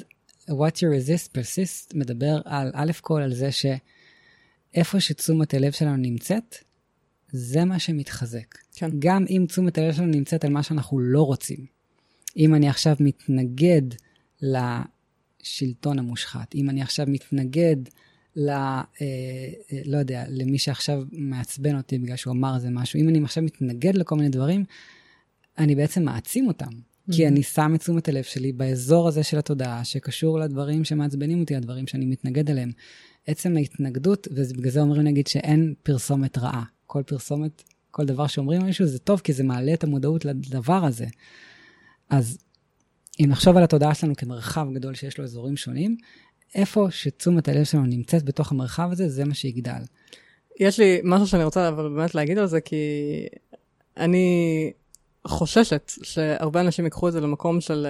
what 0.50 0.76
you 0.76 0.86
resist 0.98 1.28
persist 1.36 1.92
מדבר 1.94 2.40
על, 2.44 2.70
א' 2.74 2.90
כל 3.00 3.22
על 3.22 3.34
זה 3.34 3.48
שאיפה 3.52 5.00
שתשומת 5.00 5.54
הלב 5.54 5.72
שלנו 5.72 5.96
נמצאת, 5.96 6.56
זה 7.32 7.64
מה 7.64 7.78
שמתחזק. 7.78 8.58
כן. 8.74 8.90
גם 8.98 9.24
אם 9.30 9.44
תשומת 9.48 9.78
הלב 9.78 9.94
שלנו 9.94 10.08
נמצאת 10.08 10.44
על 10.44 10.52
מה 10.52 10.62
שאנחנו 10.62 10.98
לא 10.98 11.22
רוצים. 11.22 11.66
אם 12.36 12.54
אני 12.54 12.68
עכשיו 12.68 12.96
מתנגד 13.00 13.82
לשלטון 14.42 15.98
המושחת, 15.98 16.54
אם 16.54 16.70
אני 16.70 16.82
עכשיו 16.82 17.06
מתנגד 17.08 17.76
ל... 18.36 18.50
אה, 18.50 18.82
אה, 19.00 19.80
לא 19.84 19.98
יודע, 19.98 20.24
למי 20.28 20.58
שעכשיו 20.58 21.02
מעצבן 21.12 21.76
אותי 21.76 21.98
בגלל 21.98 22.16
שהוא 22.16 22.32
אמר 22.32 22.56
איזה 22.56 22.70
משהו, 22.70 23.00
אם 23.00 23.08
אני 23.08 23.24
עכשיו 23.24 23.42
מתנגד 23.42 23.94
לכל 23.94 24.16
מיני 24.16 24.28
דברים, 24.28 24.64
אני 25.58 25.74
בעצם 25.74 26.02
מעצים 26.02 26.48
אותם. 26.48 26.70
כי 27.12 27.28
אני 27.28 27.42
שם 27.42 27.72
את 27.74 27.80
תשומת 27.80 28.08
הלב 28.08 28.24
שלי 28.24 28.52
באזור 28.52 29.08
הזה 29.08 29.22
של 29.22 29.38
התודעה, 29.38 29.84
שקשור 29.84 30.38
לדברים 30.38 30.84
שמעצבנים 30.84 31.40
אותי, 31.40 31.56
הדברים 31.56 31.86
שאני 31.86 32.06
מתנגד 32.06 32.50
אליהם. 32.50 32.70
עצם 33.26 33.56
ההתנגדות, 33.56 34.28
ובגלל 34.30 34.70
זה 34.70 34.80
אומרים 34.80 35.02
נגיד 35.02 35.26
שאין 35.26 35.74
פרסומת 35.82 36.38
רעה. 36.38 36.64
כל 36.86 37.02
פרסומת, 37.02 37.62
כל 37.90 38.04
דבר 38.04 38.26
שאומרים 38.26 38.60
על 38.60 38.66
מישהו 38.66 38.86
זה 38.86 38.98
טוב, 38.98 39.20
כי 39.20 39.32
זה 39.32 39.44
מעלה 39.44 39.74
את 39.74 39.84
המודעות 39.84 40.24
לדבר 40.24 40.84
הזה. 40.84 41.06
אז 42.10 42.38
אם 43.20 43.26
נחשוב 43.28 43.56
על 43.56 43.62
התודעה 43.62 43.94
שלנו 43.94 44.16
כמרחב 44.16 44.66
גדול 44.74 44.94
שיש 44.94 45.18
לו 45.18 45.24
אזורים 45.24 45.56
שונים, 45.56 45.96
איפה 46.54 46.86
שתשומת 46.90 47.48
הלב 47.48 47.64
שלנו 47.64 47.86
נמצאת 47.86 48.24
בתוך 48.24 48.52
המרחב 48.52 48.88
הזה, 48.92 49.08
זה 49.08 49.24
מה 49.24 49.34
שיגדל. 49.34 49.82
יש 50.60 50.80
לי 50.80 51.00
משהו 51.04 51.26
שאני 51.26 51.44
רוצה 51.44 51.68
אבל 51.68 51.88
באמת 51.88 52.14
להגיד 52.14 52.38
על 52.38 52.46
זה, 52.46 52.60
כי 52.60 52.76
אני 53.96 54.70
חוששת 55.26 55.92
שהרבה 56.02 56.60
אנשים 56.60 56.84
ייקחו 56.84 57.08
את 57.08 57.12
זה 57.12 57.20
למקום 57.20 57.60
של 57.60 57.86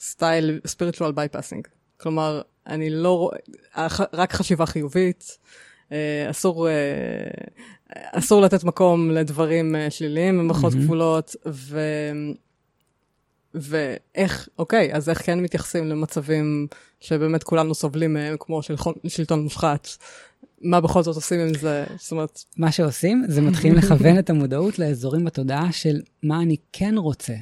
סטייל 0.00 0.60
spiritual 0.66 1.12
bypassing. 1.12 1.68
כלומר, 1.96 2.42
אני 2.66 2.90
לא 2.90 3.18
רואה, 3.18 3.38
רק 4.12 4.32
חשיבה 4.32 4.66
חיובית, 4.66 5.38
אה, 5.92 6.26
אסור, 6.30 6.68
אה, 6.68 6.74
אסור 7.92 8.42
לתת 8.42 8.64
מקום 8.64 9.10
לדברים 9.10 9.76
אה, 9.76 9.90
שליליים 9.90 10.38
במרכאות 10.38 10.72
מהמם. 10.72 10.84
כפולות, 10.84 11.36
ו... 11.46 11.80
ואיך, 13.54 14.48
אוקיי, 14.58 14.94
אז 14.94 15.08
איך 15.08 15.26
כן 15.26 15.40
מתייחסים 15.40 15.88
למצבים 15.88 16.66
שבאמת 17.00 17.42
כולנו 17.42 17.74
סובלים 17.74 18.14
מהם, 18.14 18.36
כמו 18.40 18.60
שלטון 19.08 19.40
מושחת? 19.40 19.88
מה 20.62 20.80
בכל 20.80 21.02
זאת 21.02 21.16
עושים 21.16 21.40
עם 21.40 21.54
זה? 21.54 21.84
זאת 21.98 22.12
אומרת, 22.12 22.44
מה 22.56 22.72
שעושים, 22.72 23.24
זה 23.28 23.40
מתחילים 23.40 23.76
לכוון 23.78 24.18
את 24.18 24.30
המודעות 24.30 24.78
לאזורים 24.78 25.24
בתודעה 25.24 25.72
של 25.72 26.00
מה 26.22 26.42
אני 26.42 26.56
כן 26.72 26.94
רוצה. 26.98 27.34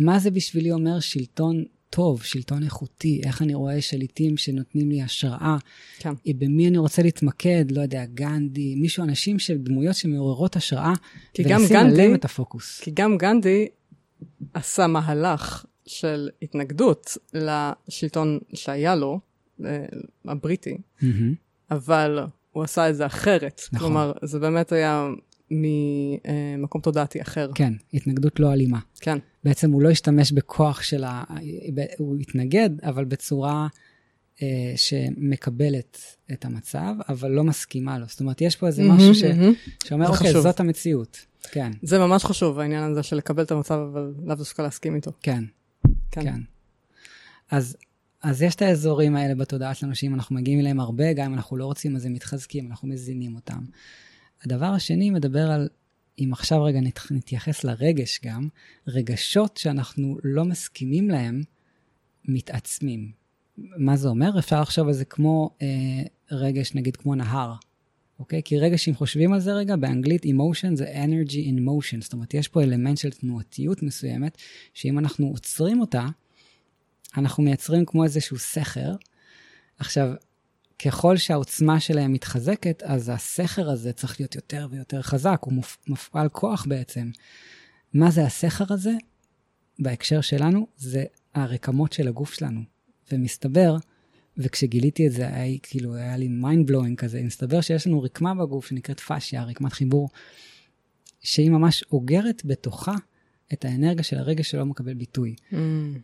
מה 0.00 0.18
זה 0.18 0.30
בשבילי 0.30 0.72
אומר 0.72 1.00
שלטון 1.00 1.64
טוב, 1.90 2.22
שלטון 2.22 2.62
איכותי, 2.62 3.20
איך 3.24 3.42
אני 3.42 3.54
רואה 3.54 3.80
שליטים 3.80 4.36
שנותנים 4.36 4.90
לי 4.90 5.02
השראה, 5.02 5.56
כן. 5.98 6.08
אה, 6.26 6.32
במי 6.38 6.68
אני 6.68 6.78
רוצה 6.78 7.02
להתמקד, 7.02 7.64
לא 7.70 7.80
יודע, 7.80 8.04
גנדי, 8.04 8.74
מישהו, 8.74 9.04
אנשים 9.04 9.38
של 9.38 9.58
דמויות 9.58 9.94
שמעוררות 9.96 10.56
השראה, 10.56 10.92
כי 11.34 11.42
גם 11.42 11.60
ולשים 11.60 11.76
גנדי- 11.76 11.92
עליהם 11.92 12.14
את 12.14 12.24
הפוקוס. 12.24 12.80
כי 12.80 12.90
גם 12.94 13.16
גנדי 13.18 13.66
עשה 14.54 14.86
מהלך 14.86 15.64
של 15.86 16.28
התנגדות 16.42 17.16
לשלטון 17.34 18.38
שהיה 18.54 18.94
לו, 18.94 19.20
אה, 19.64 19.84
הבריטי, 20.24 20.78
מהמם. 21.02 21.34
אבל 21.70 22.18
הוא 22.58 22.64
עשה 22.64 22.90
את 22.90 22.96
זה 22.96 23.06
אחרת. 23.06 23.60
נכון. 23.72 23.88
כלומר, 23.88 24.12
זה 24.22 24.38
באמת 24.38 24.72
היה 24.72 25.08
ממקום 25.50 26.80
תודעתי 26.80 27.22
אחר. 27.22 27.50
כן, 27.54 27.72
התנגדות 27.94 28.40
לא 28.40 28.52
אלימה. 28.52 28.78
כן, 29.00 29.18
בעצם 29.44 29.70
הוא 29.70 29.82
לא 29.82 29.90
השתמש 29.90 30.32
בכוח 30.32 30.82
של 30.82 31.04
ה... 31.04 31.24
הוא 31.98 32.16
התנגד, 32.16 32.70
אבל 32.82 33.04
בצורה 33.04 33.66
אה, 34.42 34.72
שמקבלת 34.76 35.98
את 36.32 36.44
המצב, 36.44 36.94
אבל 37.08 37.30
לא 37.30 37.44
מסכימה 37.44 37.98
לו. 37.98 38.06
זאת 38.08 38.20
אומרת, 38.20 38.40
יש 38.40 38.56
פה 38.56 38.66
איזה 38.66 38.82
משהו 38.82 39.14
ש... 39.14 39.24
מהמם. 39.24 39.52
שאומר, 39.84 40.08
אוקיי, 40.08 40.30
חשוב. 40.30 40.42
זאת 40.42 40.60
המציאות. 40.60 41.18
כן, 41.50 41.72
זה 41.82 41.98
ממש 41.98 42.24
חשוב, 42.24 42.58
העניין 42.58 42.82
הזה 42.82 43.02
של 43.02 43.16
לקבל 43.16 43.42
את 43.42 43.50
המצב, 43.50 43.78
אבל 43.92 44.12
לאו 44.24 44.34
דווקא 44.34 44.62
להסכים 44.62 44.94
איתו. 44.94 45.12
כן, 45.22 45.44
כן. 46.10 46.22
כן. 46.22 46.40
אז, 47.50 47.76
אז 48.22 48.42
יש 48.42 48.54
את 48.54 48.62
האזורים 48.62 49.16
האלה 49.16 49.34
בתודעה 49.34 49.74
שלנו, 49.74 49.94
שאם 49.94 50.14
אנחנו 50.14 50.36
מגיעים 50.36 50.60
אליהם 50.60 50.80
הרבה, 50.80 51.12
גם 51.12 51.26
אם 51.26 51.34
אנחנו 51.34 51.56
לא 51.56 51.64
רוצים, 51.64 51.96
אז 51.96 52.04
הם 52.04 52.12
מתחזקים, 52.12 52.66
אנחנו 52.66 52.88
מזינים 52.88 53.34
אותם. 53.34 53.64
הדבר 54.44 54.66
השני 54.66 55.10
מדבר 55.10 55.50
על, 55.50 55.68
אם 56.18 56.28
עכשיו 56.32 56.62
רגע 56.62 56.80
נת- 56.80 57.10
נתייחס 57.10 57.64
לרגש 57.64 58.20
גם, 58.24 58.48
רגשות 58.86 59.56
שאנחנו 59.56 60.18
לא 60.24 60.44
מסכימים 60.44 61.10
להם, 61.10 61.42
מתעצמים. 62.24 63.12
מה 63.58 63.96
זה 63.96 64.08
אומר? 64.08 64.38
אפשר 64.38 64.60
לחשוב 64.60 64.86
על 64.86 64.92
זה 64.92 65.04
כמו 65.04 65.50
אה, 65.62 66.02
רגש, 66.30 66.74
נגיד 66.74 66.96
כמו 66.96 67.14
נהר, 67.14 67.54
אוקיי? 68.18 68.42
כי 68.44 68.58
רגש, 68.58 68.88
אם 68.88 68.94
חושבים 68.94 69.32
על 69.32 69.40
זה 69.40 69.52
רגע, 69.52 69.76
באנגלית 69.76 70.24
emotion 70.24 70.74
זה 70.74 71.04
energy 71.04 71.48
in 71.48 71.58
motion, 71.58 72.00
זאת 72.00 72.12
אומרת, 72.12 72.34
יש 72.34 72.48
פה 72.48 72.62
אלמנט 72.62 72.98
של 72.98 73.10
תנועתיות 73.10 73.82
מסוימת, 73.82 74.38
שאם 74.74 74.98
אנחנו 74.98 75.26
עוצרים 75.26 75.80
אותה, 75.80 76.06
אנחנו 77.16 77.42
מייצרים 77.42 77.84
כמו 77.84 78.04
איזשהו 78.04 78.38
סכר. 78.38 78.94
עכשיו, 79.78 80.12
ככל 80.84 81.16
שהעוצמה 81.16 81.80
שלהם 81.80 82.12
מתחזקת, 82.12 82.82
אז 82.82 83.08
הסכר 83.14 83.70
הזה 83.70 83.92
צריך 83.92 84.20
להיות 84.20 84.34
יותר 84.34 84.66
ויותר 84.70 85.02
חזק, 85.02 85.38
הוא 85.40 85.52
מפעל 85.88 86.28
כוח 86.28 86.66
בעצם. 86.68 87.10
מה 87.94 88.10
זה 88.10 88.24
הסכר 88.24 88.74
הזה? 88.74 88.92
בהקשר 89.78 90.20
שלנו, 90.20 90.66
זה 90.76 91.04
הרקמות 91.34 91.92
של 91.92 92.08
הגוף 92.08 92.34
שלנו. 92.34 92.60
ומסתבר, 93.12 93.76
וכשגיליתי 94.36 95.06
את 95.06 95.12
זה, 95.12 95.28
היה, 95.34 95.58
כאילו, 95.62 95.94
היה 95.94 96.16
לי 96.16 96.28
mind 96.42 96.70
blowing 96.70 96.96
כזה, 96.96 97.22
מסתבר 97.22 97.60
שיש 97.60 97.86
לנו 97.86 98.02
רקמה 98.02 98.34
בגוף 98.34 98.66
שנקראת 98.66 99.00
פאשיה, 99.00 99.44
רקמת 99.44 99.72
חיבור, 99.72 100.08
שהיא 101.20 101.50
ממש 101.50 101.84
אוגרת 101.92 102.42
בתוכה 102.44 102.94
את 103.52 103.64
האנרגיה 103.64 104.04
של 104.04 104.18
הרגש 104.18 104.50
שלא 104.50 104.66
מקבל 104.66 104.94
ביטוי. 104.94 105.34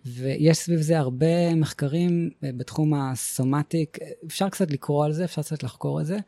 ויש 0.06 0.58
סביב 0.58 0.80
זה 0.80 0.98
הרבה 0.98 1.54
מחקרים 1.54 2.30
אה, 2.44 2.50
בתחום 2.56 2.94
הסומטיק, 2.94 3.98
אפשר 4.26 4.48
קצת 4.48 4.70
לקרוא 4.70 5.04
על 5.04 5.12
זה, 5.12 5.24
אפשר 5.24 5.42
קצת 5.42 5.62
לחקור 5.62 6.00
את 6.00 6.06
זה, 6.06 6.18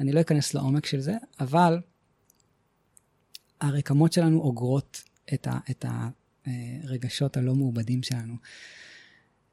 אני 0.00 0.12
לא 0.12 0.20
אכנס 0.20 0.54
לעומק 0.54 0.86
של 0.86 1.00
זה, 1.00 1.14
אבל 1.40 1.80
הרקמות 3.60 4.12
שלנו 4.12 4.40
אוגרות 4.40 5.02
את, 5.34 5.46
ה, 5.46 5.58
את 5.70 5.84
הרגשות 6.46 7.36
הלא 7.36 7.54
מעובדים 7.54 8.02
שלנו. 8.02 8.34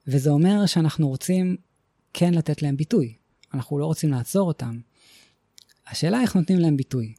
וזה 0.08 0.30
אומר 0.30 0.66
שאנחנו 0.66 1.08
רוצים 1.08 1.58
כן 2.14 2.34
לתת 2.34 2.62
להם 2.62 2.78
ביטוי, 2.78 3.14
אנחנו 3.54 3.80
לא 3.80 3.86
רוצים 3.86 4.12
לעצור 4.12 4.48
אותם. 4.48 4.80
השאלה 5.88 6.22
איך 6.22 6.36
נותנים 6.36 6.60
להם 6.60 6.78
ביטוי. 6.78 7.14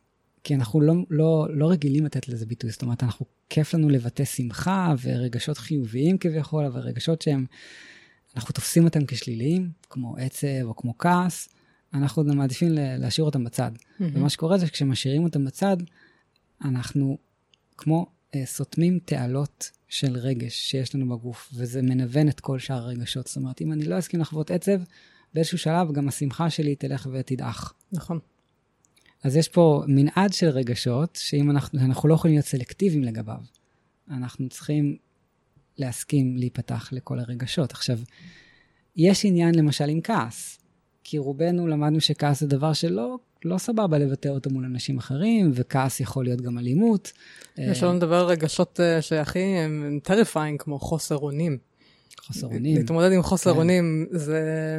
כי 0.45 0.55
אנחנו 0.55 0.81
לא, 0.81 0.95
לא, 1.11 1.47
לא 1.51 1.71
רגילים 1.71 2.05
לתת 2.05 2.29
לזה 2.29 2.47
ביטוי, 2.47 2.71
זאת 2.71 2.83
אומרת, 2.83 3.03
אנחנו, 3.03 3.27
כיף 3.51 3.75
לנו 3.75 3.89
לבטא 3.89 4.25
שמחה 4.25 4.95
ורגשות 5.03 5.59
חיוביים 5.59 6.19
כביכול, 6.19 6.65
אבל 6.65 6.81
רגשות 6.81 7.23
שהם, 7.23 7.47
אנחנו 8.37 8.53
תופסים 8.53 8.85
אותם 8.85 9.07
כשליליים, 9.07 9.71
כמו 9.91 10.17
עצב 10.17 10.63
או 10.63 10.77
כמו 10.77 10.99
כעס, 10.99 11.49
אנחנו 11.95 12.25
מעדיפים 12.25 12.69
להשאיר 12.73 13.25
אותם 13.25 13.45
בצד. 13.45 13.71
Mm-hmm. 13.75 14.05
ומה 14.13 14.31
שקורה 14.31 14.59
זה 14.59 14.67
שכשמשאירים 14.67 15.25
אותם 15.25 15.45
בצד, 15.45 15.77
אנחנו 16.65 17.19
כמו 17.77 18.07
אה, 18.35 18.47
סותמים 18.47 18.99
תעלות 19.05 19.71
של 19.89 20.17
רגש 20.17 20.71
שיש 20.71 20.95
לנו 20.95 21.09
בגוף, 21.09 21.51
וזה 21.55 21.83
מנוון 21.83 22.29
את 22.29 22.41
כל 22.41 22.59
שאר 22.59 22.77
הרגשות. 22.77 23.27
זאת 23.27 23.37
אומרת, 23.37 23.61
אם 23.61 23.73
אני 23.73 23.85
לא 23.85 23.99
אסכים 23.99 24.21
לחוות 24.21 24.51
עצב, 24.51 24.81
באיזשהו 25.35 25.59
שלב 25.59 25.93
גם 25.93 26.09
השמחה 26.09 26.51
שלי 26.51 26.75
תלך 26.75 27.09
ותדעך. 27.13 27.73
נכון. 27.93 28.19
אז 29.25 29.37
יש 29.37 29.49
פה 29.49 29.83
מנעד 29.87 30.33
של 30.33 30.49
רגשות, 30.49 31.19
שאם 31.23 31.51
אנחנו, 31.51 31.81
אנחנו 31.81 32.09
לא 32.09 32.15
יכולים 32.15 32.37
להיות 32.37 32.47
סלקטיביים 32.47 33.05
לגביו, 33.05 33.41
אנחנו 34.11 34.49
צריכים 34.49 34.97
להסכים 35.79 36.37
להיפתח 36.37 36.89
לכל 36.93 37.19
הרגשות. 37.19 37.73
עכשיו, 37.73 37.99
יש 38.97 39.25
עניין 39.25 39.55
למשל 39.55 39.89
עם 39.89 40.01
כעס, 40.01 40.59
כי 41.05 41.19
רובנו 41.19 41.67
למדנו 41.67 42.01
שכעס 42.01 42.41
זה 42.41 42.47
דבר 42.47 42.73
שלא 42.73 43.19
לא 43.45 43.59
סבבה 43.59 43.99
לבטא 43.99 44.29
אותו 44.29 44.51
מול 44.51 44.65
אנשים 44.65 44.99
אחרים, 44.99 45.51
וכעס 45.55 46.01
יכול 46.01 46.25
להיות 46.25 46.41
גם 46.41 46.59
אלימות. 46.59 47.13
יש 47.59 47.83
לנו 47.83 47.95
לדבר 47.95 48.21
על 48.21 48.27
רגשות 48.27 48.81
אה, 48.81 49.03
שהכי 49.03 49.39
הם 49.39 49.99
terrifying, 50.03 50.63
כמו 50.63 50.79
חוסר 50.79 51.17
אונים. 51.17 51.59
חוסר 52.21 52.47
אונים. 52.47 52.77
להתמודד 52.77 53.13
עם 53.13 53.23
חוסר 53.23 53.53
כן. 53.53 53.59
אונים, 53.59 54.07
זה... 54.11 54.79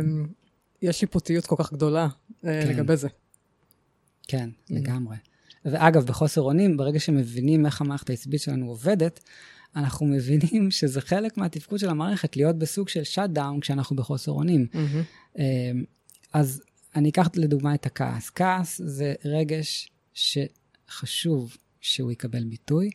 יש 0.82 1.00
שיפוטיות 1.00 1.46
כל 1.46 1.56
כך 1.58 1.74
גדולה 1.74 2.08
אה, 2.46 2.62
כן. 2.64 2.70
לגבי 2.70 2.98
זה. 2.98 3.08
כן, 4.28 4.50
mm. 4.50 4.74
לגמרי. 4.76 5.16
ואגב, 5.66 6.06
בחוסר 6.06 6.42
אונים, 6.42 6.78
ברגע 6.78 7.00
שמבינים 7.00 7.66
איך 7.66 7.82
המערכת 7.82 8.10
העצבית 8.10 8.42
שלנו 8.42 8.68
עובדת, 8.68 9.20
אנחנו 9.76 10.06
מבינים 10.06 10.72
שזה 10.78 11.02
חלק 11.02 11.38
מהתפקוד 11.38 11.80
של 11.80 11.90
המערכת, 11.90 12.36
להיות 12.36 12.60
בסוג 12.60 12.90
של 12.90 13.04
shutdown 13.04 13.60
כשאנחנו 13.60 13.96
בחוסר 13.96 14.32
אונים. 14.32 14.68
Mm-hmm. 14.74 15.40
אז 16.34 16.64
אני 16.96 17.10
אקח 17.10 17.30
לדוגמה 17.36 17.76
את 17.76 17.86
הכעס. 17.86 18.30
כעס 18.30 18.82
זה 18.86 19.14
רגש 19.26 19.90
שחשוב 20.14 21.58
שהוא 21.82 22.12
יקבל 22.12 22.44
ביטוי, 22.44 22.90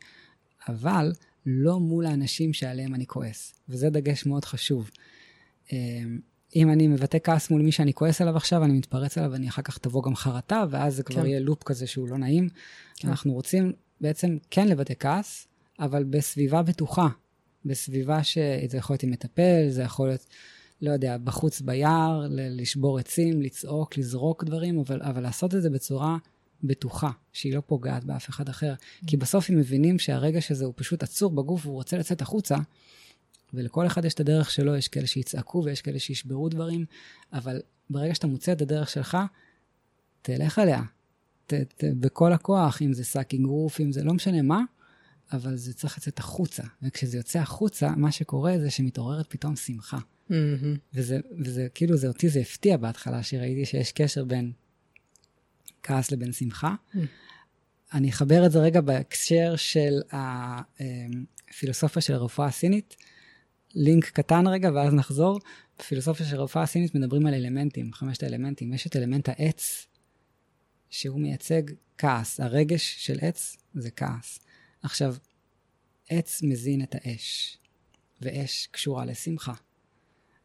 אבל 0.68 1.12
לא 1.46 1.80
מול 1.80 2.06
האנשים 2.06 2.52
שעליהם 2.52 2.94
אני 2.94 3.06
כועס, 3.06 3.54
וזה 3.68 3.90
דגש 3.90 4.26
מאוד 4.26 4.44
חשוב. 4.44 4.90
אם 6.57 6.70
אני 6.70 6.88
מבטא 6.88 7.18
כעס 7.24 7.51
מול 7.51 7.62
מי 7.62 7.72
שאני 7.72 7.94
כועס 7.94 8.20
עליו 8.20 8.36
עכשיו, 8.36 8.64
אני 8.64 8.72
מתפרץ 8.72 9.18
עליו, 9.18 9.32
ואני 9.32 9.48
אחר 9.48 9.62
כך 9.62 9.78
תבוא 9.78 10.03
גם 10.03 10.16
חרטה, 10.16 10.64
ואז 10.70 10.96
זה 10.96 11.03
כבר 11.03 11.20
כן. 11.20 11.26
יהיה 11.26 11.40
loop 11.40 11.62
כזה 11.62 11.86
שהוא 11.86 12.09
לא 12.09 12.18
נעים. 12.18 12.48
כן. 12.96 13.09
אנחנו 13.09 13.32
רוצים 13.32 13.72
בעצם 14.01 14.36
כן 14.51 14.68
לבטא 14.68 14.94
כעס, 14.98 15.48
אבל 15.80 16.05
בסביבה 16.05 16.62
בטוחה, 16.62 17.09
בסביבה 17.64 18.24
שזה 18.24 18.76
יכול 18.76 18.94
להיות 18.94 19.03
עם 19.03 19.11
מטפל, 19.11 19.68
זה 19.68 19.82
יכול 19.82 20.09
להיות, 20.09 20.26
לא 20.82 20.90
יודע, 20.90 21.16
בחוץ 21.18 21.61
ביער, 21.61 22.26
לשבור 22.30 22.98
עצים, 22.98 23.42
לצעוק, 23.42 23.98
לזרוק 23.98 24.44
דברים, 24.44 24.78
אבל, 24.78 25.03
אבל 25.03 25.22
לעשות 25.22 25.55
את 25.55 25.62
זה 25.62 25.70
בצורה 25.70 26.16
בטוחה, 26.64 27.11
שהיא 27.32 27.55
לא 27.55 27.62
פוגעת 27.66 28.05
באף 28.05 28.28
אחד 28.28 28.48
אחר. 28.48 28.74
Mm. 28.74 29.07
כי 29.07 29.16
בסוף, 29.16 29.51
אם 29.51 29.59
מבינים 29.59 29.98
שהרגע 29.98 30.40
שזה 30.40 30.64
הוא 30.64 30.74
פשוט 30.76 31.03
עצור 31.03 31.30
בגוף 31.30 31.66
והוא 31.66 31.74
רוצה 31.74 31.98
לצאת 31.98 32.22
החוצה, 32.22 32.57
ולכל 33.55 33.86
אחד 33.86 34.05
יש 34.05 34.14
את 34.14 34.20
הדרך 34.20 34.51
שלו, 34.51 34.76
יש 34.76 34.88
כאלה 34.88 35.07
שיצעקו 35.07 35.62
ויש 35.64 35.82
כאלה 35.82 35.98
שישברו 35.98 36.48
דברים, 36.48 36.84
אבל 37.32 37.61
ברגע 37.90 38.14
שאתה 38.14 38.26
מוצא 38.26 38.53
את 38.53 38.62
הדרך 38.62 38.90
שלך, 38.90 39.18
תלך 40.22 40.59
עליה. 40.59 40.82
ת, 41.46 41.55
ת, 41.55 41.84
בכל 41.84 42.32
הכוח, 42.32 42.82
אם 42.82 42.92
זה 42.92 43.05
סאקינג 43.05 43.46
רוף, 43.46 43.80
אם 43.80 43.92
זה 43.92 44.03
לא 44.03 44.14
משנה 44.14 44.42
מה, 44.42 44.61
אבל 45.32 45.57
זה 45.57 45.74
צריך 45.74 45.98
לצאת 45.98 46.18
החוצה. 46.18 46.62
וכשזה 46.82 47.16
יוצא 47.16 47.38
החוצה, 47.38 47.90
מה 47.96 48.12
שקורה 48.12 48.59
זה 48.59 48.70
שמתעוררת 48.70 49.26
פתאום 49.28 49.57
שמחה. 49.57 49.98
Mm-hmm. 49.98 50.34
וזה, 50.94 51.18
וזה 51.44 51.66
כאילו, 51.74 51.96
זה 51.96 52.09
אותי 52.09 52.28
זה 52.28 52.40
הפתיע 52.40 52.76
בהתחלה, 52.76 53.22
שראיתי 53.22 53.66
שיש 53.66 53.92
קשר 53.92 54.24
בין 54.24 54.53
כעס 55.82 56.12
לבין 56.12 56.32
שמחה. 56.32 56.74
Mm-hmm. 56.74 56.98
אני 57.94 58.11
אחבר 58.11 58.46
את 58.46 58.53
זה 58.53 58.59
רגע 58.59 58.80
בהקשר 58.80 59.57
של 59.57 60.01
הפילוסופיה 60.12 62.03
של 62.03 62.14
הרפואה 62.14 62.48
הסינית. 62.48 62.96
לינק 63.74 64.04
קטן 64.04 64.46
רגע, 64.46 64.70
ואז 64.74 64.94
נחזור. 64.94 65.40
בפילוסופיה 65.78 66.26
של 66.26 66.36
הרפואה 66.36 66.64
הסינית 66.64 66.94
מדברים 66.94 67.26
על 67.26 67.34
אלמנטים, 67.34 67.92
חמשת 67.92 68.22
האלמנטים. 68.22 68.72
יש 68.72 68.86
את 68.86 68.96
אלמנט 68.96 69.28
העץ, 69.28 69.86
שהוא 70.90 71.20
מייצג 71.20 71.62
כעס. 71.98 72.40
הרגש 72.40 72.96
של 72.98 73.18
עץ 73.20 73.56
זה 73.74 73.90
כעס. 73.90 74.40
עכשיו, 74.82 75.14
עץ 76.08 76.42
מזין 76.42 76.82
את 76.82 76.94
האש, 76.94 77.58
ואש 78.22 78.68
קשורה 78.70 79.04
לשמחה. 79.04 79.54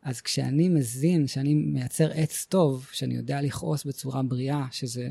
אז 0.02 0.22
כשאני 0.22 0.70
מזין, 0.70 1.26
כשאני 1.26 1.54
מייצר 1.54 2.12
עץ 2.12 2.46
טוב, 2.50 2.90
שאני 2.92 3.16
יודע 3.16 3.42
לכעוס 3.42 3.84
בצורה 3.84 4.24
בריאה, 4.24 4.68
שזה, 4.72 5.10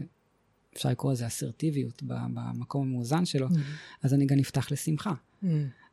אפשר 0.74 0.88
לקרוא 0.88 1.12
לזה 1.12 1.26
אסרטיביות 1.26 2.02
במקום 2.02 2.88
המאוזן 2.88 3.24
שלו, 3.24 3.48
mm-hmm. 3.48 3.98
אז 4.02 4.14
אני 4.14 4.26
גם 4.26 4.36
נפתח 4.36 4.72
לשמחה. 4.72 5.12
Mm-hmm. 5.12 5.46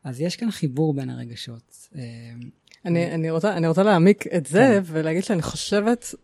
אז 0.03 0.21
יש 0.21 0.35
כאן 0.35 0.51
חיבור 0.51 0.93
בין 0.93 1.09
הרגשות. 1.09 1.87
אה, 1.95 2.01
אני, 2.85 3.11
אני, 3.11 3.31
רוצה, 3.31 3.57
אני 3.57 3.67
רוצה 3.67 3.83
להעמיק 3.83 4.27
את 4.27 4.45
זה 4.45 4.59
כן. 4.59 4.81
ולהגיד 4.85 5.23
שאני 5.23 5.41
חושבת 5.41 6.15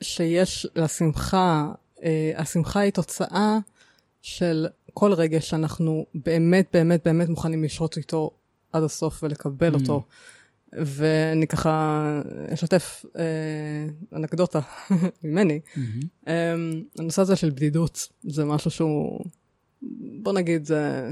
שיש 0.00 0.66
לשמחה, 0.76 1.72
אה, 2.02 2.32
השמחה 2.36 2.80
היא 2.80 2.92
תוצאה 2.92 3.58
של 4.22 4.66
כל 4.94 5.12
רגש 5.12 5.50
שאנחנו 5.50 6.06
באמת 6.14 6.68
באמת 6.72 7.00
באמת 7.04 7.28
מוכנים 7.28 7.64
לשרות 7.64 7.96
איתו 7.96 8.30
עד 8.72 8.82
הסוף 8.82 9.22
ולקבל 9.22 9.74
mm. 9.74 9.78
אותו. 9.78 10.02
ואני 10.72 11.46
ככה 11.46 12.02
אשתף 12.54 13.04
אה, 13.18 13.86
אנקדוטה 14.16 14.60
ממני. 15.24 15.60
Mm-hmm. 15.74 16.06
אה, 16.28 16.54
הנושא 16.98 17.22
הזה 17.22 17.36
של 17.36 17.50
בדידות 17.50 18.08
זה 18.22 18.44
משהו 18.44 18.70
שהוא, 18.70 19.24
בוא 20.22 20.32
נגיד, 20.32 20.64
זה 20.64 21.10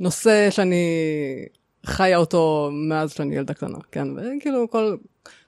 נושא 0.00 0.50
שאני 0.50 0.84
חיה 1.86 2.16
אותו 2.16 2.70
מאז 2.72 3.12
שאני 3.12 3.36
ילדה 3.36 3.54
קטנה, 3.54 3.78
כן? 3.92 4.08
וכאילו 4.10 4.70
כל, 4.70 4.96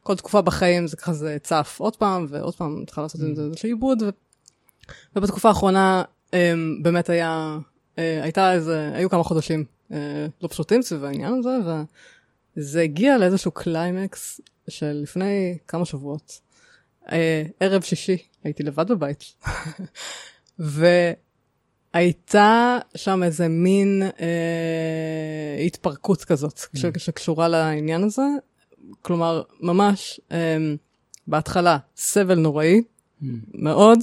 כל 0.02 0.16
תקופה 0.16 0.42
בחיים 0.42 0.86
זה 0.86 0.96
ככה 0.96 1.12
זה 1.12 1.36
צף 1.42 1.76
עוד 1.78 1.96
פעם 1.96 2.26
ועוד 2.28 2.54
פעם 2.54 2.84
צריכה 2.86 3.02
לעשות 3.02 3.20
עם 3.20 3.34
זה 3.34 3.42
איזשהו 3.42 3.68
עיבוד. 3.68 4.02
ו... 4.02 4.08
ובתקופה 5.16 5.48
האחרונה 5.48 6.02
um, 6.26 6.32
באמת 6.82 7.08
היה, 7.08 7.58
uh, 7.96 8.00
הייתה 8.22 8.52
איזה, 8.52 8.90
היו 8.94 9.10
כמה 9.10 9.22
חודשים 9.22 9.64
uh, 9.90 9.94
לא 10.42 10.48
פשוטים 10.48 10.82
סביב 10.82 11.04
העניין 11.04 11.34
הזה, 11.34 11.56
וזה 12.56 12.82
הגיע 12.82 13.18
לאיזשהו 13.18 13.50
קליימקס 13.50 14.40
של 14.68 15.00
לפני 15.02 15.58
כמה 15.68 15.84
שבועות. 15.84 16.40
Uh, 17.06 17.12
ערב 17.60 17.82
שישי, 17.82 18.16
הייתי 18.44 18.62
לבד 18.62 18.88
בבית. 18.88 19.24
ו... 20.60 20.86
הייתה 21.92 22.78
שם 22.94 23.22
איזה 23.22 23.48
מין 23.48 24.02
אה, 24.20 25.62
התפרקות 25.66 26.24
כזאת 26.24 26.58
mm. 26.58 26.98
שקשורה 26.98 27.48
לעניין 27.48 28.04
הזה. 28.04 28.22
כלומר, 29.02 29.42
ממש 29.60 30.20
אה, 30.32 30.56
בהתחלה 31.26 31.78
סבל 31.96 32.38
נוראי 32.38 32.78
mm. 32.80 33.24
מאוד, 33.54 33.98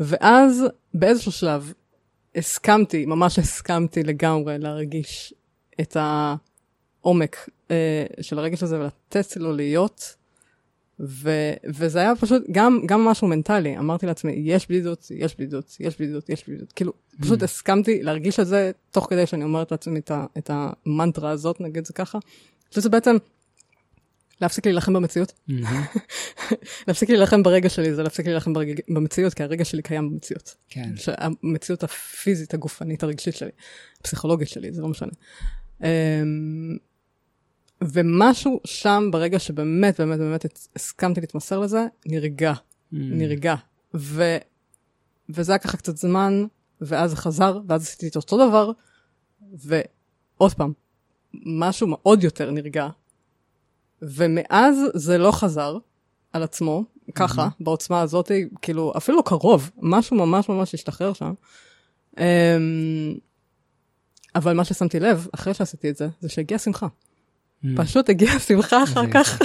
ואז 0.00 0.64
באיזשהו 0.94 1.32
שלב 1.32 1.72
הסכמתי, 2.36 3.06
ממש 3.06 3.38
הסכמתי 3.38 4.02
לגמרי 4.02 4.58
להרגיש 4.58 5.34
את 5.80 5.96
העומק 5.96 7.48
אה, 7.70 8.04
של 8.20 8.38
הרגש 8.38 8.62
הזה 8.62 8.80
ולתת 8.80 9.36
לו 9.36 9.52
להיות. 9.52 10.21
ו- 11.02 11.54
וזה 11.64 11.98
היה 11.98 12.16
פשוט 12.16 12.42
גם, 12.52 12.80
גם 12.86 13.04
משהו 13.04 13.28
מנטלי, 13.28 13.78
אמרתי 13.78 14.06
לעצמי, 14.06 14.32
יש 14.32 14.66
בדידות, 14.66 15.10
יש 15.10 15.34
בדידות, 15.34 15.76
יש 15.80 16.00
בדידות, 16.00 16.28
יש 16.28 16.48
בדידות. 16.48 16.72
כאילו, 16.72 16.92
mm. 16.92 17.22
פשוט 17.22 17.42
הסכמתי 17.42 18.02
להרגיש 18.02 18.40
את 18.40 18.46
זה 18.46 18.70
תוך 18.90 19.06
כדי 19.10 19.26
שאני 19.26 19.44
אומרת 19.44 19.70
לעצמי 19.70 19.98
את, 19.98 20.10
ה- 20.10 20.26
את 20.38 20.50
המנטרה 20.52 21.30
הזאת, 21.30 21.60
נגיד 21.60 21.86
זה 21.86 21.92
ככה. 21.92 22.18
שזה 22.70 22.88
בעצם 22.88 23.16
להפסיק 24.40 24.66
להילחם 24.66 24.92
במציאות. 24.92 25.32
Mm-hmm. 25.50 25.98
להפסיק 26.88 27.10
להילחם 27.10 27.42
ברגע 27.42 27.68
שלי, 27.68 27.94
זה 27.94 28.02
להפסיק 28.02 28.26
להילחם 28.26 28.52
ברג... 28.52 28.80
במציאות, 28.88 29.34
כי 29.34 29.42
הרגע 29.42 29.64
שלי 29.64 29.82
קיים 29.82 30.10
במציאות. 30.10 30.54
כן. 30.68 30.90
המציאות 31.18 31.82
הפיזית, 31.84 32.54
הגופנית, 32.54 33.02
הרגשית 33.02 33.34
שלי, 33.34 33.50
הפסיכולוגית 34.00 34.48
שלי, 34.48 34.72
זה 34.72 34.82
לא 34.82 34.88
משנה. 34.88 35.12
Um, 37.82 37.86
ומשהו 37.92 38.60
שם, 38.64 39.08
ברגע 39.12 39.38
שבאמת, 39.38 40.00
באמת, 40.00 40.18
באמת 40.18 40.46
הסכמתי 40.76 41.20
להתמסר 41.20 41.58
לזה, 41.58 41.86
נרגע. 42.06 42.52
Mm. 42.52 42.56
נרגע. 42.92 43.54
ו... 43.94 44.36
וזה 45.28 45.52
היה 45.52 45.58
ככה 45.58 45.76
קצת 45.76 45.96
זמן, 45.96 46.44
ואז 46.80 47.14
חזר, 47.14 47.60
ואז 47.68 47.82
עשיתי 47.82 48.08
את 48.08 48.16
אותו 48.16 48.48
דבר, 48.48 48.70
ועוד 49.54 50.54
פעם, 50.54 50.72
משהו 51.34 51.86
מאוד 51.86 52.24
יותר 52.24 52.50
נרגע. 52.50 52.88
ומאז 54.02 54.76
זה 54.94 55.18
לא 55.18 55.32
חזר 55.32 55.78
על 56.32 56.42
עצמו, 56.42 56.84
ככה, 57.14 57.46
mm-hmm. 57.46 57.64
בעוצמה 57.64 58.00
הזאת, 58.00 58.30
כאילו, 58.62 58.92
אפילו 58.96 59.16
לא 59.16 59.22
קרוב, 59.22 59.70
משהו 59.76 60.16
ממש 60.16 60.48
ממש 60.48 60.74
השתחרר 60.74 61.12
שם. 61.12 61.32
אמ, 62.18 63.14
אבל 64.34 64.52
מה 64.52 64.64
ששמתי 64.64 65.00
לב, 65.00 65.28
אחרי 65.34 65.54
שעשיתי 65.54 65.90
את 65.90 65.96
זה, 65.96 66.08
זה 66.20 66.28
שהגיעה 66.28 66.58
שמחה. 66.58 66.86
Mm. 67.64 67.68
פשוט 67.76 68.08
הגיעה 68.10 68.38
שמחה 68.38 68.82
אחר 68.84 69.02
זה 69.06 69.10
כך. 69.12 69.38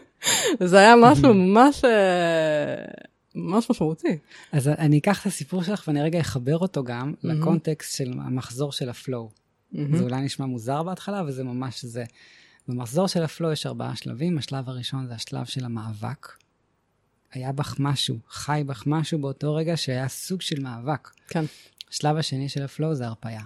זה 0.70 0.78
היה 0.78 0.94
משהו 1.02 1.34
ממש, 1.34 1.84
אה, 1.84 2.84
ממש 3.34 3.70
משמעותי. 3.70 4.18
אז 4.52 4.68
אני 4.68 4.98
אקח 4.98 5.20
את 5.20 5.26
הסיפור 5.26 5.62
שלך 5.62 5.84
ואני 5.88 6.02
רגע 6.02 6.20
אחבר 6.20 6.58
אותו 6.58 6.84
גם 6.84 7.12
Mhm. 7.12 7.26
לקונטקסט 7.26 7.96
של 7.96 8.12
המחזור 8.12 8.72
של 8.72 8.88
ה 8.88 8.95
flow. 8.95 9.30
זה 9.72 10.02
אולי 10.02 10.20
נשמע 10.22 10.46
מוזר 10.46 10.82
בהתחלה, 10.82 11.22
וזה 11.26 11.44
ממש 11.44 11.84
זה. 11.84 12.04
במחזור 12.68 13.06
של 13.06 13.22
ה 13.22 13.28
flow 13.28 13.52
יש 13.52 13.66
ארבעה 13.66 13.96
שלבים, 13.96 14.38
השלב 14.38 14.68
הראשון 14.68 15.06
זה 15.06 15.14
השלב 15.14 15.44
של 15.44 15.64
המאבק. 15.64 16.28
היה 17.32 17.52
בך 17.52 17.76
משהו, 17.78 18.16
חי 18.30 18.62
בך 18.66 18.82
משהו 18.86 19.18
באותו 19.18 19.54
רגע 19.54 19.76
שהיה 19.76 20.08
סוג 20.08 20.40
של 20.40 20.60
מאבק. 20.60 21.10
כן. 21.28 21.44
השלב 21.90 22.16
השני 22.16 22.48
של 22.48 22.62
ה 22.62 22.68
flow 22.68 22.94
זה 22.94 23.06
הרפיה. 23.06 23.40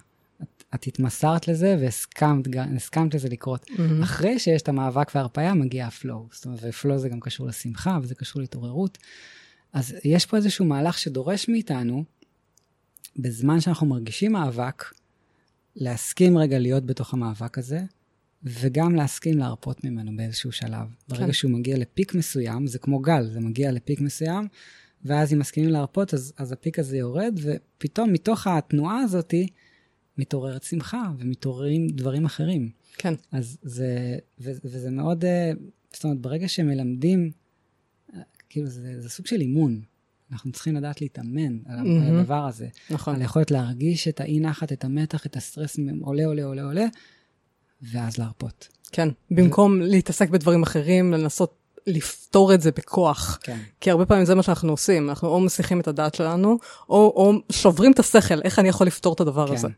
את, 0.74 0.86
התמסרת 0.86 1.48
לזה 1.48 1.76
והסכמת 1.80 3.14
לזה 3.14 3.28
לקרות. 3.28 3.70
מהמם. 3.70 4.02
אחרי 4.02 4.38
שיש 4.38 4.62
את 4.62 4.68
המאבק 4.68 5.12
וההרפאיה, 5.14 5.54
מגיע 5.54 5.86
ה 5.86 5.93
flow. 5.93 6.26
זאת 6.32 6.44
אומרת, 6.44 6.58
ו 6.62 6.70
flow 6.70 6.98
זה 6.98 7.08
גם 7.08 7.20
קשור 7.20 7.46
לשמחה, 7.46 7.98
וזה 8.02 8.14
קשור 8.14 8.40
להתעוררות. 8.40 8.98
אז 9.72 9.94
יש 10.04 10.26
פה 10.26 10.36
איזשהו 10.36 10.64
מהלך 10.64 10.98
שדורש 10.98 11.48
מאיתנו, 11.48 12.04
בזמן 13.16 13.60
שאנחנו 13.60 13.86
מרגישים 13.86 14.32
מאבק, 14.32 14.84
להסכים 15.76 16.38
רגע 16.38 16.58
להיות 16.58 16.86
בתוך 16.86 17.14
המאבק 17.14 17.58
הזה, 17.58 17.80
וגם 18.44 18.94
להסכים 18.94 19.38
להרפות 19.38 19.84
ממנו 19.84 20.16
באיזשהו 20.16 20.52
שלב. 20.52 20.86
ברגע 21.08 21.26
כן. 21.26 21.32
שהוא 21.32 21.50
מגיע 21.50 21.78
ל 21.78 21.86
peak 21.86 22.14
מסוים, 22.14 22.66
זה 22.66 22.78
כמו 22.78 22.98
גל, 22.98 23.26
זה 23.32 23.40
מגיע 23.40 23.72
ל 23.72 23.78
peak 23.78 24.00
מסוים, 24.00 24.48
ואז 25.04 25.32
אם 25.32 25.38
מסכימים 25.38 25.70
להרפות, 25.70 26.14
אז, 26.14 26.32
אז 26.36 26.52
הפיק 26.52 26.78
הזה 26.78 26.96
יורד, 26.96 27.38
ופתאום 27.42 28.12
מתוך 28.12 28.46
התנועה 28.46 28.98
הזאתי, 28.98 29.48
מתעוררת 30.20 30.62
שמחה, 30.62 31.10
ומתעוררים 31.18 31.88
דברים 31.88 32.24
אחרים. 32.24 32.70
כן. 32.96 33.14
אז 33.32 33.58
זה, 33.62 34.18
ו, 34.40 34.50
וזה 34.64 34.90
מאוד, 34.90 35.24
אה, 35.24 35.52
זאת 35.92 36.04
אומרת, 36.04 36.18
ברגע 36.18 36.48
שמלמדים, 36.48 37.30
כאילו 38.48 38.66
זה, 38.66 39.00
זה 39.00 39.08
סוג 39.08 39.26
של 39.26 39.40
אימון. 39.40 39.80
אנחנו 40.32 40.52
צריכים 40.52 40.76
לדעת 40.76 41.00
להתאמן 41.00 41.58
על. 41.66 41.78
על 41.78 42.16
הדבר 42.16 42.46
הזה. 42.46 42.68
נכון. 42.90 43.14
על 43.14 43.20
היכולת 43.20 43.50
להרגיש 43.50 44.08
את 44.08 44.20
האי 44.20 44.40
נחת, 44.40 44.72
את 44.72 44.84
המתח, 44.84 45.26
את 45.26 45.36
הסטרס 45.36 45.76
עולה, 46.00 46.26
עולה, 46.26 46.44
עולה, 46.44 46.62
עולה, 46.62 46.86
ואז 47.82 48.18
להרפות. 48.18 48.68
כן. 48.92 49.08
במקום 49.30 49.80
להתעסק 49.80 50.28
בדברים 50.28 50.62
אחרים, 50.62 51.12
לנסות 51.12 51.59
לפתור 51.86 52.54
את 52.54 52.60
זה 52.60 52.70
בכוח. 52.70 53.38
כן. 53.42 53.58
כי 53.80 53.90
הרבה 53.90 54.06
פעמים 54.06 54.24
זה 54.24 54.34
מה 54.34 54.42
שאנחנו 54.42 54.70
עושים, 54.70 55.08
אנחנו 55.08 55.28
או 55.28 55.40
מסיחים 55.40 55.80
את 55.80 55.88
הדעת 55.88 56.14
שלנו, 56.14 56.58
או, 56.88 56.96
או 56.96 57.32
שוברים 57.52 57.92
את 57.92 57.98
השכל, 57.98 58.42
איך 58.42 58.58
אני 58.58 58.68
יכול 58.68 58.86
לפתור 58.86 59.12
את 59.14 59.20
הדבר 59.20 59.52
הזה. 59.52 59.68
כן. 59.68 59.74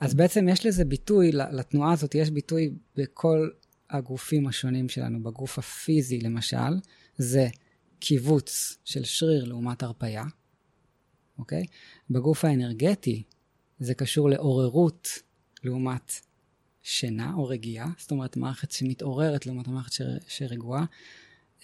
אז 0.00 0.14
בעצם 0.14 0.48
יש 0.48 0.66
לזה 0.66 0.84
ביטוי, 0.84 1.32
לתנועה 1.32 1.92
הזאת 1.92 2.14
יש 2.14 2.30
ביטוי 2.30 2.70
בכל 2.96 3.48
הגופים 3.90 4.46
השונים 4.46 4.88
שלנו. 4.88 5.22
בגוף 5.22 5.58
הפיזי, 5.58 6.20
למשל, 6.20 6.80
זה 7.18 7.48
קיבוץ 7.98 8.78
של 8.84 9.04
שריר 9.04 9.44
לעומת 9.44 9.82
הרפייה, 9.82 10.24
אוקיי? 11.38 11.64
בגוף 12.10 12.44
האנרגטי, 12.44 13.22
זה 13.78 13.94
קשור 13.94 14.30
לעוררות 14.30 15.08
לעומת 15.64 16.12
שינה 16.82 17.32
או 17.36 17.46
רגיעה, 17.46 17.88
זאת 17.98 18.10
אומרת, 18.10 18.36
מערכת 18.36 18.70
שמתעוררת 18.72 19.46
לעומת 19.46 19.68
המערכת 19.68 19.92
ש- 19.92 20.02
שרגועה. 20.28 20.84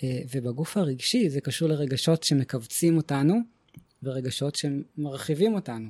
אה, 0.03 0.21
ובגוף 0.31 0.77
הרגשי 0.77 1.31
זה 1.31 1.41
קשור 1.41 1.69
לרגשות 1.69 2.23
שמכווצים 2.23 2.97
אותנו 2.97 3.35
ורגשות 4.03 4.55
שמרחיבים 4.55 5.55
אותנו. 5.55 5.89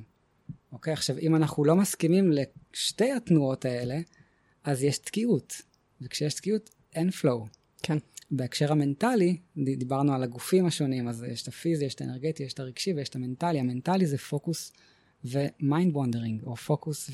אוקיי? 0.71 0.93
עכשיו, 0.93 1.17
אם 1.17 1.35
אנחנו 1.35 1.65
לא 1.65 1.75
מסכימים 1.75 2.31
לשתי 2.31 3.11
התנועות 3.11 3.65
האלה, 3.65 3.99
אז 4.63 4.83
יש 4.83 4.97
תקיעות. 4.97 5.61
וכשיש 6.01 6.33
תקיעות, 6.33 6.69
אין 6.95 7.09
flow. 7.09 7.47
כן. 7.83 7.97
בהקשר 8.31 8.71
המנטלי, 8.71 9.37
דיברנו 9.57 10.13
על 10.13 10.23
הגופים 10.23 10.65
השונים, 10.65 11.07
אז 11.07 11.23
יש 11.23 11.43
את 11.43 11.47
הפיזי, 11.47 11.85
יש 11.85 11.95
את 11.95 12.01
האנרגטי, 12.01 12.43
יש 12.43 12.53
את 12.53 12.59
הרגשי 12.59 12.93
ויש 12.93 13.09
את 13.09 13.15
המנטלי. 13.15 13.59
המנטלי 13.59 14.05
זה 14.05 14.17
פוקוס 14.17 14.71
ו 15.25 15.39
mind 15.39 15.95
wandering, 15.95 16.43
או 16.43 16.55
פוקוס 16.55 17.09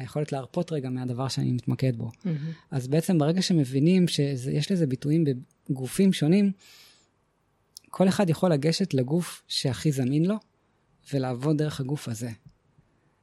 והיכולת 0.00 0.32
להרפות 0.32 0.72
רגע 0.72 0.90
מהדבר 0.90 1.28
שאני 1.28 1.52
מתמקד 1.52 1.96
בו. 1.96 2.10
מהמם. 2.24 2.38
אז 2.70 2.88
בעצם 2.88 3.18
ברגע 3.18 3.42
שמבינים 3.42 4.08
שיש 4.08 4.72
לזה 4.72 4.86
ביטויים 4.86 5.24
בגופים 5.70 6.12
שונים, 6.12 6.52
כל 7.90 8.08
אחד 8.08 8.30
יכול 8.30 8.52
לגשת 8.52 8.94
לגוף 8.94 9.42
שהכי 9.48 9.92
זמין 9.92 10.24
לו, 10.24 10.36
ולעבוד 11.12 11.58
דרך 11.58 11.80
הגוף 11.80 12.08
הזה. 12.08 12.30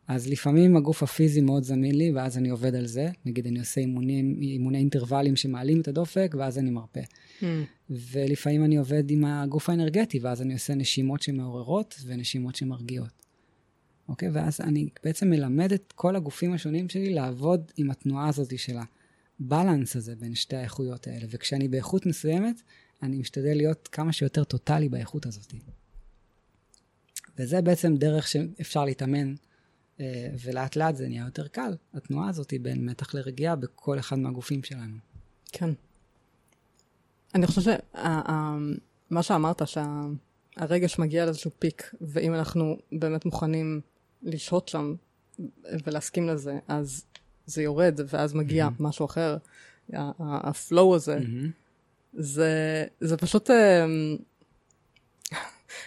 אז 0.07 0.30
לפעמים 0.30 0.78
הגוף 0.78 1.03
הפיזי 1.03 1.41
מאוד 1.41 1.63
זמין 1.63 1.95
לי, 1.95 2.11
ואז 2.11 2.38
אני 2.38 2.49
עובד 2.49 2.75
על 2.75 2.86
זה. 2.86 3.09
נגיד, 3.25 3.47
אני 3.47 3.59
עושה 3.59 3.82
אימונים, 3.82 4.41
אימוני 4.41 4.78
אינטרוולים 4.78 5.36
שמעלים 5.36 5.82
את 5.82 5.88
הדופק, 5.88 6.36
ואז 6.38 6.57
אני 6.57 6.69
מרפה. 6.69 6.99
מהמם. 7.41 7.63
ולפעמים 7.89 8.63
אני 8.63 8.78
עובד 8.78 9.11
עם 9.11 9.25
הגוף 9.25 9.69
האנרגטי, 9.69 10.19
ואז 10.19 10.41
אני 10.41 10.53
עושה 10.53 10.75
נשימות 10.75 11.21
שמעוררות 11.21 12.01
ונשימות 12.05 12.55
שמרגיעות. 12.55 13.26
אוקיי? 14.10 14.30
ואז 14.30 14.62
אני 14.62 14.89
בעצם 15.03 15.30
מלמד 15.30 15.74
את 15.74 15.93
כל 15.95 16.16
הגופים 16.16 16.53
השונים 16.53 16.89
שלי 16.89 17.14
לעבוד 17.14 17.72
עם 17.78 17.91
התנועה 17.91 18.28
הזאת 18.28 18.60
של 18.60 18.78
הבלנס 19.39 19.95
הזה 19.95 20.16
בין 20.16 20.36
שתי 20.36 20.55
האיכויות 20.55 21.08
האלה. 21.08 21.26
וכשאני 21.30 21.68
באיכות 21.68 22.05
מסוימת, 22.05 22.62
אני 23.03 23.18
משתדל 23.18 23.53
להיות 23.58 23.89
כמה 23.91 24.14
שיותר 24.14 24.43
טוטאלי 24.43 24.89
באיכות 24.89 25.26
הזאת. 25.26 25.53
וזה 27.39 27.62
בעצם 27.62 27.95
דרך 27.95 28.28
שאפשר 28.28 28.86
להתאמן, 28.86 29.34
אה, 29.99 30.30
ולאט 30.43 30.76
לאט 30.76 30.95
זה 30.95 31.08
נהיה 31.08 31.26
יותר 31.26 31.47
קל, 31.47 31.76
התנועה 31.93 32.30
הזאת 32.30 32.53
בין 32.62 32.89
מתח 32.89 33.16
לרגיעה 33.16 33.55
בכל 33.55 33.99
אחד 33.99 34.20
מהגופים 34.20 34.64
שלנו. 34.64 34.97
כן. 35.51 35.70
אני 37.36 37.47
חושבת 37.47 37.95
שמה 37.95 39.24
שאמרת, 39.24 39.62
שהרגש 39.68 40.99
מגיע 40.99 41.26
לאיזשהו 41.26 41.51
פיק, 41.60 41.93
ואם 42.01 42.34
אנחנו 42.34 42.78
באמת 42.91 43.26
מוכנים 43.26 43.82
לשהות 44.24 44.68
שם 44.68 44.95
ולהסכים 45.86 46.28
לזה, 46.28 46.59
אז 46.68 47.05
זה 47.45 47.61
יורד, 47.63 47.99
ואז 48.07 48.34
מגיע 48.34 48.63
מהמם. 48.65 48.76
משהו 48.80 49.05
אחר. 49.05 49.38
הפלואו 50.20 50.95
הזה, 50.95 51.20
זה, 52.13 52.86
זה 52.99 53.18
פשוט, 53.18 53.49
אמ, 53.49 54.18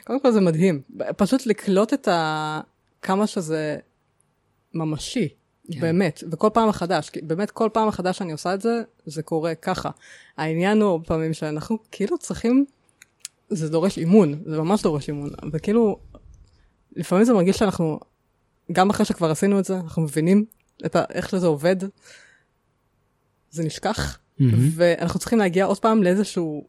קודם 0.05 0.21
כל 0.21 0.33
זה 0.33 0.41
מדהים. 0.41 0.83
פשוט 1.17 1.47
לקלוט 1.47 1.93
את 1.93 2.09
ה... 2.09 2.61
כמה 3.03 3.27
שזה 3.27 3.79
ממשי, 4.75 5.29
כן. 5.73 5.81
באמת, 5.81 6.25
וכל 6.31 6.49
פעם 6.53 6.69
מחדש, 6.69 7.11
כי 7.11 7.21
באמת 7.21 7.51
כל 7.51 7.69
פעם 7.73 7.89
מחדש 7.89 8.19
שאני 8.19 8.33
עושה 8.33 8.55
את 8.55 8.61
זה, 8.61 8.83
זה 9.07 9.23
קורה 9.23 9.55
ככה. 9.55 9.91
העניין 10.37 10.83
הוא 10.83 11.01
פעמים 11.07 11.35
שאנחנו 11.35 11.79
כאילו 11.91 12.19
צריכים, 12.19 12.65
זה 13.49 13.69
דורש 13.69 13.99
אימון, 13.99 14.43
זה 14.47 14.59
ממש 14.59 14.83
דורש 14.83 15.09
אימון, 15.09 15.31
וכאילו, 15.53 15.99
לפעמים 16.97 17.25
זה 17.25 17.33
מרגיש 17.33 17.57
שאנחנו, 17.59 18.01
גם 18.73 18.91
אחרי 18.91 19.07
שכבר 19.07 19.31
עשינו 19.31 19.59
את 19.59 19.65
זה, 19.65 19.77
אנחנו 19.77 20.03
מבינים 20.03 20.45
את 20.87 20.97
ה, 20.97 21.05
איך 21.11 21.29
שזה 21.29 21.47
עובד, 21.47 21.77
זה 23.51 23.65
נשכח, 23.65 24.19
מהמם. 24.39 24.69
ואנחנו 24.75 25.21
צריכים 25.21 25.39
להגיע 25.39 25.65
עוד 25.65 25.79
פעם 25.79 26.03
לאיזשהו 26.03 26.65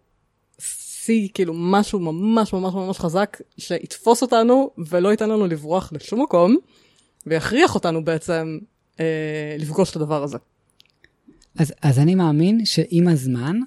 שיא, 0.59 1.29
כאילו 1.33 1.53
משהו 1.55 1.99
ממש 1.99 2.53
ממש 2.53 2.73
ממש 2.73 2.99
חזק, 2.99 3.41
שיתפוס 3.57 4.21
אותנו 4.21 4.71
ולא 4.89 5.09
ייתן 5.09 5.29
לנו 5.29 5.47
לברוח 5.47 5.93
לשום 5.93 6.21
מקום, 6.21 6.57
ויכריח 7.27 7.75
אותנו 7.75 8.05
בעצם 8.05 8.59
אה, 8.99 9.55
לפגוש 9.59 9.91
את 9.91 9.95
הדבר 9.95 10.23
הזה. 10.23 10.37
אז, 11.59 11.73
אז 11.81 11.99
אני 11.99 12.15
מאמין 12.15 12.65
שעם 12.65 13.07
הזמן, 13.07 13.59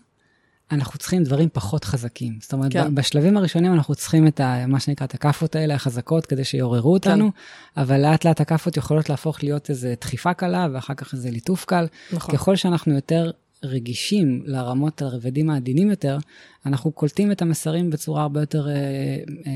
אנחנו 0.73 0.99
צריכים 0.99 1.25
דברים 1.25 1.49
פחות 1.53 1.85
חזקים. 1.85 2.39
זאת 2.41 2.53
אומרת, 2.53 2.73
כן. 2.73 2.83
כן. 2.85 2.95
בשלבים 2.95 3.37
הראשונים 3.37 3.73
אנחנו 3.73 3.95
צריכים 3.95 4.27
את 4.27 4.41
ה, 4.41 4.67
מה 4.67 4.81
שנקרא, 4.81 5.07
את 5.07 5.15
הכאפות 5.15 5.57
האלה, 5.57 5.75
החזקות, 5.75 6.27
כדי 6.27 6.45
שיעוררו 6.45 6.93
אותנו, 6.93 7.31
כן. 7.33 7.81
אבל 7.81 8.01
לאט 8.01 8.25
לאט 8.25 8.41
הכאפות 8.41 8.77
יכולות 8.77 9.09
להפוך 9.09 9.43
להיות 9.43 9.71
איזו 9.71 9.89
דחיפה 10.01 10.35
קלה, 10.35 10.69
ואחר 10.73 10.95
כך 10.95 11.15
איזה 11.15 11.31
ליטוף 11.31 11.65
קל. 11.65 11.87
נכון. 12.13 12.37
ככל 12.37 12.57
שאנחנו 12.57 12.95
יותר 12.95 13.31
רגישים 13.65 14.43
לרמות 14.47 15.03
הרבדים 15.03 15.51
העדינים 15.51 15.91
יותר, 15.91 16.19
אנחנו 16.67 16.93
קולטים 16.93 17.33
את 17.33 17.43
המסרים 17.43 17.91
בצורה 17.91 18.23
הרבה 18.23 18.41
יותר 18.41 18.69
אה, 18.69 18.75
אה, 18.75 19.53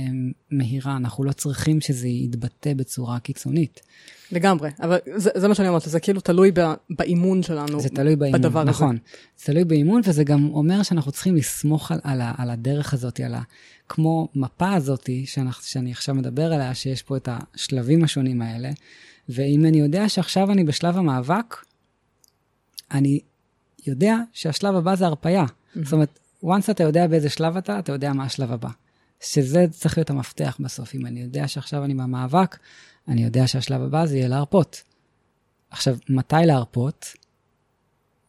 מהירה, 0.50 0.96
אנחנו 0.96 1.24
לא 1.24 1.32
צריכים 1.32 1.80
שזה 1.80 2.08
יתבטא 2.08 2.74
בצורה 2.74 3.18
קיצונית. 3.18 3.80
לגמרי, 4.32 4.70
אבל 4.80 4.98
זה, 5.16 5.30
זה 5.34 5.48
מה 5.48 5.54
שאני 5.54 5.68
אומרת, 5.68 5.82
זה 5.82 6.00
כאילו 6.00 6.20
תלוי 6.20 6.50
ב, 6.54 6.60
באימון 6.90 7.42
שלנו. 7.42 7.80
זה 7.80 7.88
תלוי 7.88 8.16
באימון, 8.16 8.40
בדבר 8.40 8.60
הזה. 8.60 8.70
נכון. 8.70 8.98
זה 9.38 9.44
תלוי 9.44 9.64
באימון, 9.64 10.00
וזה 10.04 10.24
גם 10.24 10.50
אומר 10.52 10.82
שאנחנו 10.82 11.12
צריכים 11.12 11.36
לסמוך 11.36 11.92
על, 11.92 11.98
על, 12.04 12.20
על 12.38 12.50
הדרך 12.50 12.94
הזאת, 12.94 13.20
על 13.20 13.34
ה... 13.34 13.42
כמו 13.88 14.28
מפה 14.34 14.72
הזאת 14.72 15.10
שאנחנו, 15.24 15.62
שאני 15.64 15.92
עכשיו 15.92 16.14
מדבר 16.14 16.52
עליה, 16.52 16.74
שיש 16.74 17.02
פה 17.02 17.16
את 17.16 17.28
השלבים 17.32 18.04
השונים 18.04 18.42
האלה, 18.42 18.70
ואם 19.28 19.64
אני 19.64 19.78
יודע 19.78 20.08
שעכשיו 20.08 20.52
אני 20.52 20.64
בשלב 20.64 20.96
המאבק, 20.96 21.56
אני 22.90 23.20
יודע 23.86 24.16
שהשלב 24.32 24.74
הבא 24.76 24.94
זה 24.94 25.06
הרפייה. 25.06 25.44
זאת 25.82 25.92
אומרת, 25.92 26.18
once 26.44 26.70
אתה 26.70 26.82
יודע 26.82 27.06
באיזה 27.06 27.28
שלב 27.28 27.56
אתה, 27.56 27.78
אתה 27.78 27.92
יודע 27.92 28.12
מה 28.12 28.24
השלב 28.24 28.52
הבא. 28.52 28.68
שזה 29.20 29.66
צריך 29.70 29.98
להיות 29.98 30.10
המפתח 30.10 30.56
בסוף. 30.60 30.94
אם 30.94 31.06
אני 31.06 31.20
יודע 31.20 31.48
שעכשיו 31.48 31.84
אני 31.84 31.94
במאבק, 31.94 32.58
אני 33.08 33.24
יודע 33.24 33.46
שהשלב 33.46 33.82
הבא 33.82 34.06
זה 34.06 34.16
יהיה 34.16 34.28
להרפות. 34.28 34.82
עכשיו, 35.70 35.96
מתי 36.08 36.36
להרפות? 36.44 37.06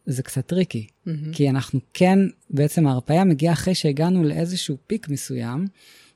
זה 0.06 0.22
קצת 0.22 0.46
tricky, 0.46 0.86
mm-hmm. 0.86 1.10
כי 1.32 1.50
אנחנו 1.50 1.80
כן, 1.94 2.18
בעצם 2.50 2.86
ההרפיה 2.86 3.24
מגיעה 3.24 3.52
אחרי 3.52 3.74
שהגענו 3.74 4.24
לאיזשהו 4.24 4.76
peak 4.86 5.08
מסוים, 5.08 5.66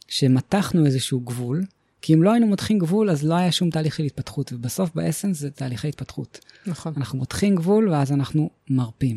שמתחנו 0.09 0.87
איזשהו 0.87 1.21
גבול, 1.21 1.65
כי 2.01 2.15
אם 2.15 2.23
לא 2.23 2.33
היינו 2.33 2.47
מותחים 2.47 2.79
גבול, 2.79 3.11
אז 3.11 3.25
לא 3.25 3.35
היה 3.35 3.53
שום 3.53 3.71
תהליך 3.71 3.95
של 3.95 4.03
התפתחות, 4.03 4.53
ובסוף 4.53 4.91
ב 4.95 5.00
essence 5.00 5.39
זה 5.39 5.51
תהליכי 5.51 5.89
התפתחות. 5.89 6.39
נכון. 6.67 6.93
אנחנו 6.97 7.19
מותחים 7.19 7.55
גבול, 7.55 7.89
ואז 7.89 8.13
אנחנו 8.13 8.51
מרפים. 8.71 9.17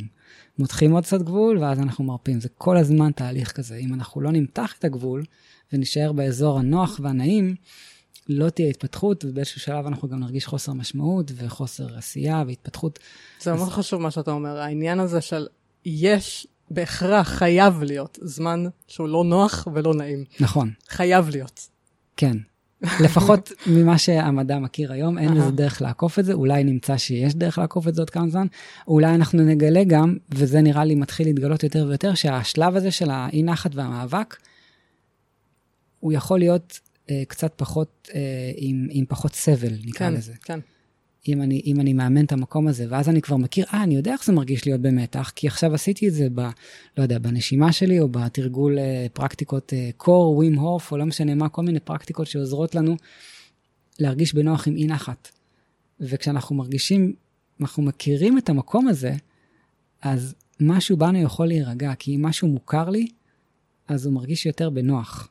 מותחים 0.60 0.92
עוד 0.92 1.04
קצת 1.04 1.22
גבול, 1.22 1.58
ואז 1.58 1.80
אנחנו 1.80 2.04
מרפים. 2.04 2.40
זה 2.40 2.50
כל 2.58 2.78
הזמן 2.78 3.12
תהליך 3.12 3.52
כזה. 3.52 3.76
אם 3.76 3.94
אנחנו 3.94 4.22
לא 4.22 4.32
נמתח 4.32 4.74
את 4.80 4.86
הגבול, 4.86 5.24
ונשאר 5.74 6.12
באזור 6.12 6.60
הנוח 6.60 7.00
והנעים, 7.04 7.56
לא 8.30 8.50
תהיה 8.50 8.70
התפתחות, 8.70 9.26
ובאיזשהו 9.26 9.62
שלב 9.62 9.86
אנחנו 9.86 10.08
גם 10.08 10.20
נרגיש 10.20 10.46
חוסר 10.46 10.74
משמעות 10.74 11.32
וחוסר 11.36 11.98
עשייה 11.98 12.44
והתפתחות. 12.48 13.00
זה 13.42 13.54
מאוד 13.54 13.68
אז... 13.68 13.74
חשוב 13.74 14.02
מה 14.02 14.12
שאתה 14.12 14.32
אומר, 14.32 14.58
העניין 14.58 15.00
הזה 15.00 15.22
של 15.22 15.48
יש, 15.86 16.48
בהכרח 16.72 17.28
חייב 17.30 17.84
להיות 17.84 18.20
זמן 18.22 18.66
שהוא 18.88 19.08
לא 19.08 19.24
נוח 19.24 19.68
ולא 19.74 19.94
נעים. 19.94 20.24
נכון. 20.40 20.72
חייב 20.90 21.30
להיות. 21.30 21.68
כן. 22.18 22.38
לפחות 22.82 23.52
ממה 23.68 23.98
שהמדע 23.98 24.60
מכיר 24.60 24.94
היום, 24.94 25.18
אין 25.18 25.38
איזה 25.38 25.52
דרך 25.52 25.82
לעקוף 25.82 26.20
את 26.20 26.26
זה, 26.26 26.34
אולי 26.34 26.64
נמצא 26.64 26.98
שיש 26.98 27.36
דרך 27.36 27.58
לעקוף 27.58 27.88
את 27.88 27.96
זה 27.96 28.02
עוד 28.02 28.10
כמה 28.10 28.30
זמן, 28.30 28.48
אולי 28.88 29.16
אנחנו 29.16 29.44
נגלה 29.44 29.84
גם, 29.84 30.18
וזה 30.30 30.62
נראה 30.62 30.86
לי 30.86 30.96
מתחיל 30.96 31.28
להתגלות 31.28 31.64
יותר 31.64 31.86
ויותר, 31.88 32.14
שהשלב 32.14 32.76
הזה 32.76 32.92
של 32.92 33.10
האי 33.10 33.44
נחת 33.44 33.76
והמאבק, 33.76 34.38
הוא 36.00 36.14
יכול 36.14 36.40
להיות 36.40 36.80
אה, 37.10 37.24
קצת 37.28 37.54
פחות, 37.56 38.10
אה, 38.16 38.52
עם, 38.56 38.88
עם 38.92 39.06
פחות 39.06 39.36
סבל, 39.36 39.74
נקרא 39.86 40.08
כן, 40.08 40.14
לזה. 40.14 40.34
כן. 40.44 40.60
אם 41.28 41.42
אני, 41.42 41.62
אם 41.66 41.80
אני 41.80 41.94
מאמן 41.94 42.26
את 42.26 42.32
המקום 42.32 42.68
הזה, 42.68 42.86
ואז 42.90 43.10
אני 43.10 43.22
כבר 43.22 43.38
מכיר, 43.38 43.66
אה, 43.74 43.84
אני 43.84 43.96
יודע 43.96 44.12
איך 44.12 44.26
זה 44.26 44.34
מרגיש 44.34 44.66
להיות 44.66 44.82
במתח, 44.82 45.32
כי 45.36 45.48
עכשיו 45.48 45.74
עשיתי 45.74 46.08
את 46.08 46.14
זה 46.14 46.28
ב, 46.36 46.40
לא 46.98 47.04
יודע, 47.04 47.20
בנשימה 47.20 47.72
שלי, 47.72 48.00
או 48.00 48.08
בתרגול 48.08 48.80
אה, 48.80 49.08
פרקטיקות 49.14 49.74
קור, 49.98 50.36
ווים 50.36 50.60
הוף, 50.60 50.92
או 50.92 50.98
לא 50.98 51.06
משנה 51.06 51.36
מה, 51.36 51.50
כל 51.50 51.62
מיני 51.62 51.80
פרקטיקות 51.80 52.28
שעוזרות 52.28 52.76
לנו 52.76 52.96
להרגיש 54.00 54.34
בנוח 54.34 54.68
עם 54.68 54.76
אי 54.76 54.88
נחת. 54.88 55.30
וכשאנחנו 56.00 56.56
מרגישים, 56.56 57.14
אנחנו 57.62 57.84
מכירים 57.84 58.38
את 58.38 58.50
המקום 58.50 58.88
הזה, 58.88 59.14
אז 60.02 60.36
משהו 60.60 60.98
בנו 60.98 61.22
יכול 61.22 61.48
להירגע, 61.48 61.94
כי 62.00 62.16
אם 62.16 62.26
משהו 62.26 62.48
מוכר 62.48 62.90
לי, 62.90 63.08
אז 63.88 64.06
הוא 64.06 64.14
מרגיש 64.14 64.46
יותר 64.46 64.70
בנוח. 64.70 65.30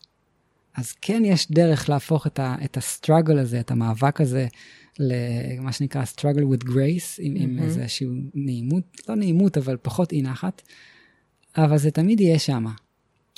אז 0.76 0.92
כן 0.92 1.22
יש 1.24 1.50
דרך 1.50 1.88
להפוך 1.88 2.26
את, 2.26 2.38
ה, 2.38 2.56
את 2.64 2.76
הסטראגל 2.76 3.38
הזה, 3.38 3.60
את 3.60 3.70
המאבק 3.70 4.20
הזה, 4.20 4.46
למה 4.98 5.72
שנקרא 5.72 6.04
struggle 6.04 6.54
with 6.54 6.64
grace, 6.64 7.18
עם, 7.18 7.36
mm-hmm. 7.36 7.40
עם 7.40 7.58
איזושהי 7.58 8.06
נעימות, 8.34 8.84
לא 9.08 9.14
נעימות, 9.14 9.56
אבל 9.56 9.76
פחות 9.82 10.12
אי 10.12 10.22
נחת, 10.22 10.62
אבל 11.56 11.78
זה 11.78 11.90
תמיד 11.90 12.20
יהיה 12.20 12.38
שם. 12.38 12.64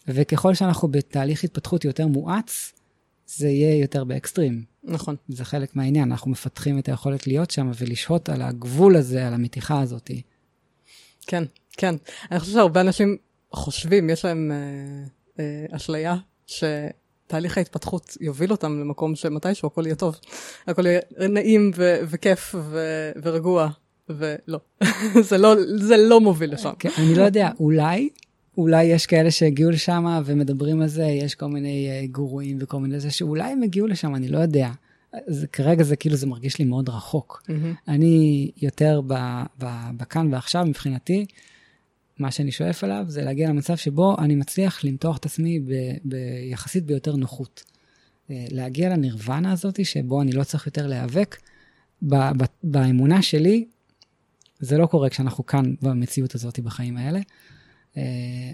וככל 0.09 0.54
שאנחנו 0.54 0.88
בתהליך 0.88 1.44
התפתחות 1.44 1.84
יותר 1.84 2.06
מואץ, 2.06 2.72
זה 3.26 3.48
יהיה 3.48 3.80
יותר 3.80 4.04
באקסטרים. 4.04 4.64
נכון. 4.84 5.16
זה 5.28 5.44
חלק 5.44 5.76
מהעניין, 5.76 6.12
אנחנו 6.12 6.30
מפתחים 6.30 6.78
את 6.78 6.88
היכולת 6.88 7.26
להיות 7.26 7.50
שם 7.50 7.70
ולשהות 7.78 8.28
על 8.28 8.42
הגבול 8.42 8.96
הזה, 8.96 9.26
על 9.26 9.34
המתיחה 9.34 9.80
הזאת. 9.80 10.11
כן, 11.26 11.44
כן. 11.72 11.94
אני 12.30 12.40
חושבת 12.40 12.54
שהרבה 12.54 12.80
אנשים 12.80 13.16
חושבים, 13.52 14.11
יש 14.11 14.24
להם 14.24 14.52
אה, 14.52 15.44
אה, 15.44 15.76
אשליה, 15.76 16.16
ש... 16.46 16.64
תהליך 17.28 17.58
ההתפתחות 17.58 18.16
יוביל 18.20 18.50
אותם 18.50 18.80
למקום 18.80 19.14
שמתישהו 19.14 19.66
הכל 19.66 19.82
יהיה 19.86 19.94
טוב. 19.94 20.16
הכל 20.66 20.86
יהיה 20.86 21.00
נעים 21.28 21.70
ו- 21.76 22.00
וכיף 22.08 22.54
ו- 22.58 23.10
ורגוע, 23.22 23.68
ולא. 24.08 24.58
זה 25.28 25.38
לא, 25.38 25.54
זה 25.76 25.96
לא 25.96 26.20
מוביל 26.20 26.52
לשם. 26.52 26.70
כן, 26.78 26.88
אני 26.98 27.14
לא 27.14 27.22
יודע, 27.22 27.50
אולי, 27.60 28.08
אולי 28.58 28.84
יש 28.84 29.06
כאלה 29.06 29.30
שהגיעו 29.30 29.70
לשם 29.70 30.20
ומדברים 30.24 30.82
על 30.82 30.88
זה, 30.88 31.04
יש 31.04 31.34
כל 31.34 31.46
מיני 31.46 31.88
uh, 31.88 32.12
גורואים 32.12 32.58
וכל 32.60 32.78
מיני 32.80 33.00
זה, 33.00 33.10
שאולי 33.10 33.52
הם 33.52 33.62
הגיעו 33.62 33.86
לשם, 33.86 34.14
אני 34.14 34.28
לא 34.28 34.38
יודע. 34.38 34.70
זה, 35.26 35.46
כרגע 35.46 35.84
זה 35.84 35.96
כאילו, 35.96 36.16
זה 36.16 36.26
מרגיש 36.26 36.58
לי 36.58 36.64
מאוד 36.64 36.88
רחוק. 36.88 37.42
Mm-hmm. 37.42 37.52
אני 37.88 38.50
יותר 38.62 39.00
בכאן 39.96 40.34
ועכשיו 40.34 40.66
מבחינתי. 40.66 41.26
מה 42.18 42.30
שאני 42.30 42.52
שואף 42.52 42.84
אליו 42.84 43.04
זה 43.08 43.22
להגיע 43.22 43.48
למצב 43.48 43.76
שבו 43.76 44.16
אני 44.18 44.34
מצליח 44.34 44.84
למתוח 44.84 45.16
את 45.16 45.26
עצמי 45.26 45.60
ב, 45.60 45.72
ביחסית 46.04 46.84
ביותר 46.84 47.16
נוחות. 47.16 47.64
אה, 48.30 48.46
להגיע 48.50 48.88
לנירוונה 48.88 49.52
הזאת, 49.52 49.84
שבו 49.84 50.22
אני 50.22 50.32
לא 50.32 50.44
צריך 50.44 50.66
יותר 50.66 50.86
להיאבק. 50.86 51.36
ב, 52.02 52.14
ב, 52.14 52.44
באמונה 52.62 53.22
שלי, 53.22 53.64
זה 54.60 54.78
לא 54.78 54.86
קורה 54.86 55.10
כשאנחנו 55.10 55.46
כאן 55.46 55.74
במציאות 55.82 56.34
הזאת 56.34 56.60
בחיים 56.60 56.96
האלה, 56.96 57.20
אה, 57.96 58.02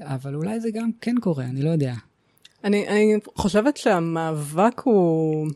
אבל 0.03 0.35
אולי 0.35 0.61
זה 0.61 0.71
גם 0.71 0.91
כן 1.01 1.15
קורה, 1.21 1.45
אני 1.45 1.63
לא 1.63 1.71
יודע. 1.71 1.95
אני, 2.65 2.89
אני 2.89 3.15
חושבת 3.35 3.77
שהמאבק 3.77 4.81
הוא, 4.85 5.47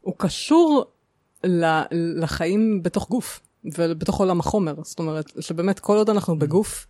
הוא 0.00 0.14
קשור 0.16 0.84
לחיים 1.92 2.82
בתוך 2.82 3.08
גוף 3.08 3.40
ובתוך 3.64 4.20
עולם 4.20 4.40
החומר. 4.40 4.74
זאת 4.82 4.98
אומרת, 4.98 5.32
שבאמת 5.40 5.80
כל 5.80 5.96
עוד 5.96 6.10
אנחנו 6.10 6.38
בגוף, 6.38 6.86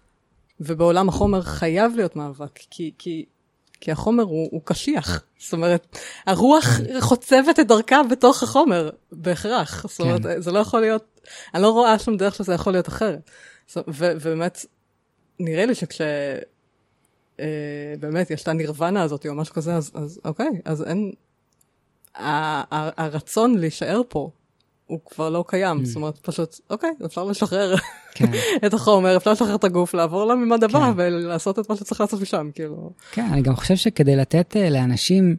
ובעולם 0.60 1.08
החומר 1.08 1.42
חייב 1.42 1.92
להיות 1.96 2.16
מאבק, 2.16 2.58
כי, 2.70 2.92
כי, 2.98 3.24
כי 3.80 3.92
החומר 3.92 4.22
הוא, 4.22 4.48
הוא 4.52 4.60
קשיח. 4.64 5.22
זאת 5.38 5.52
אומרת, 5.52 5.98
הרוח 6.26 6.64
חוצבת 7.00 7.60
את 7.60 7.66
דרכה 7.66 8.02
בתוך 8.10 8.42
החומר, 8.42 8.90
בהכרח. 9.12 9.86
זאת 9.88 10.00
אומרת, 10.00 10.22
כן. 10.22 10.40
זה 10.40 10.52
לא 10.52 10.58
יכול 10.58 10.80
להיות, 10.80 11.20
אני 11.54 11.62
לא 11.62 11.70
רואה 11.70 11.98
שום 11.98 12.16
דרך 12.16 12.34
שזה 12.34 12.54
יכול 12.54 12.72
להיות 12.72 12.88
אחרת. 12.88 13.30
ו, 13.76 13.82
ובאמת, 13.88 14.66
נראה 15.40 15.66
לי 15.66 15.74
שכש... 15.74 16.00
אה, 17.40 17.94
באמת, 18.00 18.30
יש 18.30 18.42
את 18.42 18.48
הנירוונה 18.48 19.02
הזאת 19.02 19.26
או 19.26 19.34
משהו 19.34 19.54
כזה, 19.54 19.74
אז, 19.74 19.90
אז 19.94 20.20
אוקיי, 20.24 20.50
אז 20.64 20.82
אין... 20.82 21.12
הרצון 22.14 23.58
להישאר 23.58 24.00
פה 24.08 24.30
הוא 24.86 25.00
כבר 25.04 25.30
לא 25.30 25.44
קיים, 25.48 25.80
mm. 25.80 25.84
זאת 25.84 25.96
אומרת, 25.96 26.18
פשוט, 26.18 26.60
אוקיי, 26.70 26.90
אפשר 27.06 27.24
לשחרר 27.24 27.74
כן. 28.14 28.30
את 28.66 28.74
החומר, 28.74 29.16
אפשר 29.16 29.32
לשחרר 29.32 29.54
את 29.54 29.64
הגוף, 29.64 29.94
לעבור 29.94 30.24
לממד 30.24 30.64
הבא 30.64 30.92
כן. 30.92 30.92
ולעשות 30.96 31.58
את 31.58 31.70
מה 31.70 31.76
שצריך 31.76 32.00
לעשות 32.00 32.20
משם, 32.20 32.50
כאילו. 32.54 32.92
כן, 33.12 33.28
אני 33.32 33.42
גם 33.42 33.56
חושב 33.56 33.76
שכדי 33.76 34.16
לתת 34.16 34.56
uh, 34.56 34.70
לאנשים, 34.70 35.36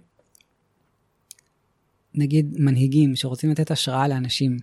נגיד 2.16 2.56
מנהיגים 2.60 3.16
שרוצים 3.16 3.52
לתת 3.52 3.72
השראה 3.72 4.08
לאנשים, 4.08 4.58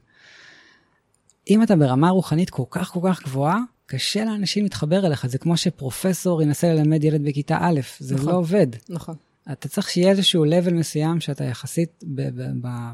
אם 1.51 1.63
אתה 1.63 1.77
ברמה 1.77 2.11
רוחנית 2.11 2.51
כל 2.51 2.65
כך 2.71 2.89
כל 2.89 3.01
כך 3.09 3.23
גבוהה, 3.23 3.59
קשה 3.87 4.25
לאנשים 4.25 4.63
להתחבר 4.63 5.07
אליך, 5.07 5.27
זה 5.27 5.39
כמו 5.39 5.57
שפרופסור 5.57 6.43
ינסה 6.43 6.75
ללמד 6.75 7.05
ילד 7.05 7.25
בכיתה 7.25 7.59
א', 7.61 7.81
זה 7.99 8.15
נכון, 8.15 8.29
לא 8.29 8.37
עובד. 8.37 8.67
נכון. 8.89 9.15
אתה 9.53 9.69
צריך 9.69 9.91
שיהיה 9.91 10.11
איזשהו 10.11 10.45
level 10.45 10.73
מסוים 10.73 11.21
שאתה 11.21 11.45
יחסית 11.45 11.91
ב- 12.03 12.43
ב- 12.43 12.67
ב- 12.67 12.93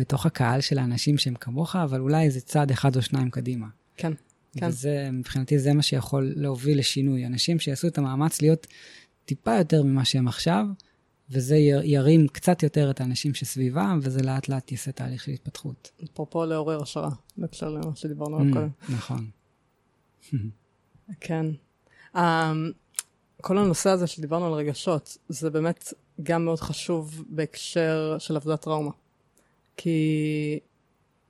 בתוך 0.00 0.26
הקהל 0.26 0.60
של 0.60 0.78
האנשים 0.78 1.18
שהם 1.18 1.34
כמוך, 1.34 1.76
אבל 1.76 2.00
אולי 2.00 2.24
איזה 2.24 2.40
צעד 2.40 2.70
אחד 2.70 2.96
או 2.96 3.02
שניים 3.02 3.30
קדימה. 3.30 3.66
כן, 3.96 4.12
כן. 4.52 4.66
וזה, 4.68 5.08
מבחינתי, 5.12 5.58
זה 5.58 5.74
מה 5.74 5.82
שיכול 5.82 6.32
להוביל 6.36 6.78
לשינוי. 6.78 7.26
אנשים 7.26 7.58
שיעשו 7.58 7.88
את 7.88 7.98
המאמץ 7.98 8.42
להיות 8.42 8.66
טיפה 9.24 9.56
יותר 9.58 9.82
ממה 9.82 10.04
שהם 10.04 10.28
עכשיו, 10.28 10.66
וזה 11.30 11.56
ירים 11.84 12.28
קצת 12.28 12.62
יותר 12.62 12.90
את 12.90 13.00
האנשים 13.00 13.34
שסביבם, 13.34 13.98
וזה 14.02 14.22
לאט 14.22 14.48
לאט 14.48 14.72
יעשה 14.72 14.92
תהליך 14.92 15.24
של 15.24 15.32
התפתחות. 15.32 15.90
אפרופו 16.04 16.44
לעורר 16.44 16.82
השראה, 16.82 17.10
בהקשר 17.36 17.68
למה 17.68 17.96
שדיברנו 17.96 18.36
עליו 18.38 18.50
mm, 18.50 18.54
קודם. 18.54 18.68
נכון. 18.88 19.30
כן. 21.20 21.46
Um, 22.14 22.18
כל 23.40 23.58
הנושא 23.58 23.90
הזה 23.90 24.06
שדיברנו 24.06 24.46
על 24.46 24.52
רגשות, 24.52 25.16
זה 25.28 25.50
באמת 25.50 25.94
גם 26.22 26.44
מאוד 26.44 26.60
חשוב 26.60 27.24
בהקשר 27.28 28.16
של 28.18 28.36
עבודת 28.36 28.62
טראומה. 28.62 28.90
כי 29.82 30.58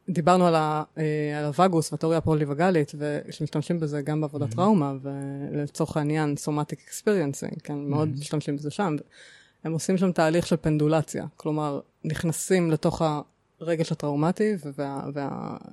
דיברנו 0.08 0.46
על, 0.46 0.54
ה, 0.54 0.82
אה, 0.98 1.38
על 1.38 1.44
הווגוס 1.44 1.92
והתיאוריה 1.92 2.18
הפוליווגלית, 2.18 2.92
ושמשתמשים 2.98 3.80
בזה 3.80 4.02
גם 4.02 4.20
בעבודת 4.20 4.52
mm-hmm. 4.52 4.56
טראומה, 4.56 4.92
ולצורך 5.02 5.96
העניין, 5.96 6.36
somatic 6.36 6.80
experiencing, 6.84 7.52
כן, 7.64 7.72
mm-hmm. 7.72 7.76
מאוד 7.76 8.08
משתמשים 8.08 8.56
בזה 8.56 8.70
שם. 8.70 8.96
הם 9.64 9.72
עושים 9.72 9.98
שם 9.98 10.12
תהליך 10.12 10.46
של 10.46 10.56
פנדולציה, 10.56 11.26
כלומר, 11.36 11.80
נכנסים 12.04 12.70
לתוך 12.70 13.02
הרגש 13.60 13.92
הטראומטי 13.92 14.52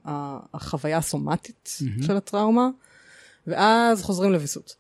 והחוויה 0.06 0.96
וה, 0.96 1.00
הסומטית 1.00 1.70
mm-hmm. 1.80 2.06
של 2.06 2.18
הטראומה, 2.18 2.70
ואז 3.48 4.04
חוזרים 4.04 4.32
לוויסות. 4.32 4.76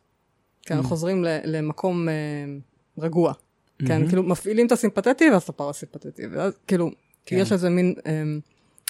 כן, 0.62 0.80
mm-hmm. 0.80 0.84
חוזרים 0.84 1.26
למקום 1.44 2.08
uh, 2.08 3.02
רגוע. 3.04 3.32
Mm-hmm. 3.32 3.88
כן, 3.88 4.08
כאילו 4.08 4.24
מפעילים 4.24 4.68
את 4.68 4.72
הסימפתטי 4.72 5.32
ואז 5.32 5.44
את 5.44 5.50
הפרסימפטטי, 5.50 6.28
ואז 6.28 6.54
כאילו 6.68 6.92
כן. 7.28 7.38
יש 7.40 7.52
איזה 7.52 7.70
מין... 7.70 7.96
אמ, 8.06 8.40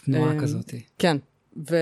תנועה 0.05 0.37
um, 0.37 0.41
כזאת. 0.41 0.73
כן, 0.97 1.17
ו, 1.69 1.75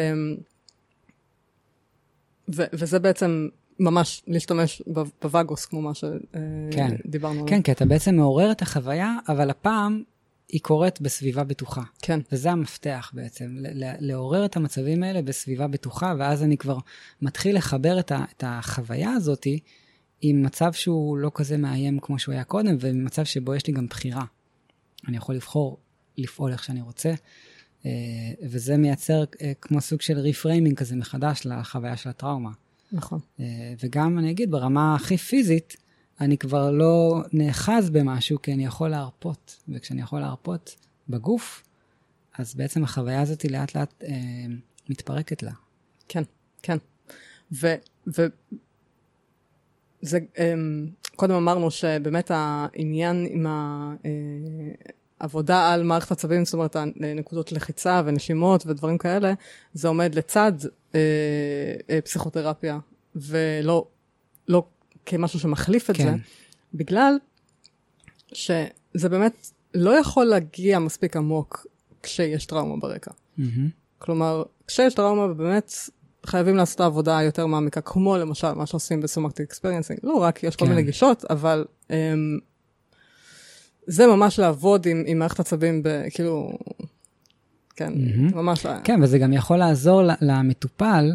ו, 2.56 2.64
וזה 2.74 3.00
בעצם 3.00 3.48
ממש 3.80 4.24
להשתמש 4.28 4.82
בווגוס, 5.22 5.66
כמו 5.66 5.82
מה 5.82 5.92
שדיברנו 5.94 7.12
כן. 7.12 7.20
עליו. 7.26 7.46
כן, 7.48 7.62
כי 7.62 7.72
אתה 7.72 7.86
בעצם 7.86 8.16
מעורר 8.16 8.52
את 8.52 8.62
החוויה, 8.62 9.16
אבל 9.28 9.50
הפעם 9.50 10.04
היא 10.50 10.62
קורית 10.62 11.02
בסביבה 11.02 11.44
בטוחה. 11.44 11.84
כן. 12.02 12.20
וזה 12.32 12.52
המפתח 12.52 13.12
בעצם, 13.14 13.58
לעורר 14.00 14.46
את 14.46 14.56
המצבים 14.56 15.04
האלה 15.04 15.22
בסביבה 15.22 15.68
בטוחה, 15.68 16.14
ואז 16.20 16.44
אני 16.44 16.58
כבר 16.58 16.78
מתחיל 17.22 17.56
לחבר 17.56 18.00
את, 18.00 18.12
ה, 18.12 18.24
את 18.38 18.44
החוויה 18.48 19.12
הזאתי 19.12 19.60
עם 20.22 20.44
מצב 20.44 20.74
שהוא 20.74 21.18
לא 21.18 21.32
כזה 21.34 21.58
מאיים 21.58 22.00
כמו 22.00 22.20
שהוא 22.20 22.34
היה 22.34 22.44
קודם, 22.44 22.78
ומצב 22.80 23.24
שבו 23.24 23.56
יש 23.56 23.68
לי 23.68 23.74
גם 23.74 23.88
בחירה. 23.88 24.26
אני 25.08 25.18
יכול 25.18 25.36
לבחור 25.36 25.78
לפעול 26.18 26.52
איך 26.52 26.64
שאני 26.64 26.82
רוצה, 26.82 27.14
אה, 27.86 27.92
וזה 28.42 28.78
מייצר 28.78 29.24
אה, 29.42 29.52
כמו 29.62 29.82
סוג 29.82 30.02
של 30.02 30.20
ריפריימינג 30.20 30.78
כזה 30.78 30.96
מחדש 30.96 31.42
לחוויה 31.46 31.98
של 31.98 32.10
הטראומה. 32.10 32.52
נכון. 32.92 33.20
אה, 33.40 33.74
וגם, 33.84 34.20
אני 34.20 34.32
אגיד, 34.32 34.52
ברמה 34.52 34.96
הכי 34.96 35.18
פיזית, 35.18 35.76
אני 36.22 36.38
כבר 36.38 36.72
לא 36.72 37.24
נאחז 37.34 37.90
במשהו, 37.90 38.42
כי 38.42 38.54
אני 38.54 38.66
יכול 38.66 38.90
להרפות. 38.90 39.64
וכשאני 39.70 40.02
יכול 40.02 40.20
להרפות 40.20 40.76
בגוף, 41.10 41.64
אז 42.38 42.56
בעצם 42.56 42.84
החוויה 42.84 43.22
הזאת 43.22 43.46
לאט 43.46 43.76
לאט 43.76 44.04
אה, 44.04 44.16
מתפרקת 44.90 45.44
לה. 45.44 45.52
כן, 46.08 46.24
כן. 46.62 46.78
ו... 47.52 47.68
ו... 48.18 48.26
זה, 50.02 50.20
אה, 50.38 50.54
קודם 51.16 51.36
אמרנו 51.36 51.72
שבאמת 51.72 52.32
העניין 52.34 53.28
עם 53.30 53.46
העבודה 55.26 55.74
על 55.74 55.84
מערכת 55.84 56.12
עצבים, 56.12 56.46
זאת 56.46 56.54
אומרת, 56.54 56.76
נקודות 56.96 57.52
לחיצה 57.52 58.02
ונשימות 58.06 58.66
ודברים 58.68 58.98
כאלה, 58.98 59.34
זה 59.74 59.88
עומד 59.88 60.16
לצד 60.16 60.52
אה, 60.96 61.00
אה, 61.90 62.02
פסיכותרפיה, 62.02 62.80
ולא 63.16 63.88
לא 64.48 64.64
כמשהו 65.06 65.40
שמחליף 65.40 65.90
את 65.90 65.98
כן. 65.98 66.04
זה, 66.04 66.16
בגלל 66.74 67.18
שזה 68.34 69.10
באמת 69.10 69.52
לא 69.74 70.00
יכול 70.00 70.26
להגיע 70.26 70.80
מספיק 70.80 71.18
עמוק 71.18 71.68
כשיש 72.04 72.46
טראומה 72.46 72.78
ברקע. 72.78 73.12
Mm-hmm. 73.12 73.42
כלומר, 74.00 74.44
כשיש 74.68 74.94
טראומה 74.94 75.28
באמת 75.28 75.74
חייבים 76.26 76.56
לעשות 76.56 76.82
עבודה 76.82 77.22
יותר 77.22 77.46
מעמיקה, 77.46 77.82
כמו 77.82 78.18
למשל 78.18 78.52
מה 78.52 78.66
שעושים 78.66 79.02
ב 79.02 79.07
somatic 79.07 79.46
experiencing. 79.46 80.00
לא 80.04 80.14
רק, 80.14 80.44
יש 80.44 80.56
כל 80.56 80.66
כן. 80.66 80.72
מיני 80.72 80.84
גישות, 80.84 81.26
אבל 81.30 81.66
um, 81.88 81.92
זה 83.88 84.08
ממש 84.08 84.40
לעבוד 84.40 84.86
עם, 84.86 85.04
עם 85.08 85.20
מערכת 85.20 85.40
עצבים, 85.40 85.84
כאילו, 86.14 86.58
כן, 87.76 87.94
mm-hmm. 87.94 88.36
ממש... 88.36 88.66
כן, 88.84 89.04
וזה 89.04 89.20
גם 89.20 89.34
יכול 89.34 89.58
לעזור 89.58 90.02
למטופל. 90.22 91.12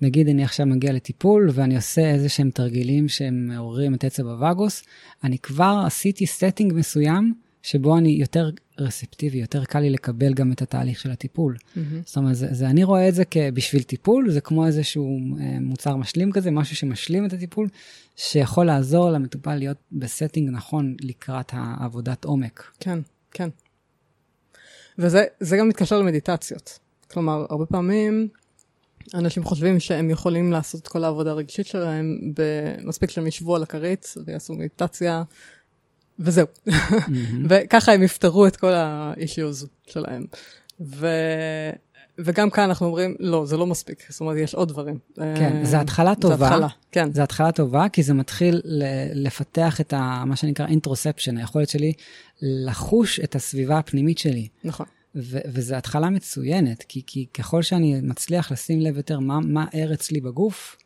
נגיד 0.00 0.28
אני 0.28 0.44
עכשיו 0.44 0.66
מגיע 0.66 0.92
לטיפול 0.92 1.50
ואני 1.52 1.76
עושה 1.76 2.10
איזה 2.10 2.28
שהם 2.28 2.50
תרגילים 2.50 3.08
שהם 3.08 3.46
מעוררים 3.46 3.94
את 3.94 4.04
עצב 4.04 4.26
הווגוס, 4.26 4.82
אני 5.24 5.38
כבר 5.38 5.82
עשיתי 5.86 6.26
setting 6.26 6.72
מסוים 6.74 7.34
שבו 7.62 7.98
אני 7.98 8.10
יותר 8.10 8.50
רספטיבי, 8.78 9.38
יותר 9.38 9.64
קל 9.64 9.80
לי 9.80 9.90
לקבל 9.90 10.34
גם 10.34 10.52
את 10.52 10.62
התהליך 10.62 11.00
של 11.00 11.10
הטיפול. 11.10 11.56
Mm-hmm. 11.56 11.78
זאת 12.04 12.16
אומרת, 12.16 12.36
זה, 12.36 12.46
זה, 12.50 12.66
אני 12.66 12.84
רואה 12.84 13.08
את 13.08 13.14
זה 13.14 13.24
כבשביל 13.24 13.82
טיפול, 13.82 14.30
זה 14.30 14.40
כמו 14.40 14.66
איזשהו 14.66 15.18
אה, 15.40 15.56
מוצר 15.60 15.96
משלים 15.96 16.32
כזה, 16.32 16.50
משהו 16.50 16.76
שמשלים 16.76 17.26
את 17.26 17.32
הטיפול, 17.32 17.68
שיכול 18.16 18.66
לעזור 18.66 19.10
למטופל 19.10 19.54
להיות 19.54 19.76
ב 19.92 19.99
setting 19.99 20.50
נכון 20.52 20.96
לקראת 21.00 21.50
העבודת 21.52 22.24
עומק. 22.24 22.72
כן, 22.80 22.98
כן. 23.30 23.48
וזה 24.98 25.56
גם 25.58 25.68
מתקשר 25.68 25.98
למדיטציות. 25.98 26.78
כלומר, 27.10 27.46
הרבה 27.50 27.66
פעמים 27.66 28.28
אנשים 29.14 29.44
חושבים 29.44 29.80
שהם 29.80 30.10
יכולים 30.10 30.52
לעשות 30.52 30.82
את 30.82 30.88
כל 30.88 31.04
העבודה 31.04 31.30
הרגשית 31.30 31.66
שלהם, 31.66 32.18
מספיק 32.84 33.10
שהם 33.10 33.26
ישבו 33.26 33.56
על 33.56 33.62
הכרית 33.62 34.14
ויעשו 34.26 34.54
מדיטציה, 34.54 35.22
וזהו. 36.24 36.46
Mm-hmm. 36.68 36.72
וככה 37.48 37.92
הם 37.92 38.02
יפתרו 38.02 38.46
את 38.46 38.56
כל 38.56 38.72
ה-issues 38.72 39.66
שלהם. 39.86 40.24
ו... 40.80 41.06
וגם 42.18 42.50
כאן 42.50 42.64
אנחנו 42.64 42.86
אומרים, 42.86 43.14
לא, 43.20 43.46
זה 43.46 43.56
לא 43.56 43.66
מספיק, 43.66 44.06
זאת 44.08 44.20
אומרת, 44.20 44.36
יש 44.36 44.54
עוד 44.54 44.68
דברים. 44.68 44.98
כן, 45.14 45.56
אה, 45.56 45.64
זו 45.64 45.76
התחלה 45.76 46.14
טובה. 46.14 46.36
זו 46.36 46.44
התחלה, 46.44 46.68
כן. 46.92 47.12
זו 47.12 47.22
התחלה 47.22 47.52
טובה, 47.52 47.88
כי 47.88 48.02
זה 48.02 48.14
מתחיל 48.14 48.60
לפתח 49.14 49.80
את 49.80 49.92
ה, 49.92 50.24
מה 50.26 50.36
שנקרא 50.36 50.66
אינטרוספשן, 50.66 51.36
היכולת 51.36 51.68
שלי 51.68 51.92
לחוש 52.42 53.20
את 53.20 53.34
הסביבה 53.34 53.78
הפנימית 53.78 54.18
שלי. 54.18 54.48
נכון. 54.64 54.86
ו- 55.16 55.38
וזו 55.46 55.74
התחלה 55.74 56.10
מצוינת, 56.10 56.82
כי, 56.88 57.02
כי 57.06 57.26
ככל 57.34 57.62
שאני 57.62 58.00
מצליח 58.02 58.52
לשים 58.52 58.80
לב 58.80 58.96
יותר 58.96 59.18
מה, 59.18 59.40
מה 59.40 59.66
ער 59.72 59.94
אצלי 59.94 60.20
בגוף, 60.20 60.76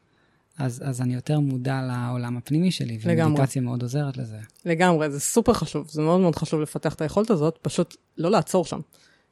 אז, 0.59 0.83
אז 0.85 1.01
אני 1.01 1.15
יותר 1.15 1.41
מודע 1.41 1.83
לעולם 1.83 2.37
הפנימי 2.37 2.71
שלי, 2.71 2.99
ומדיטציה 3.03 3.63
מאוד 3.63 3.83
עוזרת 3.83 4.17
לזה. 4.17 4.37
לגמרי, 4.65 5.11
זה 5.11 5.21
סופר 5.21 5.53
חשוב, 5.53 5.89
זה 5.91 6.03
מאוד 6.03 6.21
מאוד 6.21 6.37
חשוב 6.37 6.61
לפתח 6.61 6.95
את 6.95 7.01
היכולת 7.01 7.31
הזאת, 7.31 7.59
פשוט 7.63 7.97
לא 8.19 8.31
לעצור 8.31 8.65
שם. 8.65 8.81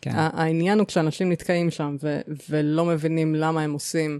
כן. 0.00 0.10
העניין 0.14 0.78
הוא 0.78 0.86
כשאנשים 0.86 1.32
נתקעים 1.32 1.70
שם 1.70 1.96
ו- 2.02 2.20
ולא 2.50 2.84
מבינים 2.84 3.34
למה 3.34 3.62
הם 3.62 3.72
עושים 3.72 4.18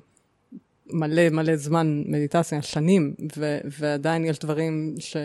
מלא 0.91 1.29
מלא 1.29 1.57
זמן 1.57 2.03
מדיטציה, 2.07 2.63
שנים, 2.63 3.15
ו- 3.37 3.59
ועדיין 3.79 4.25
יש 4.25 4.39
דברים 4.39 4.95
ש- 4.99 5.17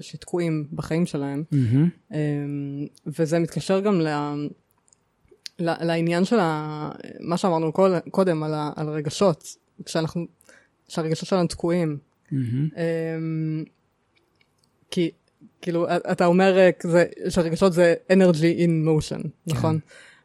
שתקועים 0.00 0.64
בחיים 0.72 1.06
שלהם. 1.06 1.44
Mm-hmm. 1.52 2.16
וזה 3.06 3.38
מתקשר 3.38 3.80
גם 3.80 4.00
ל- 4.00 4.46
לעניין 5.58 6.24
של 6.24 6.38
ה... 6.40 6.90
מה 7.20 7.36
שאמרנו 7.36 7.72
קודם 8.10 8.42
על, 8.42 8.54
ה... 8.54 8.70
על 8.76 8.88
רגשות, 8.88 9.44
כשאנחנו, 9.84 10.26
כשהרגשות 10.88 11.28
שלנו 11.28 11.46
תקועים. 11.46 11.98
Mm-hmm. 12.32 12.78
כי 14.90 15.10
כאילו 15.62 15.86
אתה 16.12 16.26
אומר 16.26 16.58
אה, 16.58 16.72
כזה, 16.72 17.04
שהרגשות 17.28 17.72
זה 17.72 17.94
energy 18.12 18.58
in 18.58 18.88
motion, 18.88 19.22
כן. 19.22 19.28
נכון? 19.46 19.78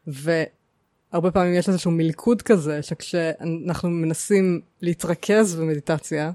והרבה 0.06 1.30
פעמים 1.30 1.54
יש 1.54 1.68
איזשהו 1.68 1.90
מלכוד 1.90 2.42
כזה, 2.42 2.82
שכשאנחנו 2.82 3.90
מנסים 3.90 4.60
להתרכז 4.82 5.54
במדיטציה, 5.54 6.30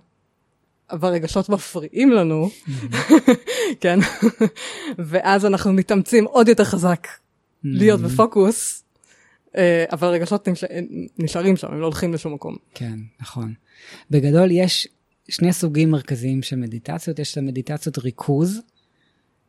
אבל 0.92 1.10
רגשות 1.10 1.50
מפריעים 1.50 2.12
לנו. 2.12 2.50
כן? 3.82 4.00
ואז 4.98 5.46
אנחנו 5.46 5.74
מתאמצים 5.74 6.26
עוד 6.26 6.48
יותר 6.48 6.64
חזק. 6.64 7.08
להיות 7.64 8.02
בפוקוס, 8.02 8.84
אבל 9.92 10.08
הרגשות 10.08 10.48
נשארים 11.18 11.58
שם, 11.58 11.68
הם 11.68 11.80
לא 11.80 11.86
הולכים 11.86 12.14
לשום 12.14 12.34
מקום. 12.34 12.56
כן, 12.74 13.00
נכון. 13.22 13.54
בגדול 14.12 14.52
יש 14.52 14.88
שני 15.30 15.54
סוגים 15.54 15.92
מרכזיים 15.92 16.42
של 16.42 16.56
מדיטציות, 16.56 17.20
יש 17.20 17.32
את 17.32 17.38
המדיטציות 17.38 17.98
ריכוז, 17.98 18.60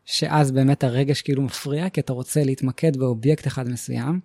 שאז 0.05 0.51
באמת 0.51 0.84
הרגש 0.84 1.22
כאילו 1.22 1.42
מפריע, 1.42 1.88
כי 1.88 2.01
אתה 2.01 2.12
רוצה 2.12 2.44
להתמקד 2.44 2.96
באובייקט 2.96 3.46
אחד 3.46 3.68
מסוים, 3.68 4.20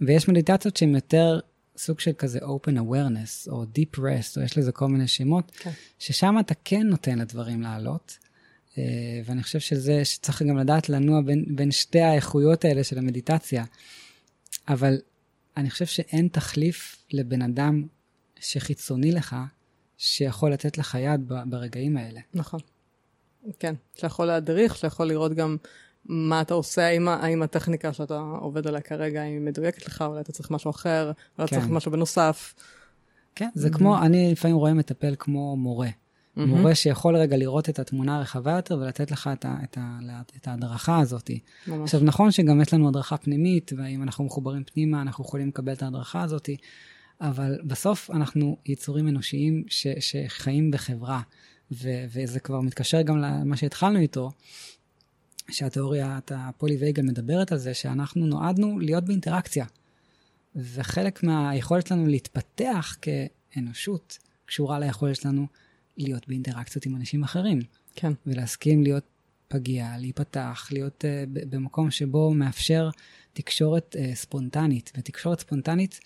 ויש 0.00 0.28
מדיטציות 0.28 0.76
שהן 0.76 0.94
יותר 0.94 1.40
סוג 1.76 2.00
של 2.00 2.12
כזה 2.18 2.38
open 2.38 2.76
awareness, 2.76 3.50
או 3.50 3.62
deep 3.62 3.98
rest, 3.98 4.36
או 4.36 4.42
יש 4.42 4.58
לזה 4.58 4.72
כל 4.72 4.88
מיני 4.88 5.08
שמות, 5.08 5.52
כן. 5.58 5.70
ששם 5.98 6.36
אתה 6.40 6.54
כן 6.64 6.86
נותן 6.86 7.18
לדברים 7.18 7.62
לעלות. 7.62 8.18
אה, 8.78 8.84
ואני 9.24 9.42
חושב 9.42 9.58
שזה, 9.58 10.04
שצריך 10.04 10.42
גם 10.42 10.58
לדעת 10.58 10.88
לנוע 10.88 11.20
בין, 11.20 11.44
בין 11.48 11.70
שתי 11.70 12.00
האיכויות 12.00 12.64
האלה 12.64 12.84
של 12.84 12.98
המדיטציה. 12.98 13.64
אבל 14.68 14.98
אני 15.56 15.70
חושב 15.70 15.86
שאין 15.86 16.28
תחליף 16.28 17.04
לבן 17.12 17.42
אדם 17.42 17.86
שחיצוני 18.40 19.12
לך, 19.12 19.36
שיכול 19.98 20.52
לתת 20.52 20.78
לך 20.78 20.98
יד 21.00 21.32
ברגעים 21.46 21.96
האלה. 21.96 22.20
נכון. 22.34 22.60
כן, 23.58 23.74
שיכול 23.94 24.26
להדריך, 24.26 24.76
שיכול 24.76 25.06
לראות 25.06 25.34
גם 25.34 25.56
מה 26.04 26.40
אתה 26.40 26.54
עושה, 26.54 26.86
האם, 26.86 27.08
האם 27.08 27.42
הטכניקה 27.42 27.92
שאתה 27.92 28.18
עובד 28.18 28.66
עליה 28.66 28.80
כרגע 28.80 29.22
היא 29.22 29.40
מדויקת 29.40 29.86
לך, 29.86 30.02
אולי 30.02 30.20
אתה 30.20 30.32
צריך 30.32 30.50
משהו 30.50 30.70
אחר, 30.70 31.12
אולי 31.38 31.48
כן. 31.48 31.56
צריך 31.56 31.68
משהו 31.68 31.92
בנוסף. 31.92 32.54
כן, 33.34 33.48
זה 33.54 33.68
mm-hmm. 33.68 33.72
כמו, 33.72 34.02
אני 34.02 34.32
לפעמים 34.32 34.56
רואה 34.56 34.74
מטפל 34.74 35.14
כמו 35.18 35.56
מורה. 35.56 35.88
Mm-hmm. 36.40 36.46
מורה 36.46 36.74
שיכול 36.74 37.16
רגע 37.16 37.36
לראות 37.36 37.68
את 37.68 37.78
התמונה 37.78 38.16
הרחבה 38.16 38.52
יותר 38.52 38.78
ולתת 38.78 39.10
לך 39.10 39.30
את, 39.32 39.44
ה, 39.44 39.56
את, 39.64 39.78
ה, 39.80 39.98
את 40.36 40.48
ההדרכה 40.48 40.98
הזאת. 40.98 41.30
ממש. 41.66 41.80
עכשיו, 41.82 42.00
נכון 42.04 42.30
שגם 42.30 42.60
יש 42.60 42.74
לנו 42.74 42.88
הדרכה 42.88 43.16
פנימית, 43.16 43.72
ואם 43.76 44.02
אנחנו 44.02 44.24
מחוברים 44.24 44.64
פנימה, 44.64 45.02
אנחנו 45.02 45.24
יכולים 45.24 45.48
לקבל 45.48 45.72
את 45.72 45.82
ההדרכה 45.82 46.22
הזאת, 46.22 46.48
אבל 47.20 47.58
בסוף 47.64 48.10
אנחנו 48.10 48.56
יצורים 48.66 49.08
אנושיים 49.08 49.64
ש, 49.68 49.86
שחיים 50.00 50.70
בחברה, 50.70 51.20
ו, 51.72 51.88
וזה 52.12 52.40
כבר 52.40 52.60
מתקשר 52.60 53.02
גם 53.02 53.18
למה 53.18 53.56
שהתחלנו 53.56 53.98
איתו, 53.98 54.30
שהתיאוריית 55.50 56.32
הפולי-וייגל 56.34 57.02
מדברת 57.02 57.52
על 57.52 57.58
זה, 57.58 57.74
שאנחנו 57.74 58.26
נועדנו 58.26 58.78
להיות 58.78 59.04
באינטראקציה. 59.04 59.64
וחלק 60.56 61.22
מהיכולת 61.22 61.86
שלנו 61.86 62.06
להתפתח 62.06 62.96
כאנושות 63.02 64.18
קשורה 64.46 64.78
ליכולת 64.78 65.16
שלנו 65.16 65.46
להיות 66.00 66.28
באינטראקציות 66.28 66.86
עם 66.86 66.96
אנשים 66.96 67.22
אחרים. 67.22 67.60
כן. 67.94 68.12
ולהסכים 68.26 68.82
להיות 68.82 69.04
פגיע, 69.48 69.94
להיפתח, 69.98 70.68
להיות 70.72 71.04
uh, 71.04 71.30
במקום 71.50 71.90
שבו 71.90 72.34
מאפשר 72.34 72.90
תקשורת 73.32 73.96
uh, 73.98 74.14
ספונטנית. 74.14 74.92
ותקשורת 74.96 75.40
ספונטנית 75.40 76.00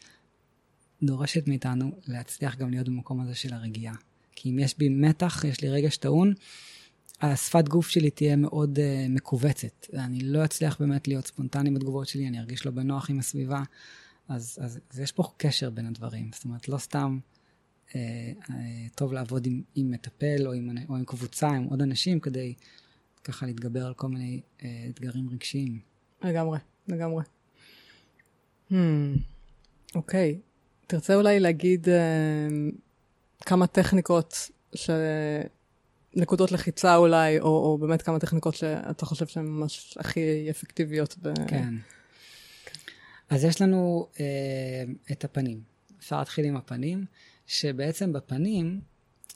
דורשת 1.02 1.48
מאיתנו 1.48 1.90
להצליח 2.06 2.56
גם 2.56 2.70
להיות 2.70 2.88
במקום 2.88 3.20
הזה 3.20 3.34
של 3.34 3.54
הרגיעה. 3.54 3.94
כי 4.36 4.50
אם 4.50 4.58
יש 4.58 4.78
בי 4.78 4.88
מתח, 4.88 5.44
יש 5.44 5.60
לי 5.60 5.70
רגש 5.70 5.96
טעון, 5.96 6.32
השפת 7.20 7.68
גוף 7.68 7.88
שלי 7.88 8.10
תהיה 8.10 8.36
מאוד 8.36 8.78
uh, 8.78 8.80
מכווצת. 9.08 9.86
אני 9.94 10.20
לא 10.20 10.44
אצליח 10.44 10.80
באמת 10.80 11.08
להיות 11.08 11.26
ספונטני 11.26 11.70
בתגובות 11.70 12.08
שלי, 12.08 12.28
אני 12.28 12.38
ארגיש 12.38 12.66
לא 12.66 12.72
בנוח 12.72 13.10
עם 13.10 13.18
הסביבה. 13.18 13.62
אז, 14.28 14.58
אז, 14.60 14.78
אז 14.90 15.00
יש 15.00 15.12
פה 15.12 15.22
קשר 15.36 15.70
בין 15.70 15.86
הדברים. 15.86 16.30
זאת 16.34 16.44
אומרת, 16.44 16.68
לא 16.68 16.78
סתם 16.78 17.18
טוב 18.94 19.12
לעבוד 19.12 19.46
עם, 19.46 19.62
עם 19.74 19.90
מטפל 19.90 20.46
או 20.46 20.52
עם, 20.52 20.70
או 20.88 20.96
עם 20.96 21.04
קבוצה, 21.04 21.48
עם 21.48 21.64
עוד 21.64 21.82
אנשים, 21.82 22.20
כדי 22.20 22.54
ככה 23.24 23.46
להתגבר 23.46 23.86
על 23.86 23.94
כל 23.94 24.08
מיני 24.08 24.40
uh, 24.58 24.62
אתגרים 24.90 25.28
רגשיים. 25.30 25.78
לגמרי, 26.22 26.58
לגמרי. 26.88 27.24
Hmm, 28.70 28.74
אוקיי. 29.94 30.38
Okay. 30.40 30.86
תרצה 30.86 31.14
אולי 31.14 31.40
להגיד 31.40 31.86
uh, 31.86 32.74
כמה 33.46 33.66
טכניקות 33.66 34.50
ש... 34.74 34.90
נקודות 36.16 36.52
לחיצה 36.52 36.96
אולי, 36.96 37.40
או, 37.40 37.46
או 37.46 37.78
באמת 37.78 38.02
כמה 38.02 38.18
טכניקות 38.18 38.54
שאתה 38.54 39.06
חושב 39.06 39.26
שהן 39.26 39.46
ממש 39.46 39.98
הכי 40.00 40.50
אפקטיביות. 40.50 41.16
ב... 41.22 41.34
כן. 41.34 41.46
כן. 41.46 41.74
אז 43.30 43.44
יש 43.44 43.62
לנו 43.62 44.08
אה, 44.20 44.24
את 45.12 45.24
הפנים. 45.24 45.60
אפשר 45.98 46.18
להתחיל 46.18 46.44
עם 46.44 46.56
הפנים, 46.56 47.04
שבעצם 47.46 48.12
בפנים 48.12 48.80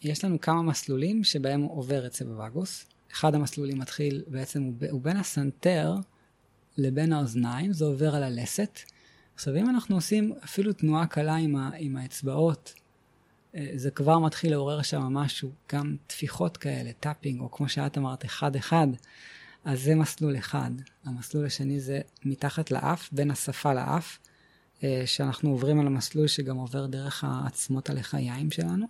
יש 0.02 0.24
לנו 0.24 0.40
כמה 0.40 0.62
מסלולים 0.62 1.24
שבהם 1.24 1.62
עובר 1.62 2.06
עצב 2.06 2.28
הווגוס. 2.28 2.86
אחד 3.12 3.34
המסלולים 3.34 3.78
מתחיל, 3.78 4.22
בעצם 4.26 4.62
הוא, 4.62 4.74
הוא 4.90 5.00
בין 5.00 5.16
הסנטר 5.16 5.94
לבין 6.76 7.12
האוזניים, 7.12 7.72
זה 7.72 7.84
עובר 7.84 8.14
על 8.14 8.22
הלסת. 8.22 8.78
עכשיו, 9.34 9.56
אם 9.56 9.68
אנחנו 9.70 9.94
עושים 9.94 10.32
אפילו 10.44 10.72
תנועה 10.72 11.06
קלה 11.06 11.34
עם, 11.34 11.56
ה, 11.56 11.70
עם 11.78 11.96
האצבעות, 11.96 12.74
אה, 13.54 13.70
זה 13.74 13.90
כבר 13.90 14.18
מתחיל 14.18 14.50
לעורר 14.50 14.82
שם 14.82 15.02
משהו, 15.02 15.52
גם 15.72 15.96
טפיחות 16.06 16.56
כאלה, 16.56 16.90
tapping, 17.00 17.40
או 17.40 17.50
כמו 17.50 17.68
שאת 17.68 17.98
אמרת, 17.98 18.24
אחד-אחד, 18.24 18.86
אז 19.64 19.82
זה 19.82 19.94
מסלול 19.94 20.38
אחד. 20.38 20.70
המסלול 21.04 21.46
השני 21.46 21.80
זה 21.80 22.00
מתחת 22.24 22.70
לאף, 22.70 23.08
בין 23.12 23.30
השפה 23.30 23.74
לאף, 23.74 24.18
שאנחנו 25.06 25.50
עוברים 25.50 25.80
על 25.80 25.86
המסלול 25.86 26.26
שגם 26.26 26.56
עובר 26.56 26.86
דרך 26.86 27.24
העצמות 27.24 27.90
הלחיים 27.90 28.50
שלנו. 28.50 28.86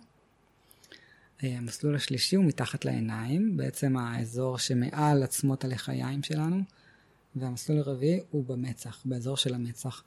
אה, 1.43 1.57
המסלול 1.57 1.95
השלישי 1.95 2.35
הוא 2.35 2.45
מתחת 2.45 2.85
לעיניים, 2.85 3.57
בעצם 3.57 3.97
האזור 3.97 4.57
שמעל 4.57 5.23
עצמות 5.23 5.63
הלחיים 5.63 6.23
שלנו, 6.23 6.61
והמסלול 7.35 7.79
הרביעי 7.79 8.19
הוא 8.31 8.45
במצח, 8.45 9.01
באזור 9.05 9.37
של 9.37 9.53
המצח. 9.53 10.03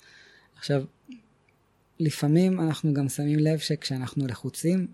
עכשיו, 0.56 0.84
לפעמים 2.00 2.60
אנחנו 2.60 2.94
גם 2.94 3.08
שמים 3.08 3.38
לב 3.38 3.58
שכשאנחנו 3.58 4.26
לחוצים, 4.26 4.86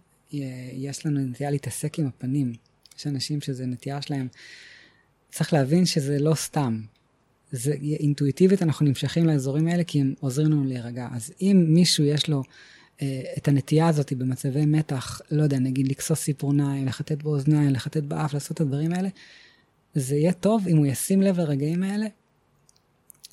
יש 0.73 1.07
לנו 1.07 1.21
נטייה 1.21 1.51
להתעסק 1.51 1.99
עם 1.99 2.07
הפנים. 2.07 2.53
יש 2.99 3.07
אנשים 3.07 3.41
שזה 3.41 3.67
נטייה 3.67 4.03
שלהם. 4.03 4.29
צריך 5.31 5.53
להבין 5.53 5.87
שזה 5.87 6.19
לא 6.19 6.35
סתם. 6.35 6.81
זה 7.53 7.73
אינטואיטיבית 8.01 8.63
אנחנו 8.63 8.87
נמשכים 8.87 9.27
לאזורים 9.27 9.69
האלה 9.69 9.85
כי 9.85 10.01
הם 10.01 10.15
עוזרים 10.21 10.47
לנו 10.47 10.65
להירגע. 10.65 11.09
אז 11.13 11.33
אם 11.43 11.65
מישהו 11.69 12.05
יש 12.05 12.29
לו 12.29 12.43
אה, 13.03 13.23
את 13.39 13.49
הנטייה 13.49 13.89
הזאת 13.89 14.13
במצבי 14.13 14.67
מתח, 14.67 15.21
לא 15.31 15.43
יודע, 15.43 15.59
נגיד 15.59 15.89
לכסוס 15.89 16.23
ציפורניים, 16.23 16.87
לחטט 16.87 17.23
באוזניים, 17.23 17.71
לחטט 17.71 18.03
באף, 18.03 18.35
לעשות 18.35 18.53
את 18.53 18.61
הדברים 18.61 18.93
האלה, 18.93 19.09
זה 19.95 20.17
יהיה 20.17 20.33
טוב 20.33 20.69
אם 20.69 20.77
הוא 20.77 20.87
ישים 20.87 21.23
לב 21.23 21.41
לרגעים 21.41 21.83
האלה 21.83 22.07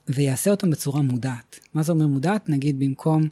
ויעשה 0.07 0.51
אותם 0.51 0.69
בצורה 0.69 1.01
מודעת. 1.01 1.59
מה 1.73 1.83
זה 1.83 1.91
אומר 1.91 2.07
מודעת? 2.07 2.49
נגיד 2.49 2.79
במקום 2.79 3.27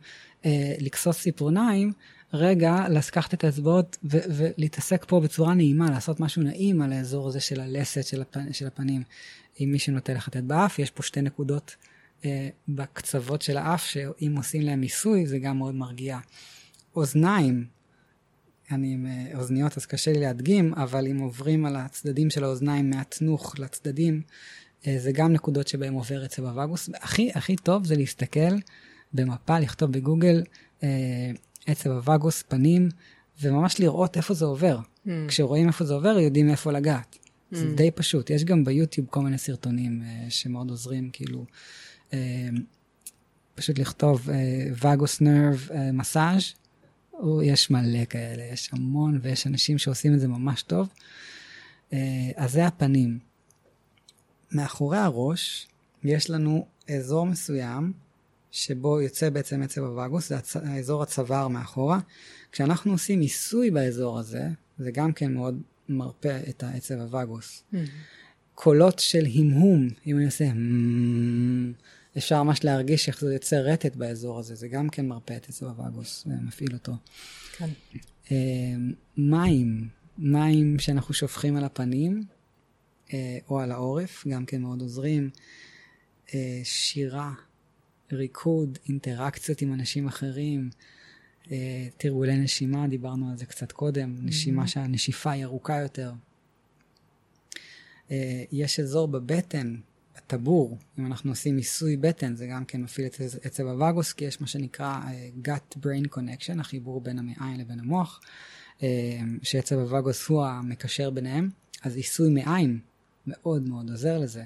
אה, 0.45 0.75
לכסוס 0.79 1.21
ציפורניים, 1.21 1.91
רגע 2.33 2.85
לקחת 2.89 3.33
את 3.33 3.43
האצבעות 3.43 3.97
ולהתעסק 4.03 5.05
פה 5.07 5.19
בצורה 5.19 5.53
נעימה, 5.53 5.91
לעשות 5.91 6.19
משהו 6.19 6.43
נעים 6.43 6.81
על 6.81 6.93
האזור 6.93 7.27
הזה 7.27 7.39
של 7.39 7.59
הלסת 7.59 8.05
של, 8.05 8.21
הפ- 8.21 8.51
של 8.51 8.67
הפנים. 8.67 9.03
אם 9.59 9.69
מישהו 9.71 9.93
נוטה 9.93 10.13
לחטט 10.13 10.43
באף, 10.43 10.79
יש 10.79 10.91
פה 10.91 11.03
שתי 11.03 11.21
נקודות 11.21 11.75
אה, 12.25 12.49
בקצוות 12.67 13.41
של 13.41 13.57
האף, 13.57 13.85
שאם 13.85 14.33
עושים 14.37 14.61
להם 14.61 14.79
מיסוי 14.79 15.25
זה 15.25 15.39
גם 15.39 15.57
מאוד 15.57 15.75
מרגיע. 15.75 16.19
אוזניים, 16.95 17.65
אני 18.71 18.93
עם 18.93 19.05
אה, 19.05 19.37
אוזניות 19.39 19.77
אז 19.77 19.85
קשה 19.85 20.11
לי 20.11 20.19
להדגים, 20.19 20.73
אבל 20.73 21.07
אם 21.07 21.17
עוברים 21.17 21.65
על 21.65 21.75
הצדדים 21.75 22.29
של 22.29 22.43
האוזניים 22.43 22.89
מהתנוך 22.89 23.59
לצדדים, 23.59 24.21
אה, 24.87 24.95
זה 24.99 25.11
גם 25.11 25.33
נקודות 25.33 25.67
שבהם 25.67 25.93
עובר 25.93 26.23
עצב 26.23 26.45
הווגוס. 26.45 26.89
הכי 26.93 27.31
הכי 27.33 27.55
טוב 27.55 27.85
זה 27.85 27.95
להסתכל 27.95 28.55
במפה, 29.13 29.59
לכתוב 29.59 29.91
בגוגל 29.91 30.43
אה, 30.83 31.31
עצב 31.65 31.89
הווגוס, 31.89 32.41
פנים, 32.41 32.89
וממש 33.41 33.79
לראות 33.79 34.17
איפה 34.17 34.33
זה 34.33 34.45
עובר. 34.45 34.79
Mm. 34.79 35.09
כשרואים 35.27 35.67
איפה 35.67 35.85
זה 35.85 35.93
עובר, 35.93 36.19
יודעים 36.19 36.49
איפה 36.49 36.71
לגעת. 36.71 37.17
Mm. 37.53 37.57
זה 37.57 37.75
די 37.75 37.91
פשוט. 37.91 38.29
יש 38.29 38.43
גם 38.43 38.63
ביוטיוב 38.63 39.07
כל 39.09 39.21
מיני 39.21 39.37
סרטונים 39.37 40.01
אה, 40.05 40.25
שמאוד 40.29 40.69
עוזרים, 40.69 41.09
כאילו, 41.13 41.45
אה, 42.13 42.49
פשוט 43.55 43.79
לכתוב 43.79 44.29
וגוס 44.83 45.21
נרב 45.21 45.69
מסאז', 45.93 46.53
יש 47.43 47.71
מלא 47.71 48.05
כאלה, 48.05 48.43
יש 48.43 48.69
המון, 48.73 49.19
ויש 49.21 49.47
אנשים 49.47 49.77
שעושים 49.77 50.13
את 50.13 50.19
זה 50.19 50.27
ממש 50.27 50.63
טוב. 50.63 50.89
אה, 51.93 52.31
אז 52.35 52.51
זה 52.51 52.65
הפנים. 52.65 53.19
מאחורי 54.51 54.97
הראש 54.97 55.67
יש 56.03 56.29
לנו 56.29 56.65
אזור 56.89 57.25
מסוים 57.25 57.93
שבו 58.51 59.01
יוצא 59.01 59.29
בעצם 59.29 59.61
עצב 59.61 59.81
הווגוס, 59.81 60.29
זה 60.29 60.37
הצ... 60.37 60.55
האזור 60.55 61.03
הצוואר 61.03 61.47
מאחורה. 61.47 61.99
כשאנחנו 62.51 62.91
עושים 62.91 63.19
עיסוי 63.19 63.71
באזור 63.71 64.19
הזה, 64.19 64.47
זה 64.77 64.91
גם 64.91 65.13
כן 65.13 65.33
מאוד 65.33 65.61
מרפא 65.89 66.39
את 66.49 66.63
העצב 66.63 66.95
הווגוס. 66.95 67.63
Mm-hmm. 67.63 67.77
קולות 68.55 68.99
של 68.99 69.25
המהום, 69.35 69.87
אם 70.07 70.17
אני 70.17 70.25
עושה 70.25 70.45
אפשר 72.17 72.43
ממש 72.43 72.63
להרגיש 72.63 73.07
איך 73.07 73.19
זה 73.19 73.33
יוצא 73.33 73.55
רטט 73.55 73.95
באזור 73.95 74.39
הזה, 74.39 74.55
זה 74.55 74.67
גם 74.67 74.89
כן 74.89 75.07
מרפא 75.07 75.33
את 75.33 75.49
עצב 75.49 75.65
הווגוס 75.65 76.27
ומפעיל 76.27 76.73
אותו. 76.73 76.93
כן. 77.57 77.69
אה, 78.31 78.37
מים, 79.17 79.87
מים 80.17 80.79
שאנחנו 80.79 81.13
שופכים 81.13 81.57
על 81.57 81.63
הפנים 81.63 82.23
אה, 83.13 83.37
או 83.49 83.59
על 83.59 83.71
העורף, 83.71 84.27
גם 84.27 84.45
כן 84.45 84.61
מאוד 84.61 84.81
עוזרים. 84.81 85.29
אה, 86.33 86.61
שירה, 86.63 87.31
ריקוד, 88.11 88.77
אינטראקציות 88.89 89.61
עם 89.61 89.73
אנשים 89.73 90.07
אחרים, 90.07 90.69
תרגולי 91.97 92.37
נשימה, 92.37 92.87
דיברנו 92.87 93.31
על 93.31 93.37
זה 93.37 93.45
קצת 93.45 93.71
קודם, 93.71 94.15
mm-hmm. 94.17 94.27
נשימה 94.27 94.67
שהנשיפה 94.67 95.31
היא 95.31 95.43
ארוכה 95.43 95.81
יותר. 95.81 96.11
אה, 98.11 98.43
יש 98.51 98.79
אזור 98.79 99.07
בבטן, 99.07 99.75
בטבור, 100.17 100.77
אם 100.99 101.05
אנחנו 101.05 101.31
עושים 101.31 101.57
עיסוי 101.57 101.97
בטן, 101.97 102.35
זה 102.35 102.47
גם 102.47 102.65
כן 102.65 102.81
מפעיל 102.81 103.07
את 103.07 103.15
עצב 103.43 103.63
הווגוס, 103.63 104.13
כי 104.13 104.25
יש 104.25 104.41
מה 104.41 104.47
שנקרא 104.47 104.99
gut 105.45 105.77
brain 105.77 106.17
connection, 106.17 106.59
החיבור 106.59 107.01
בין 107.01 107.19
המעיים 107.19 107.59
לבין 107.59 107.79
המוח, 107.79 108.19
שעצב 109.41 109.75
הווגוס 109.75 110.27
הוא 110.27 110.45
המקשר 110.45 111.09
ביניהם, 111.09 111.49
אז 111.83 111.95
עיסוי 111.95 112.29
מעיים 112.29 112.79
מאוד 113.27 113.69
מאוד 113.69 113.89
עוזר 113.89 114.17
לזה. 114.17 114.43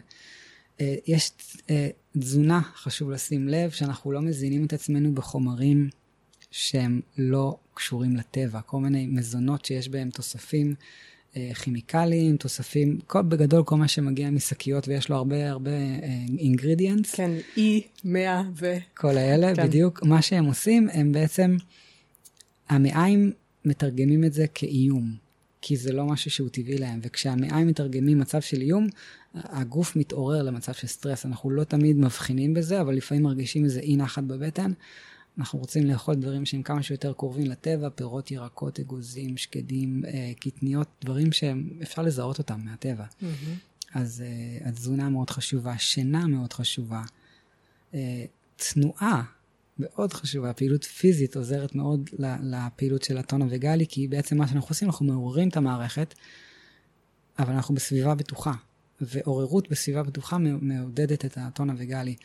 אה, 0.81 0.95
יש 1.07 1.31
אה, 1.69 1.89
תזונה, 2.19 2.61
חשוב 2.75 3.11
לשים 3.11 3.47
לב, 3.47 3.69
שאנחנו 3.69 4.11
לא 4.11 4.21
מזינים 4.21 4.65
את 4.65 4.73
עצמנו 4.73 5.13
בחומרים 5.13 5.89
שהם 6.51 7.01
לא 7.17 7.57
קשורים 7.73 8.15
לטבע. 8.15 8.61
כל 8.61 8.79
מיני 8.79 9.07
מזונות 9.07 9.65
שיש 9.65 9.89
בהם 9.89 10.09
תוספים 10.09 10.75
אה, 11.37 11.51
כימיקליים, 11.53 12.37
תוספים, 12.37 12.99
כל, 13.07 13.21
בגדול 13.21 13.63
כל 13.63 13.75
מה 13.75 13.87
שמגיע 13.87 14.29
משקיות 14.29 14.87
ויש 14.87 15.09
לו 15.09 15.15
הרבה 15.15 15.49
הרבה 15.49 15.71
ingredients. 16.39 17.15
כן, 17.15 17.31
E, 17.57 17.81
מאה 18.03 18.43
ו... 18.55 18.73
כל 18.97 19.17
האלה, 19.17 19.55
כן. 19.55 19.67
בדיוק. 19.67 20.03
מה 20.03 20.21
שהם 20.21 20.45
עושים, 20.45 20.89
הם 20.93 21.11
בעצם, 21.11 21.57
המעיים 22.69 23.31
מתרגמים 23.65 24.23
את 24.23 24.33
זה 24.33 24.45
כאיום. 24.53 25.27
כי 25.61 25.77
זה 25.77 25.93
לא 25.93 26.05
משהו 26.05 26.31
שהוא 26.31 26.49
טבעי 26.49 26.77
להם. 26.77 26.99
וכשהמעיים 27.03 27.67
מתרגמים 27.67 28.19
מצב 28.19 28.41
של 28.41 28.61
איום, 28.61 28.87
הגוף 29.35 29.95
מתעורר 29.95 30.43
למצב 30.43 30.73
של 30.73 30.87
סטרס. 30.87 31.25
אנחנו 31.25 31.49
לא 31.49 31.63
תמיד 31.63 31.97
מבחינים 31.97 32.53
בזה, 32.53 32.81
אבל 32.81 32.95
לפעמים 32.95 33.23
מרגישים 33.23 33.63
איזה 33.65 33.79
אי 33.79 33.97
נחת 33.97 34.23
בבטן. 34.23 34.71
אנחנו 35.37 35.59
רוצים 35.59 35.85
לאכול 35.85 36.15
דברים 36.15 36.45
שהם 36.45 36.63
כמה 36.63 36.83
שיותר 36.83 37.13
קרובים 37.13 37.45
לטבע, 37.45 37.89
פירות, 37.89 38.31
ירקות, 38.31 38.79
אגוזים, 38.79 39.37
שקדים, 39.37 40.03
אה, 40.07 40.31
קטניות, 40.39 40.87
דברים 41.03 41.31
שאפשר 41.31 42.01
לזהות 42.01 42.37
אותם 42.37 42.59
מהטבע. 42.63 43.05
Mm-hmm. 43.05 43.25
אז 43.93 44.23
אה, 44.25 44.69
התזונה 44.69 45.09
מאוד 45.09 45.29
חשובה, 45.29 45.77
שינה 45.77 46.27
מאוד 46.27 46.53
חשובה, 46.53 47.01
אה, 47.93 48.25
תנועה 48.55 49.23
מאוד 49.79 50.13
חשובה, 50.13 50.53
פעילות 50.53 50.83
פיזית 50.83 51.35
עוזרת 51.35 51.75
מאוד 51.75 52.09
לפעילות 52.43 53.03
של 53.03 53.17
הטונה 53.17 53.45
וגלי, 53.49 53.85
כי 53.87 54.07
בעצם 54.07 54.37
מה 54.37 54.47
שאנחנו 54.47 54.69
עושים, 54.69 54.87
אנחנו 54.87 55.05
מעוררים 55.05 55.49
את 55.49 55.57
המערכת, 55.57 56.13
אבל 57.39 57.53
אנחנו 57.53 57.75
בסביבה 57.75 58.15
בטוחה. 58.15 58.53
ועוררות 59.01 59.69
בסביבה 59.69 60.03
בטוחה 60.03 60.37
מעודדת 60.37 61.25
את 61.25 61.37
הטונה 61.37 61.73
וגלי. 61.77 62.15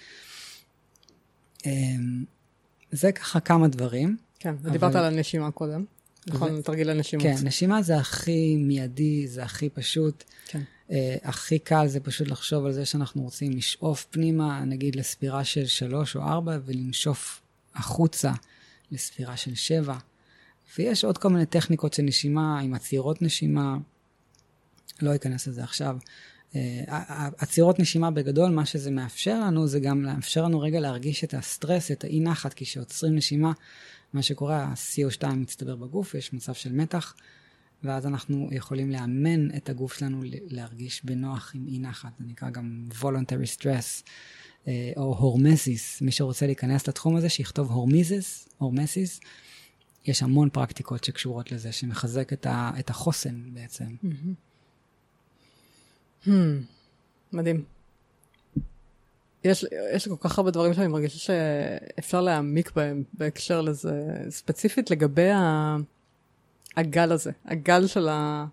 זה 2.92 3.12
ככה 3.12 3.40
כמה 3.40 3.68
דברים. 3.68 4.16
כן, 4.38 4.48
אבל... 4.48 4.70
ודיברת 4.70 4.94
על 4.94 5.04
הנשימה 5.04 5.50
קודם. 5.50 5.84
נכון, 6.26 6.54
ו... 6.54 6.62
תרגיל 6.62 6.90
הנשימות. 6.90 7.26
כן, 7.26 7.36
נשימה 7.44 7.82
זה 7.82 7.96
הכי 7.96 8.56
מיידי, 8.56 9.28
זה 9.28 9.42
הכי 9.42 9.68
פשוט. 9.68 10.24
כן. 10.46 10.62
Uh, 10.88 10.92
הכי 11.22 11.58
קל 11.58 11.86
זה 11.86 12.00
פשוט 12.00 12.28
לחשוב 12.28 12.66
על 12.66 12.72
זה 12.72 12.84
שאנחנו 12.84 13.22
רוצים 13.22 13.52
לשאוף 13.52 14.06
פנימה, 14.10 14.64
נגיד 14.64 14.96
לספירה 14.96 15.44
של 15.44 15.66
שלוש 15.66 16.16
או 16.16 16.22
ארבע, 16.22 16.58
ולנשוף 16.64 17.40
החוצה 17.74 18.32
לספירה 18.90 19.36
של 19.36 19.54
שבע. 19.54 19.96
ויש 20.78 21.04
עוד 21.04 21.18
כל 21.18 21.28
מיני 21.28 21.46
טכניקות 21.46 21.92
של 21.92 22.02
נשימה, 22.02 22.60
עם 22.60 22.74
עצירות 22.74 23.22
נשימה, 23.22 23.76
לא 25.02 25.14
אכנס 25.14 25.46
לזה 25.46 25.64
עכשיו. 25.64 25.96
אה, 26.56 27.28
עצירות 27.38 27.78
נשימה 27.78 28.10
בגדול, 28.10 28.50
מה 28.50 28.66
שזה 28.66 28.90
מאפשר 28.90 29.40
לנו, 29.40 29.66
זה 29.66 29.80
גם 29.80 30.02
לאפשר 30.02 30.44
לנו 30.44 30.60
רגע 30.60 30.80
להרגיש 30.80 31.24
את 31.24 31.34
הסטרס, 31.34 31.90
את 31.90 32.04
האי 32.04 32.20
נחת, 32.20 32.52
כי 32.52 32.64
כשעוצרים 32.64 33.14
נשימה, 33.14 33.52
מה 34.12 34.22
שקורה, 34.22 34.62
ה-CO2 34.62 35.26
מצטבר 35.26 35.76
בגוף, 35.76 36.14
יש 36.14 36.32
מצב 36.32 36.54
של 36.54 36.72
מתח, 36.72 37.14
ואז 37.84 38.06
אנחנו 38.06 38.48
יכולים 38.52 38.90
לאמן 38.90 39.56
את 39.56 39.68
הגוף 39.68 39.98
שלנו 39.98 40.22
להרגיש 40.46 41.04
בנוח 41.04 41.52
עם 41.54 41.66
אי 41.68 41.78
נחת, 41.78 42.12
זה 42.18 42.24
נקרא 42.26 42.50
גם 42.50 42.84
voluntary 43.00 43.58
stress, 43.58 44.10
אה, 44.68 44.92
או 44.96 45.16
הורמסיס, 45.18 46.02
מי 46.02 46.12
שרוצה 46.12 46.46
להיכנס 46.46 46.88
לתחום 46.88 47.16
הזה, 47.16 47.28
שיכתוב 47.28 47.70
הורמיזס, 47.70 48.48
הורמסיס. 48.58 49.20
יש 50.04 50.22
המון 50.22 50.50
פרקטיקות 50.50 51.04
שקשורות 51.04 51.52
לזה, 51.52 51.72
שמחזק 51.72 52.32
את, 52.32 52.46
ה, 52.46 52.70
את 52.78 52.90
החוסן 52.90 53.54
בעצם. 53.54 53.84
Mm-hmm. 53.84 54.51
Hmm, 56.26 56.30
מדהים. 57.32 57.64
יש, 59.44 59.64
יש 59.94 60.08
כל 60.08 60.16
כך 60.28 60.38
הרבה 60.38 60.50
דברים 60.50 60.74
שאני 60.74 60.86
מרגישה 60.86 61.18
שאפשר 61.18 62.20
להעמיק 62.20 62.72
בהם 62.76 63.02
בהקשר 63.12 63.60
לזה, 63.60 64.14
ספציפית 64.28 64.90
לגבי 64.90 65.30
ה... 65.30 65.76
הגל 66.76 67.12
הזה, 67.12 67.30
הגל 67.44 67.86
של 67.86 68.08
ה... 68.08 68.46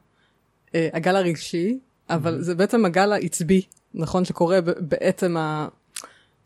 אה, 0.75 0.89
הגל 0.93 1.15
הרגשי, 1.15 1.79
אבל 2.09 2.37
mm-hmm. 2.37 2.41
זה 2.41 2.55
בעצם 2.55 2.85
הגל 2.85 3.11
העצבי, 3.11 3.61
נכון? 3.93 4.25
שקורה 4.25 4.61
בעצם 4.61 5.37
ה... 5.37 5.67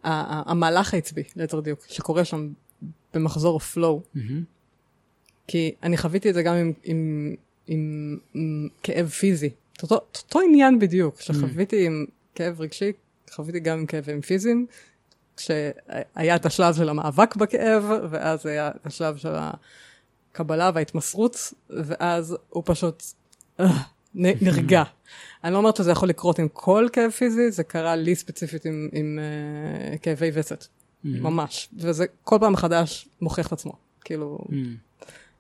ה... 0.04 0.52
המהלך 0.52 0.94
העצבי, 0.94 1.24
ליתר 1.36 1.60
דיוק, 1.60 1.86
שקורה 1.88 2.26
שם 2.26 2.50
במחזור 3.14 3.58
הפלואו. 3.58 4.02
Mm-hmm. 4.16 4.20
כי 5.48 5.76
אני 5.84 5.98
חוויתי 5.98 6.30
את 6.30 6.34
זה 6.34 6.44
גם 6.44 6.56
עם, 6.56 6.74
עם, 6.84 7.36
עם, 7.68 8.18
עם 8.34 8.68
כאב 8.84 9.10
פיזי. 9.10 9.50
אותו, 9.82 9.96
אותו 10.24 10.40
עניין 10.40 10.80
בדיוק, 10.80 11.22
שחוויתי 11.22 11.84
mm. 11.84 11.88
עם 11.88 12.06
כאב 12.36 12.62
רגשי, 12.62 12.92
חוויתי 13.32 13.60
גם 13.60 13.80
עם 13.80 13.86
כאבים 13.86 14.22
פיזיים, 14.22 14.66
כשהיה 15.38 16.36
את 16.36 16.46
השלב 16.46 16.76
של 16.76 16.90
המאבק 16.90 17.36
בכאב, 17.36 17.84
ואז 18.10 18.46
היה 18.46 18.68
את 18.70 18.86
השלב 18.86 19.18
של 19.18 19.34
הקבלה 20.32 20.72
וההתמסרות, 20.74 21.54
ואז 21.70 22.38
הוא 22.50 22.64
פשוט 22.66 23.04
uh, 23.60 23.64
נרגע. 24.16 24.84
אני 25.44 25.54
לא 25.54 25.58
אומרת 25.58 25.76
שזה 25.76 25.92
יכול 25.92 26.10
לקרות 26.10 26.40
עם 26.40 26.48
כל 26.54 26.88
כאב 26.94 27.12
פיזי, 27.12 27.52
זה 27.52 27.64
קרה 27.64 27.96
לי 27.96 28.16
ספציפית 28.16 28.66
עם, 28.66 28.90
עם 28.92 29.20
uh, 29.94 29.98
כאבי 29.98 30.32
וסת, 30.34 30.64
mm-hmm. 30.64 31.08
ממש. 31.08 31.70
וזה 31.78 32.06
כל 32.24 32.38
פעם 32.40 32.54
מחדש 32.54 33.08
מוכיח 33.22 33.48
את 33.48 33.52
עצמו, 33.52 33.74
כאילו... 34.02 34.40
Mm. 34.50 34.54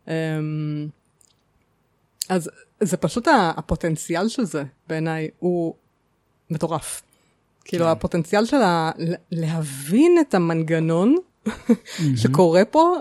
Um, 0.05 0.09
אז 2.29 2.49
זה 2.85 2.97
פשוט 2.97 3.27
הפוטנציאל 3.57 4.27
של 4.27 4.45
זה, 4.45 4.63
בעיניי, 4.87 5.29
הוא 5.39 5.73
מטורף. 6.49 7.01
כאילו, 7.65 7.85
כן. 7.85 7.91
הפוטנציאל 7.91 8.45
של 8.45 8.57
להבין 9.31 10.17
את 10.21 10.33
המנגנון 10.33 11.15
שקורה 12.15 12.65
פה, 12.65 12.95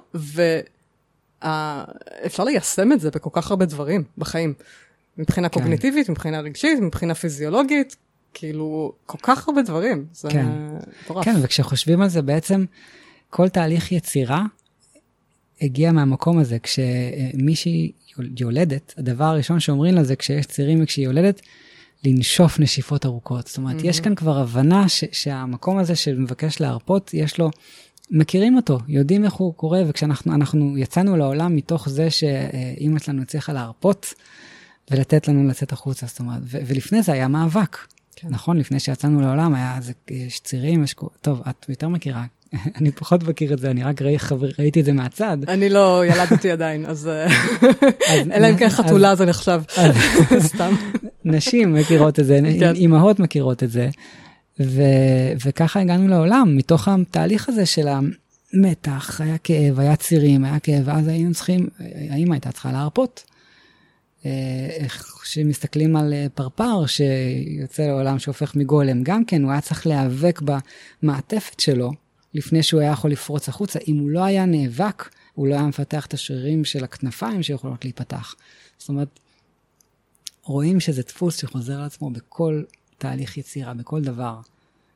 ואפשר 1.45 2.45
ליישם 2.45 2.93
את 2.93 3.01
זה 3.01 3.11
בכל 3.11 3.31
כך 3.33 3.51
הרבה 3.51 3.65
דברים 3.65 4.05
בחיים. 4.19 4.55
מבחינה 5.19 5.49
כן. 5.49 5.61
קוגניטיבית, 5.61 6.09
מבחינה 6.09 6.41
רגשית, 6.41 6.81
מבחינה 6.81 7.15
פיזיולוגית, 7.15 7.97
כאילו, 8.35 8.93
כל 9.07 9.19
כך 9.23 9.49
הרבה 9.49 9.63
דברים. 9.63 10.07
זה 10.13 10.29
כן. 10.31 10.47
מטורף. 11.05 11.25
כן, 11.25 11.35
וכשחושבים 11.43 12.03
על 12.03 12.09
זה, 12.09 12.23
בעצם 12.23 12.65
כל 13.31 13.49
תהליך 13.49 13.93
יצירה 13.93 14.43
הגיע 15.63 15.93
מהמקום 15.93 16.39
הזה. 16.39 16.59
כשמישהי 16.59 17.93
יולדת, 18.41 18.95
הדבר 18.99 19.25
הראשון 19.25 19.61
שאומרים 19.61 19.95
לה 19.95 20.05
זה 20.05 20.17
כשיש 20.17 20.47
צירים 20.47 20.83
וכשהיא 20.83 21.05
יולדת, 21.05 21.41
לנשוף 22.05 22.61
נשיפות 22.61 23.07
ארוכות. 23.07 23.47
זאת 23.47 23.57
אומרת, 23.57 23.81
mm-hmm. 23.81 23.87
יש 23.87 24.01
כאן 24.01 24.15
כבר 24.15 24.39
הבנה 24.39 24.89
ש- 24.89 25.05
שהמקום 25.13 25.79
הזה 25.79 25.97
שמבקש 25.97 26.61
להרפות, 26.61 27.11
יש 27.15 27.39
לו, 27.39 27.51
מכירים 28.11 28.57
אותו, 28.57 28.79
יודעים 28.89 29.25
איך 29.25 29.33
הוא 29.33 29.55
קורה, 29.55 29.83
וכשאנחנו 29.87 30.35
אנחנו 30.35 30.79
יצאנו 30.79 31.17
לעולם 31.17 31.57
מתוך 31.57 31.89
זה 31.89 32.11
שאימא 32.11 32.99
שלנו 32.99 33.23
הצליחה 33.23 33.53
להרפות 33.53 34.15
ולתת 34.91 35.29
לנו 35.29 35.49
לצאת 35.49 35.73
החוצה, 35.73 36.07
זאת 36.07 36.21
אומרת, 36.21 36.41
ו- 36.43 36.59
ולפני 36.67 37.03
זה 37.03 37.13
היה 37.13 37.29
מאבק. 37.29 37.77
כן. 38.17 38.29
נכון, 38.31 38.57
לפני 38.57 38.81
שיצאנו 38.81 39.21
לעולם 39.21 39.55
היה, 39.55 39.79
זה, 39.81 39.93
יש 40.11 40.41
צירים, 40.41 40.85
יש... 40.85 40.95
טוב, 41.21 41.43
את 41.51 41.67
יותר 41.69 41.89
מכירה, 41.89 42.25
אני 42.79 42.91
פחות 42.91 43.23
מכיר 43.23 43.53
את 43.53 43.59
זה, 43.59 43.71
אני 43.71 43.83
רק 43.83 44.03
ראי, 44.03 44.19
חבר, 44.19 44.49
ראיתי 44.59 44.81
את 44.81 44.85
זה 44.85 44.93
מהצד. 44.93 45.37
אני 45.49 45.69
לא 45.69 46.07
ילדתי 46.07 46.51
עדיין, 46.51 46.87
אז 46.87 47.11
אלא 48.33 48.51
אם 48.51 48.57
כן 48.57 48.69
חתולה 48.69 49.15
זה 49.15 49.27
נחשב, 49.27 49.63
סתם. 50.39 50.75
נשים 51.25 51.75
מכירות 51.75 52.21
את 52.21 52.27
זה, 52.27 52.41
כן. 52.61 52.75
אימהות 52.75 53.21
מכירות 53.21 53.63
את 53.63 53.71
זה, 53.71 53.89
ו, 54.61 54.83
וככה 55.45 55.81
הגענו 55.81 56.09
לעולם, 56.09 56.57
מתוך 56.57 56.89
התהליך 56.89 57.49
הזה 57.49 57.67
של 57.67 57.89
המתח, 57.89 59.21
היה 59.21 59.39
כאב, 59.39 59.81
היה 59.81 59.97
צירים, 59.97 60.45
היה 60.45 60.59
כאב, 60.59 60.83
ואז 60.85 61.09
היינו 61.09 61.35
צריכים, 61.35 61.69
האמא 62.11 62.35
הייתה 62.35 62.53
צריכה 62.53 62.73
להרפות. 62.73 63.25
איך 64.79 65.21
שמסתכלים 65.25 65.97
על 65.97 66.13
אה, 66.13 66.27
פרפר 66.35 66.87
שיוצא 66.87 67.83
לעולם 67.83 68.19
שהופך 68.19 68.57
מגולם, 68.57 69.03
גם 69.03 69.25
כן, 69.25 69.43
הוא 69.43 69.53
היה 69.53 69.61
צריך 69.61 69.87
להיאבק 69.87 70.41
במעטפת 71.03 71.61
שלו 71.61 71.93
לפני 72.35 72.63
שהוא 72.63 72.81
היה 72.81 72.93
יכול 72.93 73.11
לפרוץ 73.11 73.49
החוצה. 73.49 73.79
אם 73.89 73.99
הוא 73.99 74.11
לא 74.11 74.25
היה 74.25 74.47
נאבק, 74.47 75.09
הוא 75.35 75.49
לא 75.49 75.55
היה 75.55 75.67
מפתח 75.67 76.07
את 76.07 76.15
השרירים 76.15 76.65
של 76.65 76.85
הכנפיים 76.85 77.43
שיכולות 77.43 77.85
להיפתח. 77.85 78.35
זאת 78.79 78.89
אומרת, 78.89 79.21
רואים 80.45 80.81
שזה 80.81 81.03
דפוס 81.03 81.37
שחוזר 81.37 81.79
על 81.79 81.85
עצמו 81.85 82.11
בכל 82.11 82.63
תהליך 82.99 83.39
יצירה, 83.39 83.75
בכל 83.75 84.03
דבר. 84.03 84.41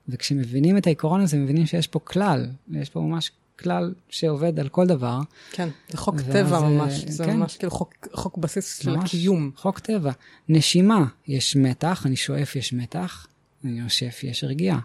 וכשמבינים 0.08 0.78
את 0.78 0.86
העיקרון 0.86 1.20
הזה, 1.20 1.36
מבינים 1.36 1.66
שיש 1.66 1.86
פה 1.86 1.98
כלל, 1.98 2.46
יש 2.70 2.90
פה 2.90 3.00
ממש 3.00 3.30
כלל 3.58 3.94
שעובד 4.08 4.60
על 4.60 4.68
כל 4.68 4.86
דבר. 4.86 5.20
כן, 5.52 5.68
זה 5.90 5.98
חוק 5.98 6.20
טבע 6.20 6.60
ממש, 6.60 7.04
זה 7.08 7.24
כן, 7.24 7.36
ממש 7.36 7.56
כאילו 7.56 7.70
חוק, 7.70 7.94
חוק 8.12 8.38
בסיס 8.38 8.82
של 8.82 8.96
קיום. 9.04 9.50
חוק 9.56 9.78
טבע. 9.78 10.12
נשימה, 10.48 11.06
יש 11.28 11.56
מתח, 11.56 12.06
אני 12.06 12.16
שואף, 12.16 12.56
יש 12.56 12.72
מתח, 12.72 13.26
אני 13.64 13.80
נושף, 13.80 14.20
יש 14.22 14.44
רגיעה. 14.44 14.78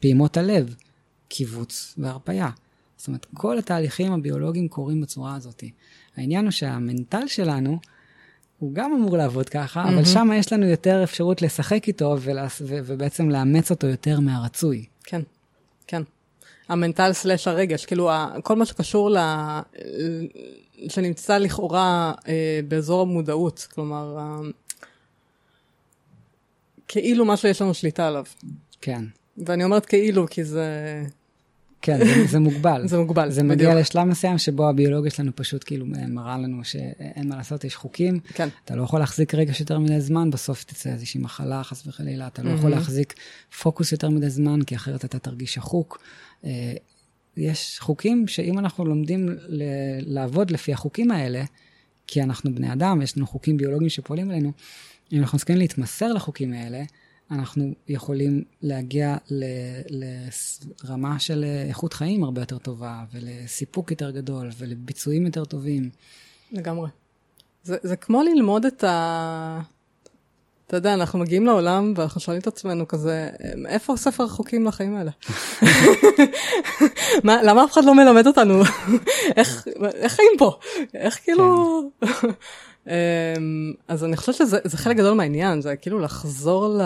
פעימות 0.00 0.36
הלב, 0.36 0.74
קיבוץ 1.30 1.94
והרפייה. 1.98 2.50
זאת 2.96 3.08
אומרת, 3.08 3.26
כל 3.34 3.58
התהליכים 3.58 4.12
הביולוגיים 4.12 4.68
קורים 4.68 5.00
בצורה 5.00 5.34
הזאת. 5.34 5.64
העניין 6.16 6.44
הוא 6.44 6.50
שהמנטל 6.50 7.26
שלנו, 7.26 7.78
הוא 8.58 8.74
גם 8.74 8.92
אמור 8.92 9.16
לעבוד 9.16 9.48
ככה, 9.48 9.84
mm-hmm. 9.84 9.88
אבל 9.88 10.04
שם 10.04 10.30
יש 10.34 10.52
לנו 10.52 10.66
יותר 10.66 11.04
אפשרות 11.04 11.42
לשחק 11.42 11.88
איתו 11.88 12.16
ולה, 12.20 12.46
ו, 12.60 12.78
ובעצם 12.84 13.30
לאמץ 13.30 13.70
אותו 13.70 13.86
יותר 13.86 14.20
מהרצוי. 14.20 14.84
כן, 15.04 15.22
כן. 15.86 16.02
המנטל 16.68 17.12
סלש 17.12 17.48
הרגש, 17.48 17.86
כאילו 17.86 18.10
כל 18.42 18.56
מה 18.56 18.66
שקשור 18.66 19.10
ל... 19.10 19.18
שנמצא 20.88 21.38
לכאורה 21.38 22.12
אה, 22.28 22.60
באזור 22.68 23.02
המודעות, 23.02 23.66
כלומר, 23.74 24.16
אה, 24.18 24.40
כאילו 26.88 27.24
מה 27.24 27.36
שיש 27.36 27.62
לנו 27.62 27.74
שליטה 27.74 28.08
עליו. 28.08 28.24
כן. 28.80 29.04
ואני 29.46 29.64
אומרת 29.64 29.86
כאילו 29.86 30.26
כי 30.30 30.44
זה 30.44 30.66
כן, 31.82 31.98
זה, 31.98 32.26
זה 32.26 32.38
מוגבל. 32.38 32.88
זה 32.88 32.98
מוגבל, 32.98 33.30
זה 33.30 33.42
מגיע 33.42 33.68
בדיוק. 33.68 33.80
לשלב 33.80 34.04
מסוים 34.04 34.38
שבו 34.38 34.68
הביולוגיה 34.68 35.10
שלנו 35.10 35.30
פשוט 35.34 35.64
כאילו 35.66 35.86
מראה 36.08 36.38
לנו 36.38 36.64
שאין 36.64 37.28
מה 37.28 37.36
לעשות, 37.36 37.64
יש 37.64 37.76
חוקים. 37.76 38.20
כן. 38.34 38.48
אתה 38.64 38.76
לא 38.76 38.82
יכול 38.82 39.00
להחזיק 39.00 39.34
רגש 39.34 39.60
יותר 39.60 39.78
מדי 39.78 40.00
זמן, 40.00 40.30
בסוף 40.30 40.64
תצא 40.64 40.90
איזושהי 40.90 41.20
מחלה, 41.20 41.64
חס 41.64 41.86
וחלילה. 41.86 42.26
אתה 42.26 42.42
לא 42.42 42.50
mm-hmm. 42.50 42.54
יכול 42.54 42.70
להחזיק 42.70 43.14
פוקוס 43.62 43.92
יותר 43.92 44.08
מדי 44.08 44.30
זמן, 44.30 44.62
כי 44.62 44.76
אחרת 44.76 45.04
אתה 45.04 45.18
תרגיש 45.18 45.54
שחוק. 45.54 46.02
אה, 46.44 46.72
יש 47.36 47.78
חוקים 47.80 48.28
שאם 48.28 48.58
אנחנו 48.58 48.84
לומדים 48.84 49.28
ל- 49.48 49.62
לעבוד 50.14 50.50
לפי 50.50 50.72
החוקים 50.72 51.10
האלה, 51.10 51.44
כי 52.06 52.22
אנחנו 52.22 52.54
בני 52.54 52.72
אדם, 52.72 53.02
יש 53.02 53.16
לנו 53.16 53.26
חוקים 53.26 53.56
ביולוגיים 53.56 53.90
שפועלים 53.90 54.30
עלינו, 54.30 54.52
אם 55.12 55.20
אנחנו 55.20 55.36
מסכימים 55.36 55.60
להתמסר 55.60 56.12
לחוקים 56.12 56.52
האלה, 56.52 56.82
אנחנו 57.30 57.74
יכולים 57.88 58.44
להגיע 58.62 59.16
לרמה 60.82 61.18
של 61.18 61.44
איכות 61.68 61.92
חיים 61.92 62.24
הרבה 62.24 62.42
יותר 62.42 62.58
טובה, 62.58 63.04
ולסיפוק 63.12 63.90
יותר 63.90 64.10
גדול, 64.10 64.50
ולביצועים 64.58 65.26
יותר 65.26 65.44
טובים. 65.44 65.90
לגמרי. 66.52 66.88
זה, 67.62 67.76
זה 67.82 67.96
כמו 67.96 68.22
ללמוד 68.22 68.64
את, 68.64 68.84
ה... 68.84 69.60
אתה 70.66 70.76
יודע, 70.76 70.94
אנחנו 70.94 71.18
מגיעים 71.18 71.46
לעולם 71.46 71.92
ואנחנו 71.96 72.20
שואלים 72.20 72.40
את 72.40 72.46
עצמנו 72.46 72.88
כזה, 72.88 73.30
איפה 73.66 73.96
ספר 73.96 74.24
החוקים 74.24 74.66
לחיים 74.66 74.96
האלה? 74.96 75.10
מה, 77.24 77.42
למה 77.42 77.64
אף 77.64 77.72
אחד 77.72 77.84
לא 77.84 77.94
מלמד 77.94 78.26
אותנו 78.26 78.62
איך, 79.36 79.66
איך 79.94 80.12
חיים 80.12 80.32
פה? 80.38 80.58
איך 80.94 81.20
כאילו... 81.24 81.82
אמ, 82.86 82.92
אז 83.88 84.04
אני 84.04 84.16
חושבת 84.16 84.34
שזה 84.34 84.76
חלק 84.76 84.96
גדול 84.96 85.14
מהעניין, 85.14 85.60
זה 85.60 85.76
כאילו 85.76 85.98
לחזור 85.98 86.68
ל, 86.68 86.82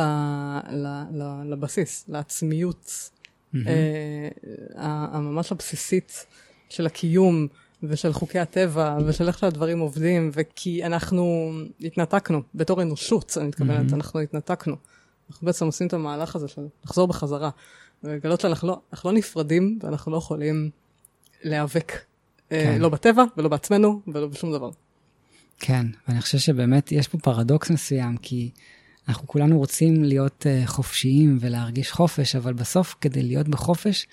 ל, 0.73 0.87
ל, 1.13 1.43
לבסיס, 1.53 2.05
לעצמיות 2.09 3.11
אה, 3.55 4.29
הממש 4.77 5.53
הבסיסית 5.53 6.27
של 6.69 6.87
הקיום. 6.87 7.47
ושל 7.89 8.13
חוקי 8.13 8.39
הטבע, 8.39 8.97
ושל 9.07 9.27
איך 9.27 9.39
שהדברים 9.39 9.79
עובדים, 9.79 10.31
וכי 10.33 10.85
אנחנו 10.85 11.53
התנתקנו, 11.81 12.43
בתור 12.55 12.83
אנושות, 12.83 13.37
אני 13.41 13.49
מתכוונת, 13.49 13.91
mm-hmm. 13.91 13.95
אנחנו 13.95 14.21
התנתקנו. 14.21 14.77
אנחנו 15.31 15.47
בעצם 15.47 15.67
עושים 15.67 15.87
את 15.87 15.93
המהלך 15.93 16.37
הזה 16.37 16.49
של 16.49 16.63
לחזור 16.85 17.09
בחזרה, 17.09 17.51
ולגלות 18.05 18.41
שאנחנו 18.41 18.69
לא, 18.69 18.81
לא 19.05 19.13
נפרדים, 19.13 19.79
ואנחנו 19.83 20.13
לא 20.13 20.17
יכולים 20.17 20.71
להיאבק, 21.43 21.93
אה, 22.53 22.63
כן. 22.65 22.81
לא 22.81 22.89
בטבע, 22.89 23.25
ולא 23.37 23.49
בעצמנו, 23.49 24.01
ולא 24.07 24.27
בשום 24.27 24.53
דבר. 24.53 24.71
כן, 25.59 25.87
ואני 26.09 26.21
חושב 26.21 26.39
שבאמת 26.39 26.93
יש 26.93 27.09
פה 27.09 27.19
פרדוקס 27.19 27.71
מסוים, 27.71 28.17
כי 28.17 28.51
אנחנו 29.09 29.29
כולנו 29.29 29.59
רוצים 29.59 30.05
להיות 30.05 30.47
uh, 30.47 30.69
חופשיים 30.69 31.39
ולהרגיש 31.41 31.93
חופש, 31.93 32.37
אבל 32.37 32.53
בסוף, 32.53 32.95
כדי 33.01 33.23
להיות 33.23 33.49
בחופש, 33.49 34.07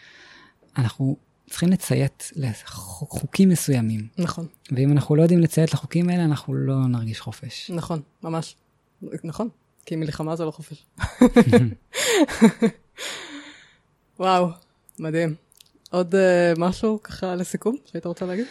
אנחנו 0.77 1.15
צריכים 1.49 1.69
לציית 1.69 2.31
לחוקים 2.35 3.49
מסוימים. 3.49 4.07
נכון. 4.17 4.47
ואם 4.71 4.91
אנחנו 4.91 5.15
לא 5.15 5.21
יודעים 5.21 5.39
לציית 5.39 5.73
לחוקים 5.73 6.09
האלה, 6.09 6.25
אנחנו 6.25 6.53
לא 6.53 6.87
נרגיש 6.87 7.19
חופש. 7.19 7.71
נכון, 7.71 8.01
ממש. 8.23 8.55
נכון, 9.23 9.49
כי 9.85 9.95
מלחמה 9.95 10.35
זה 10.35 10.45
לא 10.45 10.51
חופש. 10.51 10.85
וואו, 14.19 14.49
מדהים. 14.99 15.35
עוד 15.89 16.15
uh, 16.15 16.59
משהו 16.59 17.03
ככה 17.03 17.35
לסיכום 17.35 17.75
שהיית 17.85 18.05
רוצה 18.05 18.25
להגיד? 18.25 18.45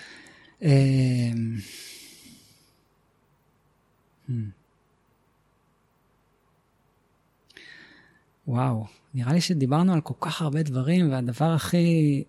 וואו, 8.49 8.87
נראה 9.15 9.33
לי 9.33 9.41
שדיברנו 9.41 9.93
על 9.93 10.01
כל 10.01 10.15
כך 10.21 10.43
הרבה 10.43 10.63
דברים, 10.63 11.13
והדבר 11.13 11.53
הכי 11.53 12.23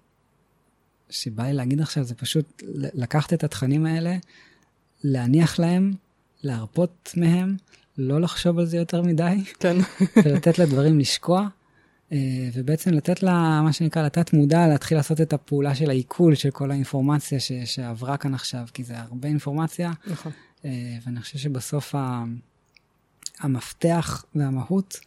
שבא 1.10 1.44
לי 1.44 1.54
להגיד 1.54 1.82
עכשיו 1.82 2.04
זה 2.04 2.16
פשוט 2.16 2.64
לקחת 2.74 3.34
את 3.34 3.44
התכנים 3.44 3.86
האלה, 3.86 4.18
להניח 5.04 5.60
להם, 5.60 5.94
להרפות 6.44 7.14
מהם, 7.18 7.56
לא 7.98 8.22
לחשוב 8.22 8.60
על 8.60 8.66
זה 8.66 8.78
יותר 8.78 9.02
מדי, 9.02 9.44
כן. 9.60 9.78
ולתת 10.26 10.60
לדברים 10.60 11.00
לשקוע, 11.00 11.48
אה, 12.12 12.18
ובעצם 12.54 12.94
לתת 12.94 13.24
לה, 13.24 13.62
מה 13.64 13.74
שנקרא, 13.74 14.04
לתת 14.04 14.34
מודע, 14.34 14.68
להתחיל 14.68 14.98
לעשות 14.98 15.22
את 15.22 15.34
הפעולה 15.34 15.76
של 15.76 15.90
העיכול 15.90 16.36
של 16.36 16.52
כל 16.52 16.72
האינפורמציה 16.72 17.40
ש, 17.40 17.52
שעברה 17.66 18.18
כאן 18.18 18.34
עכשיו, 18.34 18.66
כי 18.74 18.84
זה 18.84 19.00
הרבה 19.00 19.28
אינפורמציה. 19.28 19.92
נכון. 20.08 20.32
אה, 20.66 20.98
ואני 21.06 21.22
חושב 21.22 21.38
שבסוף 21.38 21.96
ה, 21.96 22.24
המפתח 23.40 24.26
והמהות 24.36 25.00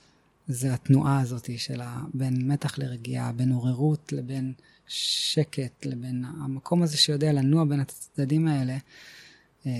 זה 0.48 0.74
התנועה 0.74 1.20
הזאת 1.20 1.50
של 1.56 1.80
בין 2.14 2.52
מתח 2.52 2.78
לרגיעה, 2.78 3.32
בין 3.32 3.52
עוררות 3.52 4.12
לבין 4.12 4.52
שקט, 4.88 5.86
לבין 5.86 6.24
המקום 6.24 6.82
הזה 6.82 6.96
שיודע 6.96 7.32
לנוע 7.32 7.64
בין 7.64 7.80
הצדדים 7.80 8.48
האלה. 8.48 8.76
אה, 9.66 9.72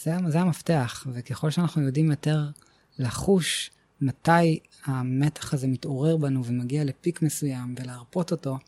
זה, 0.00 0.14
זה 0.28 0.40
המפתח, 0.40 1.06
וככל 1.12 1.50
שאנחנו 1.50 1.82
יודעים 1.82 2.10
יותר 2.10 2.50
לחוש 2.98 3.70
מתי 4.00 4.58
המתח 4.84 5.54
הזה 5.54 5.66
מתעורר 5.66 6.16
בנו 6.16 6.44
ומגיע 6.44 6.84
לפיק 6.84 7.22
מסוים 7.22 7.74
ולהרפות 7.78 8.32
אותו, 8.32 8.58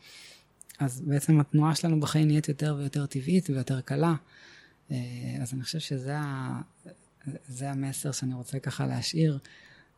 אז 0.79 1.01
בעצם 1.01 1.39
התנועה 1.39 1.75
שלנו 1.75 1.99
בחיים 1.99 2.27
נהיית 2.27 2.49
יותר 2.49 2.75
ויותר 2.77 3.05
טבעית 3.05 3.49
ויותר 3.49 3.81
קלה. 3.81 4.15
אה, 4.91 4.97
אז 5.41 5.53
אני 5.53 5.63
חושב 5.63 5.79
שזה 5.79 6.17
ה, 6.17 6.61
המסר 7.61 8.11
שאני 8.11 8.33
רוצה 8.33 8.59
ככה 8.59 8.87
להשאיר. 8.87 9.39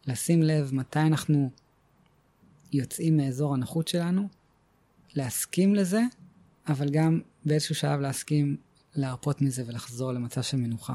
לשים 0.08 0.44
לב 0.44 0.70
מתי 0.74 1.00
אנחנו 1.00 1.50
יוצאים 2.74 3.18
מאזור 3.18 3.54
הנוחות 3.54 3.88
שלנו, 3.88 4.28
להסכים 5.16 5.76
לזה, 5.76 6.02
אבל 6.68 6.90
גם 6.90 7.20
באיזשהו 7.46 7.76
שלב 7.76 8.00
להסכים 8.00 8.58
להרפות 8.96 9.42
מזה 9.42 9.64
ולחזור 9.68 10.12
למצב 10.12 10.42
של 10.42 10.58
מנוחה. 10.58 10.94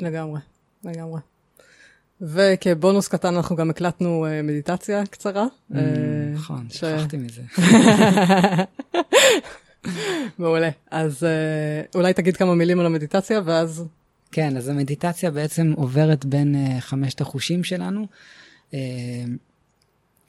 לגמרי, 0.00 0.40
לגמרי. 0.84 1.20
וכבונוס 2.20 3.08
קטן 3.08 3.36
אנחנו 3.36 3.56
גם 3.56 3.70
הקלטנו 3.70 4.26
uh, 4.26 4.42
מדיטציה 4.42 5.06
קצרה. 5.06 5.46
Mm, 5.46 5.74
uh, 5.74 5.76
נכון, 6.34 6.66
שכחתי. 6.70 7.16
מזה. 7.16 7.42
מעולה. 10.38 10.70
אז 10.90 11.22
uh, 11.22 11.26
אולי 11.94 12.14
תגיד 12.14 12.36
כמה 12.36 12.54
מילים 12.54 12.80
על 12.80 12.86
המדיטציה 12.86 13.40
ואז 13.44 13.84
כן, 14.32 14.56
אז 14.56 14.68
המדיטציה 14.68 15.30
בעצם 15.30 15.72
עוברת 15.76 16.24
בין 16.24 16.54
uh, 16.54 16.80
חמשת 16.80 17.20
החושים 17.20 17.64
שלנו. 17.64 18.06
Uh, 18.70 18.74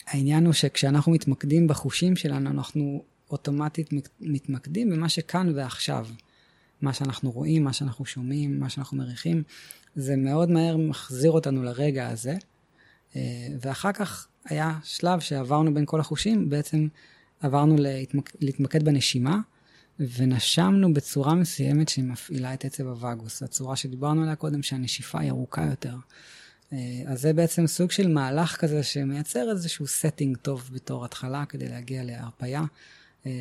העניין 0.07 0.45
הוא 0.45 0.53
שכשאנחנו 0.53 1.11
מתמקדים 1.11 1.67
בחושים 1.67 2.15
שלנו, 2.15 2.49
אנחנו 2.49 3.03
אוטומטית 3.31 3.89
מתמקדים 4.21 4.89
במה 4.89 5.09
שכאן 5.09 5.51
ועכשיו. 5.55 6.07
מה 6.81 6.93
שאנחנו 6.93 7.31
רואים, 7.31 7.63
מה 7.63 7.73
שאנחנו 7.73 8.05
שומעים, 8.05 8.59
מה 8.59 8.69
שאנחנו 8.69 8.97
מריחים, 8.97 9.43
זה 9.95 10.15
מאוד 10.15 10.49
מהר 10.49 10.77
מחזיר 10.77 11.31
אותנו 11.31 11.63
לרגע 11.63 12.09
הזה. 12.09 12.35
ואחר 13.61 13.91
כך 13.91 14.27
היה 14.45 14.79
שלב 14.83 15.19
שעברנו 15.19 15.73
בין 15.73 15.85
כל 15.85 15.99
החושים, 15.99 16.49
בעצם 16.49 16.87
עברנו 17.43 17.75
להתמק... 17.77 18.31
להתמקד 18.39 18.83
בנשימה, 18.83 19.39
ונשמנו 19.99 20.93
בצורה 20.93 21.35
מסוימת 21.35 21.89
שמפעילה 21.89 22.53
את 22.53 22.65
עצב 22.65 22.87
הווגוס, 22.87 23.43
הצורה 23.43 23.75
שדיברנו 23.75 24.21
עליה 24.21 24.35
קודם, 24.35 24.63
שהנשיפה 24.63 25.19
היא 25.19 25.31
ארוכה 25.31 25.65
יותר. 25.65 25.95
אה, 26.73 26.77
אז 27.05 27.21
זה 27.21 27.33
בעצם 27.33 27.67
סוג 27.67 27.91
של 27.91 28.07
מהלך 28.07 28.55
כזה 28.55 28.83
שמייצר 28.83 29.51
איזשהו 29.51 29.85
setting 29.85 30.37
טוב 30.41 30.69
בתור 30.73 31.05
התחלה 31.05 31.45
כדי 31.45 31.67
להגיע 31.67 32.03
להרפייה. 32.03 32.63
אה, 33.25 33.31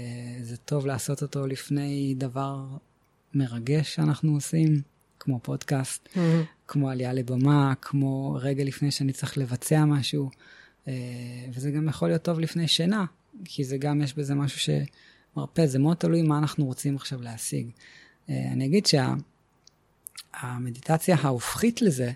זה 0.43 0.57
טוב 0.57 0.87
לעשות 0.87 1.23
אותו 1.23 1.47
לפני 1.47 2.15
דבר 2.19 2.65
מרגש 3.35 3.95
שאנחנו 3.95 4.35
עושים, 4.35 4.83
כמו 5.19 5.41
פודקאסט, 5.43 6.09
mm-hmm. 6.15 6.19
כמו 6.69 6.91
עלייה 6.91 7.13
לבמה, 7.13 7.75
כמו 7.81 8.39
רגע 8.41 8.65
לפני 8.65 8.91
שאני 8.91 9.13
צריך 9.13 9.39
לבצע 9.39 9.85
משהו, 9.85 10.31
אה, 10.89 10.93
וזה 11.53 11.71
גם 11.71 11.89
יכול 11.89 12.09
להיות 12.09 12.23
טוב 12.23 12.41
לפני 12.41 12.69
שינה, 12.69 13.05
כי 13.45 13.65
זה 13.65 13.77
גם, 13.77 14.03
יש 14.03 14.15
בזה 14.15 14.35
משהו 14.35 14.61
ש... 14.61 14.71
מרפא, 15.37 15.67
זה 15.67 15.79
מאוד 15.79 15.97
תלוי 15.97 16.23
מה 16.23 16.39
אנחנו 16.39 16.65
רוצים 16.65 16.97
עכשיו 16.97 17.23
להשיג. 17.23 17.71
אה, 18.31 18.53
אני 18.53 18.67
אגיד 18.67 18.87
שהמדיטציה 20.33 21.17
שה, 21.17 21.23
ההופכית 21.23 21.83
לזה, 21.83 22.13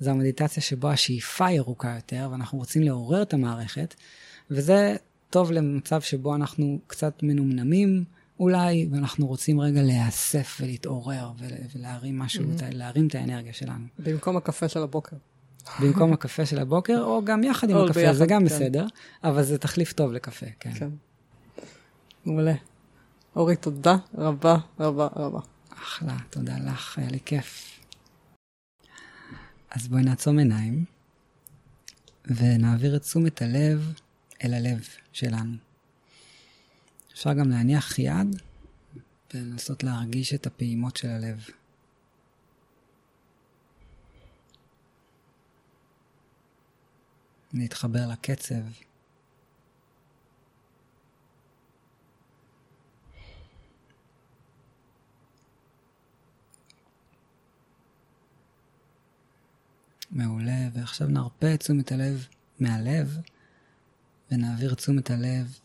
זו 0.00 0.10
המדיטציה 0.10 0.62
שבו 0.62 0.88
השאיפה 0.88 1.46
היא 1.46 1.60
ארוכה 1.60 1.94
יותר, 1.94 2.28
ואנחנו 2.32 2.58
רוצים 2.58 2.82
לעורר 2.82 3.22
את 3.22 3.34
המערכת, 3.34 3.94
וזה 4.50 4.96
טוב 5.30 5.52
למצב 5.52 6.00
שבו 6.00 6.34
אנחנו 6.34 6.78
קצת 6.86 7.22
מנומנמים 7.22 8.04
אולי, 8.40 8.88
ואנחנו 8.90 9.26
רוצים 9.26 9.60
רגע 9.60 9.82
להיאסף 9.82 10.58
ולהתעורר 10.60 11.32
ולהרים 11.74 12.18
משהו, 12.18 12.44
mm-hmm. 12.44 12.74
להרים 12.74 13.06
את 13.06 13.14
האנרגיה 13.14 13.52
שלנו. 13.52 13.84
במקום 13.98 14.36
הקפה 14.36 14.68
של 14.68 14.82
הבוקר. 14.82 15.16
במקום 15.80 16.12
הקפה 16.12 16.46
של 16.46 16.58
הבוקר, 16.58 17.02
או 17.02 17.24
גם 17.24 17.44
יחד 17.44 17.70
עם 17.70 17.76
הקפה, 17.76 18.00
ביחד, 18.00 18.12
זה 18.12 18.26
גם 18.26 18.40
כן. 18.40 18.44
בסדר, 18.44 18.86
אבל 19.24 19.42
זה 19.42 19.58
תחליף 19.58 19.92
טוב 19.92 20.12
לקפה, 20.12 20.46
כן. 20.60 20.72
כן. 20.74 20.88
מעולה. 22.24 22.54
אורי, 23.36 23.56
תודה 23.56 23.96
רבה 24.18 24.56
רבה 24.80 25.08
רבה. 25.16 25.40
אחלה, 25.82 26.16
תודה 26.30 26.58
לך, 26.58 26.98
היה 26.98 27.10
לי 27.10 27.18
כיף. 27.24 27.80
אז 29.70 29.88
בואי 29.88 30.02
נעצום 30.02 30.38
עיניים, 30.38 30.84
ונעביר 32.26 32.96
את 32.96 33.02
תשומת 33.02 33.42
הלב 33.42 33.92
אל 34.44 34.54
הלב 34.54 34.88
שלנו. 35.12 35.54
אפשר 37.12 37.32
גם 37.32 37.50
להניח 37.50 37.98
יד 37.98 38.42
ולנסות 39.34 39.84
להרגיש 39.84 40.34
את 40.34 40.46
הפעימות 40.46 40.96
של 40.96 41.08
הלב. 41.08 41.48
להתחבר 47.52 48.06
לקצב 48.12 48.54
מעולה, 60.10 60.68
ועכשיו 60.72 61.08
נרפה 61.08 61.54
את 61.54 61.60
תשומת 61.60 61.92
הלב 61.92 62.26
מהלב, 62.60 63.18
ונעביר 64.30 64.74
תשומת 64.74 65.10
הלב 65.10 65.58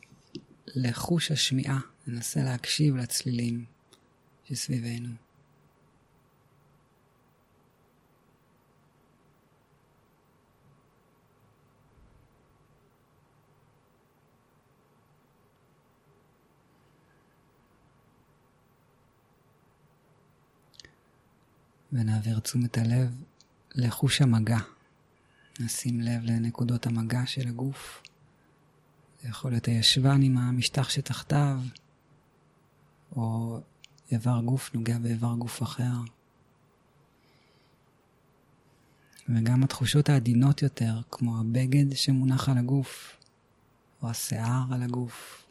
לחוש 0.68 1.32
השמיעה, 1.32 1.80
ננסה 2.08 2.44
להקשיב 2.44 2.96
לצלילים 2.96 3.66
שסביבנו. 4.46 5.23
ונעביר 21.94 22.40
תשומת 22.40 22.78
הלב 22.78 23.24
לחוש 23.76 24.22
המגע. 24.22 24.58
נשים 25.60 26.02
לב 26.02 26.24
לנקודות 26.24 26.86
המגע 26.86 27.26
של 27.26 27.48
הגוף. 27.48 28.04
זה 29.22 29.30
יכול 29.30 29.52
להיות 29.52 29.66
הישבן 29.66 30.22
עם 30.22 30.38
המשטח 30.38 30.90
שתחתיו, 30.90 31.60
או 33.16 33.60
איבר 34.12 34.42
גוף 34.46 34.76
נוגע 34.76 34.98
באיבר 35.00 35.34
גוף 35.34 35.64
אחר. 35.64 35.94
וגם 39.30 39.64
התחושות 39.64 40.10
העדינות 40.10 40.62
יותר, 40.62 41.02
כמו 41.12 41.40
הבגד 41.40 41.96
שמונח 41.96 42.50
על 42.50 42.58
הגוף, 42.58 43.18
או 44.02 44.10
השיער 44.10 44.64
על 44.72 44.84
הגוף. 44.84 45.43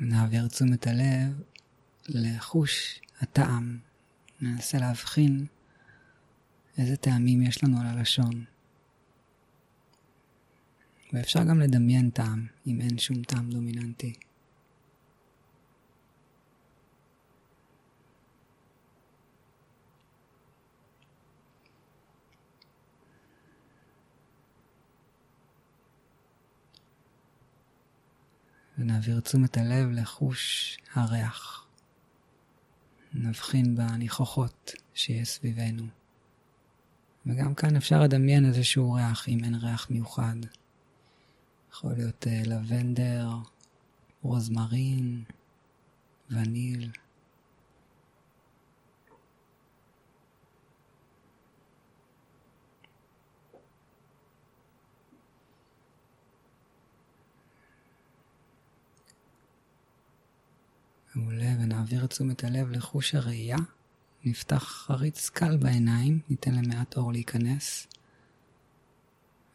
נעביר 0.00 0.48
תשומת 0.48 0.86
הלב 0.86 1.42
לחוש 2.08 3.00
הטעם. 3.20 3.78
ננסה 4.40 4.78
להבחין 4.78 5.46
איזה 6.78 6.96
טעמים 6.96 7.42
יש 7.42 7.64
לנו 7.64 7.80
על 7.80 7.86
הלשון. 7.86 8.44
ואפשר 11.12 11.44
גם 11.44 11.60
לדמיין 11.60 12.10
טעם, 12.10 12.46
אם 12.66 12.80
אין 12.80 12.98
שום 12.98 13.22
טעם 13.22 13.50
דומיננטי. 13.50 14.12
ונעביר 28.80 29.20
תשומת 29.20 29.56
הלב 29.56 29.90
לחוש 29.90 30.76
הריח. 30.94 31.66
נבחין 33.14 33.76
בניחוחות 33.76 34.72
שיש 34.94 35.28
סביבנו. 35.28 35.86
וגם 37.26 37.54
כאן 37.54 37.76
אפשר 37.76 38.02
לדמיין 38.02 38.46
איזשהו 38.46 38.92
ריח, 38.92 39.28
אם 39.28 39.44
אין 39.44 39.54
ריח 39.54 39.90
מיוחד. 39.90 40.36
יכול 41.72 41.92
להיות 41.92 42.26
uh, 42.26 42.48
לבנדר, 42.48 43.28
רוזמרין, 44.22 45.24
וניל. 46.30 46.90
מעולה, 61.14 61.54
ונעביר 61.60 62.04
את 62.04 62.10
תשומת 62.10 62.44
הלב 62.44 62.70
לחוש 62.70 63.14
הראייה. 63.14 63.56
נפתח 64.24 64.84
חריץ 64.86 65.28
קל 65.28 65.56
בעיניים, 65.56 66.20
ניתן 66.28 66.54
למעט 66.54 66.96
אור 66.96 67.12
להיכנס, 67.12 67.86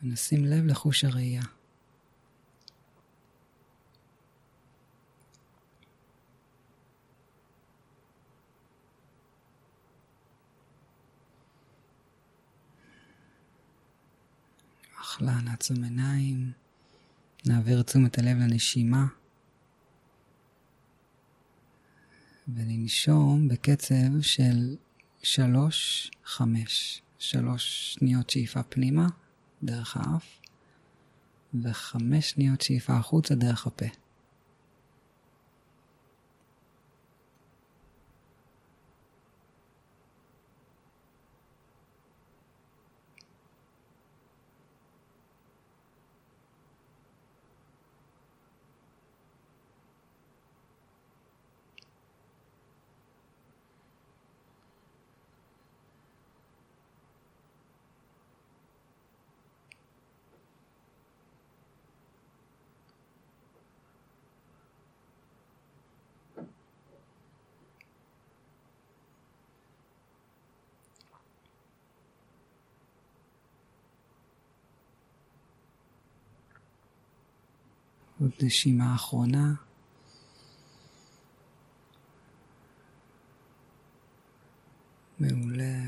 ונשים 0.03 0.45
לב 0.45 0.65
לחוש 0.65 1.03
הראייה. 1.03 1.41
אחלה, 15.01 15.41
נעצום 15.41 15.83
עיניים, 15.83 16.51
נעביר 17.45 17.81
תשומת 17.81 18.17
הלב 18.17 18.37
לנשימה. 18.37 19.05
וננשום 22.53 23.47
בקצב 23.47 24.21
של 24.21 24.75
שלוש, 25.23 26.11
חמש. 26.25 27.01
שלוש 27.19 27.93
שניות 27.93 28.29
שאיפה 28.29 28.63
פנימה 28.63 29.07
דרך 29.63 29.97
האף, 29.97 30.39
וחמש 31.63 32.29
שניות 32.29 32.61
שאיפה 32.61 32.93
החוצה 32.93 33.35
דרך 33.35 33.67
הפה. 33.67 33.85
עוד 78.25 78.33
נשימה 78.43 78.95
אחרונה. 78.95 79.53
מעולה. 85.19 85.79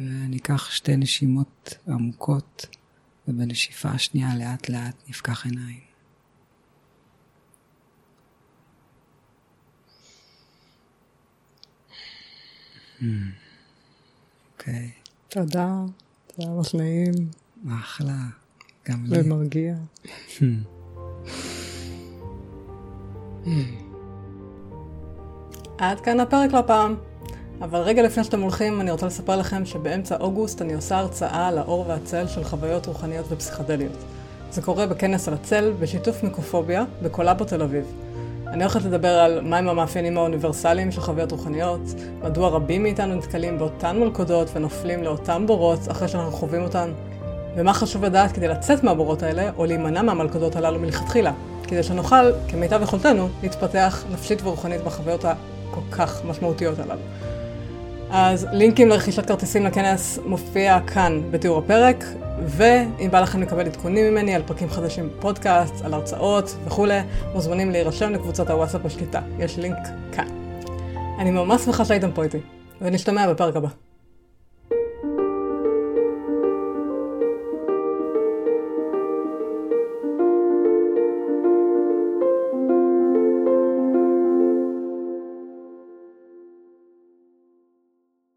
וניקח 0.00 0.70
שתי 0.70 0.96
נשימות 0.96 1.74
עמוקות, 1.88 2.66
ובנשיפה 3.28 3.88
השנייה 3.88 4.36
לאט 4.36 4.68
לאט 4.68 4.94
נפקח 5.08 5.46
עיניים. 5.46 5.80
אוקיי. 14.52 14.90
תודה, 15.28 15.74
זה 16.28 16.42
היה 16.42 16.50
ממש 16.50 16.74
נעים. 16.74 17.12
אחלה, 17.70 18.26
גם 18.88 19.04
לי. 19.06 19.20
ומרגיע. 19.20 19.76
עד 25.78 26.00
כאן 26.00 26.20
הפרק 26.20 26.52
לפעם. 26.52 26.94
אבל 27.62 27.80
רגע 27.80 28.02
לפני 28.02 28.24
שאתם 28.24 28.40
הולכים, 28.40 28.80
אני 28.80 28.90
רוצה 28.90 29.06
לספר 29.06 29.36
לכם 29.36 29.66
שבאמצע 29.66 30.16
אוגוסט 30.20 30.62
אני 30.62 30.74
עושה 30.74 30.98
הרצאה 30.98 31.48
על 31.48 31.58
האור 31.58 31.84
והצל 31.88 32.26
של 32.26 32.44
חוויות 32.44 32.86
רוחניות 32.86 33.26
ופסיכדליות. 33.28 33.96
זה 34.50 34.62
קורה 34.62 34.86
בכנס 34.86 35.28
על 35.28 35.34
הצל, 35.34 35.72
בשיתוף 35.80 36.22
מיקרופוביה, 36.22 36.84
בקולאבו 37.02 37.44
תל 37.44 37.62
אביב. 37.62 37.84
אני 38.46 38.62
הולכת 38.62 38.84
לדבר 38.84 39.08
על 39.08 39.40
מהם 39.40 39.68
המאפיינים 39.68 40.16
האוניברסליים 40.16 40.92
של 40.92 41.00
חוויות 41.00 41.32
רוחניות, 41.32 41.80
מדוע 42.22 42.48
רבים 42.48 42.82
מאיתנו 42.82 43.14
נתקלים 43.14 43.58
באותן 43.58 44.00
מלכודות 44.00 44.48
ונופלים 44.54 45.02
לאותם 45.02 45.44
בורות 45.46 45.90
אחרי 45.90 46.08
שאנחנו 46.08 46.32
חווים 46.32 46.62
אותן, 46.62 46.92
ומה 47.56 47.74
חשוב 47.74 48.04
לדעת 48.04 48.32
כדי 48.32 48.48
לצאת 48.48 48.84
מהבורות 48.84 49.22
האלה, 49.22 49.50
או 49.56 49.66
להימנע 49.66 50.02
מהמלכודות 50.02 50.56
הללו 50.56 50.78
מלכתחילה, 50.78 51.32
כדי 51.72 51.82
שנוכל, 51.82 52.32
כמיטב 52.48 52.82
יכולתנו, 52.82 53.28
להתפתח 53.42 54.04
נפשית 54.12 54.42
ורוחנית 54.42 54.80
בחוויות 54.80 55.24
הכל 55.24 55.80
כך 55.90 56.24
משמעותיות 56.24 56.78
הללו. 56.78 57.00
אז 58.10 58.46
לינקים 58.52 58.88
לרכישת 58.88 59.26
כרטיסים 59.26 59.64
לכנס 59.64 60.18
מופיע 60.24 60.78
כאן 60.86 61.22
בתיאור 61.30 61.58
הפרק, 61.58 62.04
ואם 62.46 63.08
בא 63.10 63.20
לכם 63.20 63.40
לקבל 63.42 63.66
עדכונים 63.66 64.12
ממני 64.12 64.34
על 64.34 64.42
פרקים 64.46 64.70
חדשים 64.70 65.08
בפודקאסט, 65.08 65.84
על 65.84 65.94
הרצאות 65.94 66.56
וכולי, 66.66 67.00
מוזמנים 67.34 67.70
להירשם 67.70 68.12
לקבוצת 68.12 68.50
הוואטסאפ 68.50 68.80
בשליטה, 68.80 69.20
יש 69.38 69.58
לינק 69.58 69.78
כאן. 70.12 70.28
אני 71.18 71.30
ממש 71.30 71.62
שמחה 71.62 71.84
שהייתם 71.84 72.12
פה 72.12 72.22
איתי, 72.22 72.38
ונשתמע 72.80 73.32
בפרק 73.32 73.56
הבא. 73.56 73.68